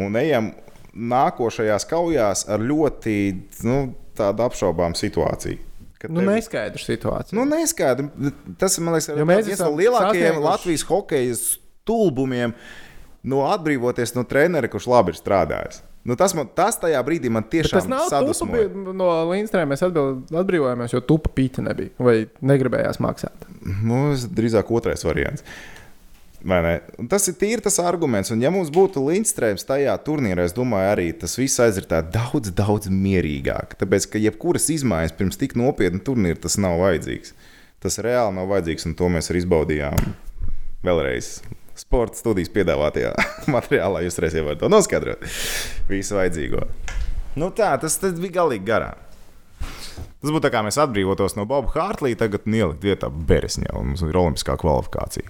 [0.00, 0.52] un ejam
[0.96, 3.16] nākošajās kaujās ar ļoti
[3.68, 3.80] nu,
[4.16, 5.65] apšaubāmu situāciju.
[6.08, 7.36] Nu, tev- neskaidra situācija.
[7.38, 8.32] Nu, neskaidrs.
[8.60, 12.52] Tas man liekas, ir viens no esam lielākajiem sasnieguši- Latvijas hokeja stulbumiem.
[13.26, 15.80] No atbrīvoties no trenera, kurš labi ir strādājis.
[16.06, 18.60] Nu, tas, man, tas tajā brīdī man tiešām tas nav tupa,
[18.94, 19.72] no Līnstrēm.
[19.72, 21.90] Mēs atbild, atbrīvojāmies, jo tupa pīta nebija.
[21.98, 23.48] Vai negribējās maksāt.
[23.82, 25.42] Nu, drīzāk otrais variants.
[25.42, 25.75] Un
[27.10, 28.30] Tas ir tīri tas arguments.
[28.30, 32.90] Un, ja mums būtu Lindstrēms tajā turnīrā, es domāju, arī tas viss aizritētu daudz, daudz
[32.92, 33.74] mierīgāk.
[33.80, 37.34] Tāpēc, ka jebkuras izmaiņas pirms tik nopietna turnīra tas nav vajadzīgs.
[37.82, 39.98] Tas reāli nav vajadzīgs, un to mēs arī izbaudījām
[40.86, 41.40] vēlreiz.
[41.76, 43.10] Sports studijas piedāvātajā
[43.56, 45.26] materiālā jūs reizē varat to noskaidrot.
[45.90, 46.62] Visu vajadzīgo.
[47.36, 49.02] Nu tā, tas, tas bija galīgi garām.
[49.96, 54.04] Tas būtu tā kā mēs atbrīvotos no Boba Hārtlīja, tagad ielikt vietā Beresņā, un mums
[54.06, 55.28] ir olimpiskā kvalifikācija.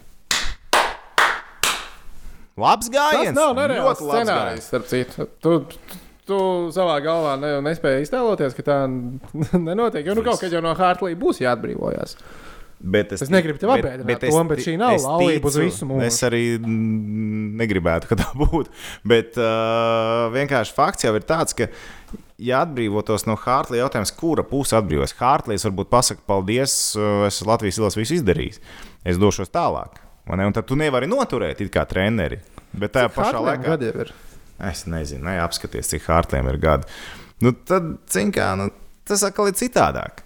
[2.56, 3.36] Labs Tas gājiens!
[3.36, 5.28] nav nereāls scenārijs, starp citu.
[5.44, 5.56] Tu,
[6.28, 6.40] tu
[6.72, 10.06] savā galvā ne, nespēji iztēloties, ka tā nenotiek.
[10.06, 12.16] Jo nu, kaut kad jau no Hārtlīja būs jāatbrīvojas.
[12.76, 16.04] Bet Es negribu tev apbēdināt to, bet šī nav laulība uz visu mūžu.
[16.04, 18.72] Es arī negribētu, ka tā būtu.
[19.08, 21.70] Bet uh, vienkārši fakts jau ir tāds, ka,
[22.36, 27.80] ja atbrīvotos no Hārtlīja jautājums, kura puse atbrīvos, Hārtlīs varbūt pasakā, paldies, uh, es Latvijas
[27.80, 28.60] ilas visu izdarīju.
[29.08, 30.02] Es došos tālāk.
[30.26, 32.40] Un tad tu nevari noturēt kā treneri.
[32.76, 33.64] Bet tajā pašā Hārtlīm laikā.
[33.70, 34.12] gadi jau ir.
[34.66, 36.88] Es nezinu, ne, apskaties, cik Hārtlīm ir gadi.
[37.44, 38.70] Nu, tad, zin kā, nu,
[39.06, 40.24] tas atkal ir citādāk.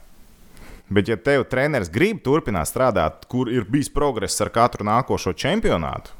[0.91, 6.17] Bet, ja tev treneris grib turpināt strādāt, kur ir bijis progress ar katru nākošo čempionātu,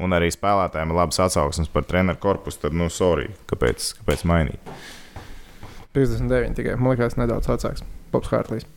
[0.00, 4.74] un arī spēlētājiem ir labas atsauksmes par treneru korpusu, tad, nu, sorry, kāpēc, kāpēc mainīt?
[5.96, 6.76] 59 tikai.
[6.76, 7.86] Man liekas, nedaudz vecāks.
[8.12, 8.68] Pops Hārtlīs.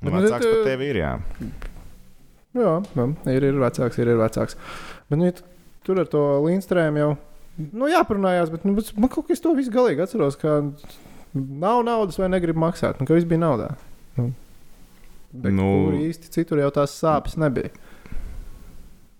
[0.00, 1.12] Nu, nu, vecāks par tevi ir, jā.
[2.54, 4.54] Jā, jā ir, ir vecāks, ir, ir vecāks.
[5.10, 5.30] Bet nu,
[5.86, 7.10] tur ar to Lindstrēmu jau
[7.74, 10.60] nu, jāparunājās, bet, nu, man kaut kas to visu galīgi atceros, ka
[11.34, 13.00] nav naudas vai negrib maksāt.
[13.02, 13.72] Nu, ka viss bija naudā.
[14.18, 14.28] Nu,
[15.34, 15.62] bet Nu.
[15.62, 17.70] nu, tur īsti citur jau tās sāpes nebija.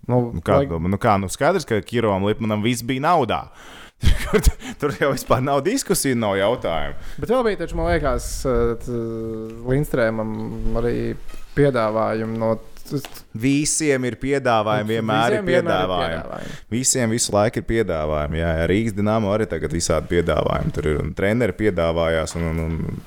[0.07, 3.41] Nu, Nu, kā, lai- domā, nu, kā, nu, skaidrs, ka Kirovam Lipmanam viss bija naudā.
[4.25, 4.41] Tur,
[4.81, 6.97] tur jau vispār nav diskusiju, nav jautājumu.
[7.23, 8.25] Bet vēl bija, taču, man liekas,
[9.69, 10.33] Lindstrēmam
[10.81, 10.95] arī
[11.55, 12.55] piedāvājumi no.
[13.45, 16.15] Visiem ir piedāvājumi, vienmēr ir Visiem vienmēr piedāvājumi.
[16.21, 16.57] piedāvājumi.
[16.75, 18.41] Visiem visu laiku ir piedāvājumi.
[18.41, 20.73] Jā, Rīgas dīnāmo arī tagad visādi piedāvājumi.
[20.75, 22.99] Tur ir un treneri piedāvājās, un, un, un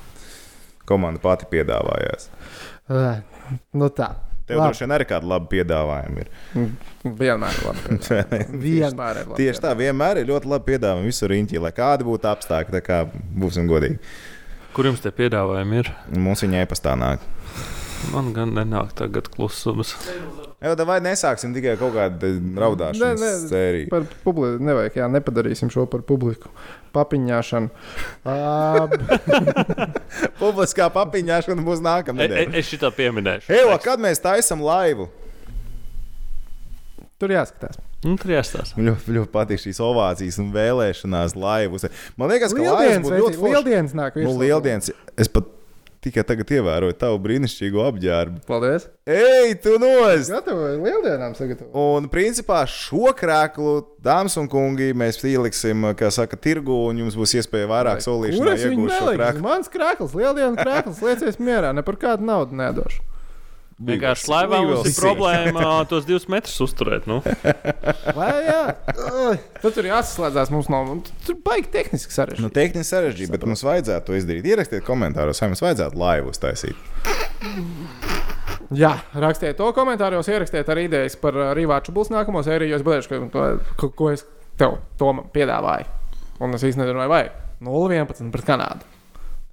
[0.89, 2.29] komanda pati piedāvājās.
[2.89, 3.05] Ē,
[3.73, 4.11] Nu tā.
[4.49, 4.71] Tev Labi.
[4.73, 6.29] droši vien arī kāda laba piedāvājuma ir.
[7.05, 7.97] Vienmēr ir labi.
[8.65, 9.37] Vienmēr ir labi.
[9.37, 12.97] Tieši tā, vienmēr ir ļoti labi piedāvājumi visur riņķī, lai kādi būtu apstākļi, tā kā
[13.41, 13.99] būsim godīgi.
[14.73, 15.91] Kur jums tie piedāvājumi ir?
[16.17, 17.21] Mums viņa e-pastā nāk.
[18.13, 19.93] Man gan nenāk tagad klusums.
[20.59, 22.31] Jā, vai nesāksim tikai kaut kādu
[23.19, 23.29] nē.
[23.51, 23.91] sēriju?
[23.91, 26.51] Par publiku nevajag, jā, nepadarīsim šo par publiku.
[26.95, 27.69] Papiņāšanu.
[28.25, 28.89] Uh,
[30.41, 32.57] Publiskā papiņāšana būs E, nākamā e, nedēļa.
[32.59, 33.53] es šitā pieminēšu.
[33.59, 35.11] Evo, kad mēs taisām laivu?
[37.19, 37.79] tur jāskatās.
[38.05, 38.77] Nu, tur jāstāsta.
[38.79, 41.83] Man ļoti, ļoti patīk šīs ovācijas un vēlēšanās laivus.
[42.15, 43.55] Man liekas, ka laivas Lieldienas, būtu ļoti forši.
[43.55, 44.19] lieldienas nāk.
[44.23, 44.91] Nu, lieldienas.
[45.19, 45.49] Es pat
[46.03, 48.41] tikai tagad ievēroju tavu brīnišķīgo apģērbu.
[48.47, 48.87] Paldies.
[49.09, 50.29] Ej, tu nos!
[50.31, 51.75] Gatavoju lieldienām sagatavot.
[51.79, 53.75] Un, principā, šo krēslu,
[54.05, 58.95] dāmas un kungi, mēs ieliksim, kā saka, tirgu, un jums būs iespēja vairāk viņu iegūt
[58.95, 59.45] šo krēslu.
[59.45, 63.08] Mans krāklis, lieldienu krāklis, liecies mierā, ne par kādu naudu nedošu.
[63.79, 67.05] Vienkārši laivā mums ir problēma tos divus metrus uzturēt.
[67.07, 67.21] Nu.
[68.17, 68.61] Vai jā?
[69.63, 70.81] Tad tur jāsaslēdzās mums no.
[71.27, 72.51] Tur baigi tehniski Nu, sarežģīti.
[72.57, 74.49] tehniski sarežģīti, bet mums vajadzētu to izdarīt.
[74.51, 76.75] Ierakstiet komentāros, vai mums vajadzētu laivu uztaisīt.
[78.75, 82.83] Jā, rakstiet to komentāros, ierakstiet arī idejas par uh, Rīvāču būs nākamo sēriju.
[83.79, 84.27] ko, ko es
[84.59, 84.75] tev
[85.33, 85.87] piedāvāju.
[86.43, 87.31] Un es īstenībā nezinu, vai vajag
[87.65, 88.98] 0-11 pret Kanādu.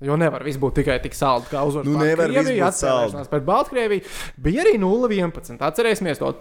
[0.04, 1.88] Jo nevar viss būt tikai tik salds, kā uzvaras.
[1.88, 4.02] Nu, nevar būt atspēlēšanās Pret Baltkrieviju
[4.44, 5.56] bija arī 0-11.
[5.64, 6.34] Atcerēsimies to.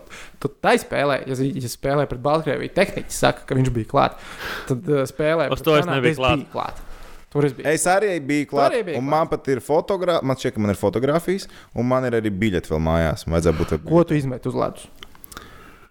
[0.43, 4.36] Tad tā spēlē, ja, ja spēlē pret Baltkrieviju, tehniķis saka, ka viņš bija klāts.
[4.68, 6.84] Tad uh, spēlē pret nebiju klāt.
[7.32, 7.68] Tur es biju.
[7.72, 8.82] Es arī biju klāts.
[8.84, 9.10] Un klāt.
[9.16, 12.72] man pat ir fotogrāfija, man šķiet, ka man ir fotografijas, un man ir arī biļete
[12.72, 13.24] vēl mājās.
[13.28, 13.76] Vajadzētu būt.
[13.88, 14.88] Ko tu izmet uz ledus?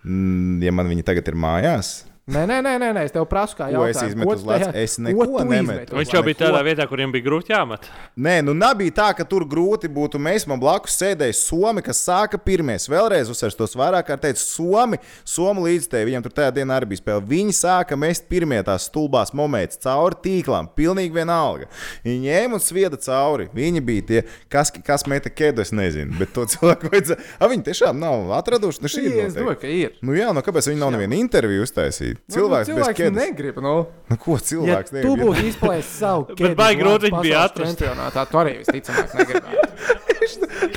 [0.04, 3.52] Mm, Ja man viņi tagad ir mājās, Nē, nē, nē, nē, nē es tev prasu,
[3.58, 5.92] kā Ko es izmetu uz tajā- Es ko neko tu nemetu.
[5.92, 7.82] Viņš jau bija tādā vietā, kur viņam bija grūti jāmet.
[8.16, 10.16] Nē, nu nebija tā, ka tur grūti būtu.
[10.16, 12.78] Mēs man blakus sēdēja Somi, kas sāka pirmie.
[12.88, 16.08] Vēlreiz uzsveru tos vairāk kārt teicu, Somi, Somi līdzstēji.
[16.08, 17.20] Viņam tur tajā dienā arī bija spēle.
[17.28, 20.70] Viņi sāka mest pirmie tās stulbās momentus cauri tīklām.
[20.74, 21.68] Pilnīgi vienalga.
[22.06, 23.50] Viņi ņēma un svieda cauri.
[23.54, 26.16] Viņi bija tie, kas, kas meta kedu, es nezinu.
[26.18, 27.20] Bet to cilvēku vajadzēja.
[27.38, 28.80] A, viņi tiešām nav atraduši.
[28.80, 29.26] Nu, šī ir.
[29.28, 29.60] Es domāju, noteikti.
[29.60, 29.92] ka ir.
[30.00, 32.13] Nu, jā, nu kāpēc viņi nav nevienu interviju uztaisījuši?
[32.34, 33.18] Cilvēks, nu, bez cilvēks kedas.
[33.24, 33.58] negrib.
[33.64, 33.74] Nu.
[34.10, 35.22] Nu, ko Ja cilvēks tu negrib?
[35.24, 37.78] būtu izplējis savu Bet baigi grūti viņu bija atrast.
[37.78, 40.00] Čempionātā tu arī visticamāk negribētu.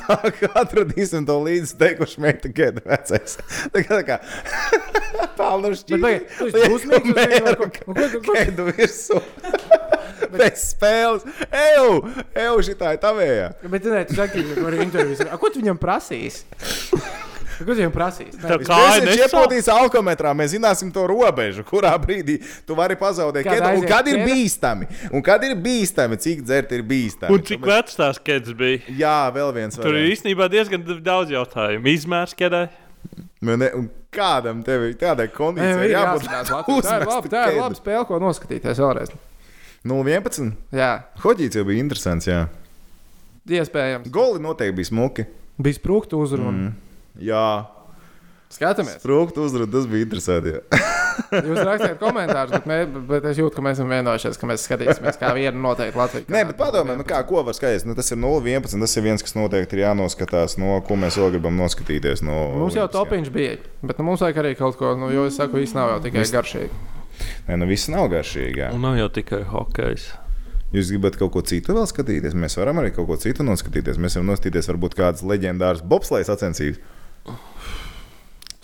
[0.07, 3.37] Tā kā atradīsim to līdzi teikuši, meita, gada vecais.
[3.73, 4.17] Tā kā tā kā
[5.39, 9.21] tālu Bet baigi, tu esi dusmīgs uz viņu, ko- ko- ko- ko- Gada virsū.
[10.37, 11.23] Bez spēles.
[11.53, 11.91] Eju,
[12.35, 13.45] eju, šitā ir tavējā.
[13.71, 15.21] Bet, nē, tu saki, ka arī intervijas.
[15.29, 16.41] A, Ko tu viņam prasīs?
[17.57, 18.35] Ko tu viņam prasīs?
[18.37, 23.57] Tā kā nesā- iepūtīs alkometrā, mēs zināsim to robežu, kurā brīdī tu vari pazaudēt Kad
[23.59, 23.81] kedu.
[23.81, 24.87] Un kad ir bīstami?
[25.11, 27.33] Un kad ir bīstami, cik dzert ir bīstami?
[27.33, 28.81] Un cik vecs tās kēdes bija?
[28.93, 29.77] Jā, vēl viens.
[29.77, 31.87] Tur ir īstenībā diezgan daudz jautājumu.
[31.97, 32.67] Izmērs kēdē.
[33.41, 36.27] Nu, ne, un kādam tev ir tādai kondīcijai jābūt.
[36.27, 39.13] Tā ir labi, tā ir laba spēle, ko noskatīties vēlreiz.
[39.87, 40.51] 0-11.
[40.75, 40.91] Jā,
[41.23, 42.27] Hoģīts jau bija interesants.
[42.27, 42.47] Jā.
[43.47, 44.09] iespējams.
[44.11, 45.25] Goli noteikti bija smuki.
[45.61, 46.51] Bija sprūktu uzruna.
[46.51, 46.73] Mm.
[47.19, 47.47] Jā,
[48.47, 49.01] Skatāmies.
[49.01, 50.53] Sprūktu uzrunāt, tas bija interesanti.
[51.49, 52.77] Jūs rakstāt komentārus, bet, mē,
[53.09, 56.27] bet es jūtu, ka mēs esam vienojušies, ka mēs skatīsimies, kā vienu noteikti Latviju.
[56.31, 57.83] Nē, bet padomā, nu kā, ko var skatīties.
[57.89, 58.77] Nu, tas ir 0-11.
[58.85, 62.23] Tas ir viens, kas noteikti ir jānoskatās, no ko mēs vēl gribam noskatīties.
[62.23, 65.35] No Mums jau topiņš bija, bet nu, mums vajag arī kaut ko, nu, jo es
[65.41, 66.81] saku, īstenībā nav jau tikai garšīgi.
[67.49, 68.61] Nē, nu viss nav garšīgi.
[68.63, 68.71] jā.
[68.77, 70.11] Un nav jau tikai hokejs.
[70.71, 72.35] Jūs gribat kaut ko citu vēl skatīties?
[72.37, 73.99] Mēs varam arī kaut ko citu noskatīties.
[73.99, 76.79] Mēs varam noskatīties varbūt kādas leģendāras bobslejas sacensības.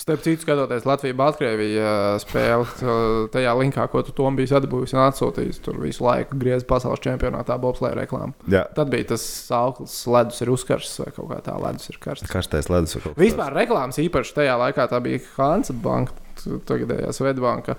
[0.04, 1.84] Starp citu, skatoties Latviju-Baltkrieviju
[2.20, 6.66] spēli, tā- tajā linkā, ko tu tom biji atbūvis un atsūtījis, tur visu laiku griez
[6.68, 8.34] pasaules čempionātā bobslēja reklāmu.
[8.52, 12.28] Jā, Tad bija tas sauklis, ledus ir uzkarsts vai kaut kā tā, ledus ir karsts.
[12.28, 12.98] karstais ledus.
[12.98, 13.30] vai kaut kas tāds.
[13.32, 16.12] Vispār reklāmas īpaši tajā laikā tā bija Hansa banka,
[16.44, 17.78] tagadējā Svetbanka.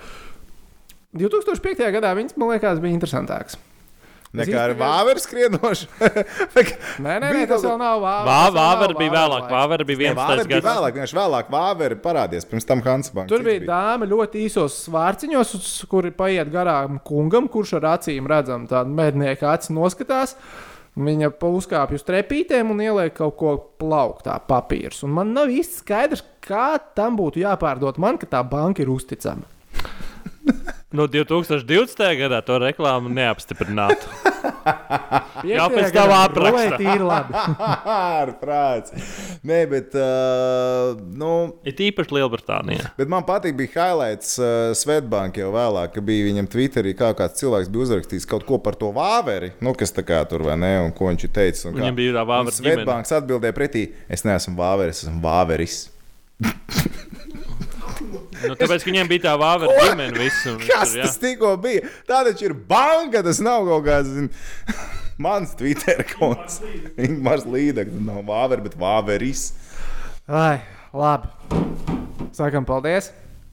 [1.15, 1.93] 2005.
[1.93, 3.57] gadā viņas, man liekas, bija interesantāks.
[4.35, 5.87] Nekā ar vāveru skrienošu.
[7.05, 8.27] Nē, nē, nē tas vēl nav vāveres.
[8.27, 9.45] Vā, tas vēl nav Vāver bija Vāveru vēlāk.
[9.45, 9.55] laiks.
[9.55, 10.67] Vāver bija viens Vāveru tāds gads.
[10.67, 12.49] vēlāk, vienkārši vēlāk vāveru parādījās.
[12.51, 13.31] Pirms tam Hansbanks.
[13.31, 18.67] Tur bija dāma ļoti īsos svārciņos, uz kuri paiet garām kungam, kurš ar acīm redzam,
[18.71, 20.37] tādu mednieku acis noskatās.
[20.95, 25.03] Viņa uzkāpj uz trepītēm un ieliek kaut ko plauktā, papīrs.
[25.07, 29.47] Un man nav īsti skaidrs, kā tam būtu jāpārdod man, ka tā banka ir uzticama.
[30.95, 31.99] No 2020.
[32.21, 34.07] gadā to reklāmu neapstiprinātu.
[35.51, 36.77] Jau pēc tava apraksta.
[36.79, 37.35] Rulēt ir labi.
[37.95, 38.95] Ar prāts.
[39.45, 41.31] Nē, bet, uh, nu,
[41.67, 42.93] Ir īpaši Lielbritānijā.
[42.99, 47.43] bet man patīk, bija highlights uh, Svetbank jau vēlāk, ka bija viņam Twitterī kā kāds
[47.43, 50.77] cilvēks bija uzrakstījis kaut ko par to vāveri, nu, kas tā kā tur vai ne,
[50.87, 51.67] un ko viņš ir teicis.
[51.67, 51.83] un kā.
[51.83, 52.57] Viņam bija tā ģimene.
[52.61, 55.83] Svetbanks atbildēja pretī, es neesmu vāveris, esmu vāveris.
[58.01, 60.55] Nu, tāpēc, ka viņiem bija tā vāvera ģimene visu.
[60.57, 61.09] un Kas tur, jā.
[61.09, 61.89] tas tikko bija?
[62.09, 64.13] Tā taču ir banka, tas nav kaut kāds.
[64.15, 64.31] zin,
[65.25, 66.61] Mans Twitter konts.
[66.99, 69.45] Ingūns Līdeks, nav vāveris, bet vāveris.
[70.27, 70.59] Ai,
[70.95, 71.31] labi.
[72.35, 73.13] Sakam, paldies.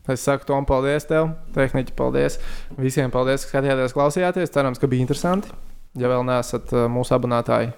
[0.10, 1.30] Es saku, Tom, paldies tev.
[1.54, 2.40] Tehniķi, paldies.
[2.82, 4.50] Visiem paldies, ka skatījāties, klausījāties.
[4.52, 5.54] Cerams, ka bija interesanti.
[6.00, 7.74] Ja vēl neesat uh, mūsu abonētāji,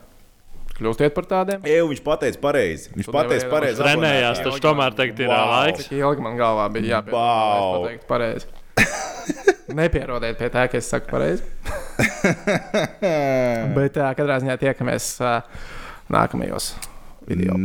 [0.80, 1.64] kļūstiet par tādiem.
[1.70, 2.90] Eju, viņš pateica pareizi.
[2.96, 3.80] Viņš pateica pareizi.
[3.82, 5.52] Trenējās, taču tomēr tagad ir Wow.
[5.54, 5.88] laiks.
[5.88, 7.20] Cik ilgi man galvā bija jāpieņem,
[7.58, 8.46] es pateiktu pareizi.
[9.80, 11.46] Nepierodiet pie tā, ka es saku pareizi.
[13.78, 15.40] Bet uh, katrā ziņā tiekamies uh,
[16.14, 16.74] nākamajos
[17.30, 17.56] video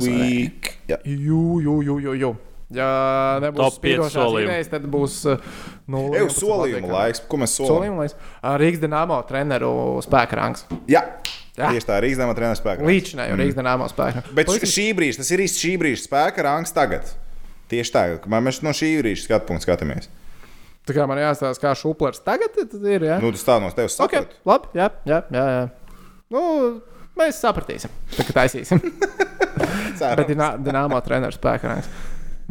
[0.00, 0.72] week.
[0.88, 0.98] Jā.
[1.04, 2.32] Jū, jū, jū, jū, jū.
[2.72, 2.86] Ja
[3.42, 3.76] nebūs
[4.14, 4.46] solījumi.
[4.48, 5.18] idejas, tad būs
[5.92, 6.22] nulle.
[6.22, 7.20] Eju, solījumu laiks.
[7.28, 7.74] Ko mēs solām?
[7.74, 8.16] Solījumu laiks.
[8.62, 9.74] Rīgas dīnāmo treneru
[10.06, 10.64] spēka rangs.
[10.88, 11.02] Jā.
[11.02, 11.41] Jā.
[11.52, 12.86] Tieši tā, Rīgas treniņa spēka.
[12.88, 14.22] Līdšanai jau Rīgas dīnāmo spēka.
[14.32, 17.10] Bet š- šī brīža, tas ir īsti šī brīža spēka rangs tagad.
[17.68, 20.08] Tieši tā, ka mēs no šī brīža skatu punktu skatāmies.
[20.88, 23.04] Tā kā man jāstāsta, kā šuplers tagad ir.
[23.04, 23.18] Ja?
[23.22, 24.24] Nu, tas tā no tevis okay.
[24.24, 24.40] saprot.
[24.48, 25.44] Labi, jā, jā, jā.
[25.52, 26.00] jā.
[26.32, 26.42] Nu,
[27.20, 28.80] mēs sapratīsim, tā kā taisīsim.
[30.18, 31.92] Bet ir dīnāmo treneru spēka rangs.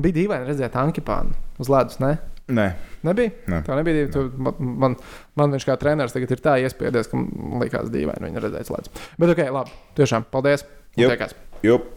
[0.02, 2.16] Bija dīvaini redzēt Ankipānu uz ledus, ne?
[2.52, 2.68] Nē,
[3.06, 3.34] Nebija?
[3.50, 3.62] Nē.
[3.66, 4.10] Tā nebija.
[4.14, 4.98] Tu, man, man,
[5.40, 8.92] man viņš kā treneris tagad ir tā iespiedies, ka man likās dīvaini viņu redzēt slēdz.
[9.22, 9.74] Bet ok, labi.
[9.98, 10.68] Tiešām, paldies.
[10.98, 11.34] Tiekās.
[11.66, 11.90] jup.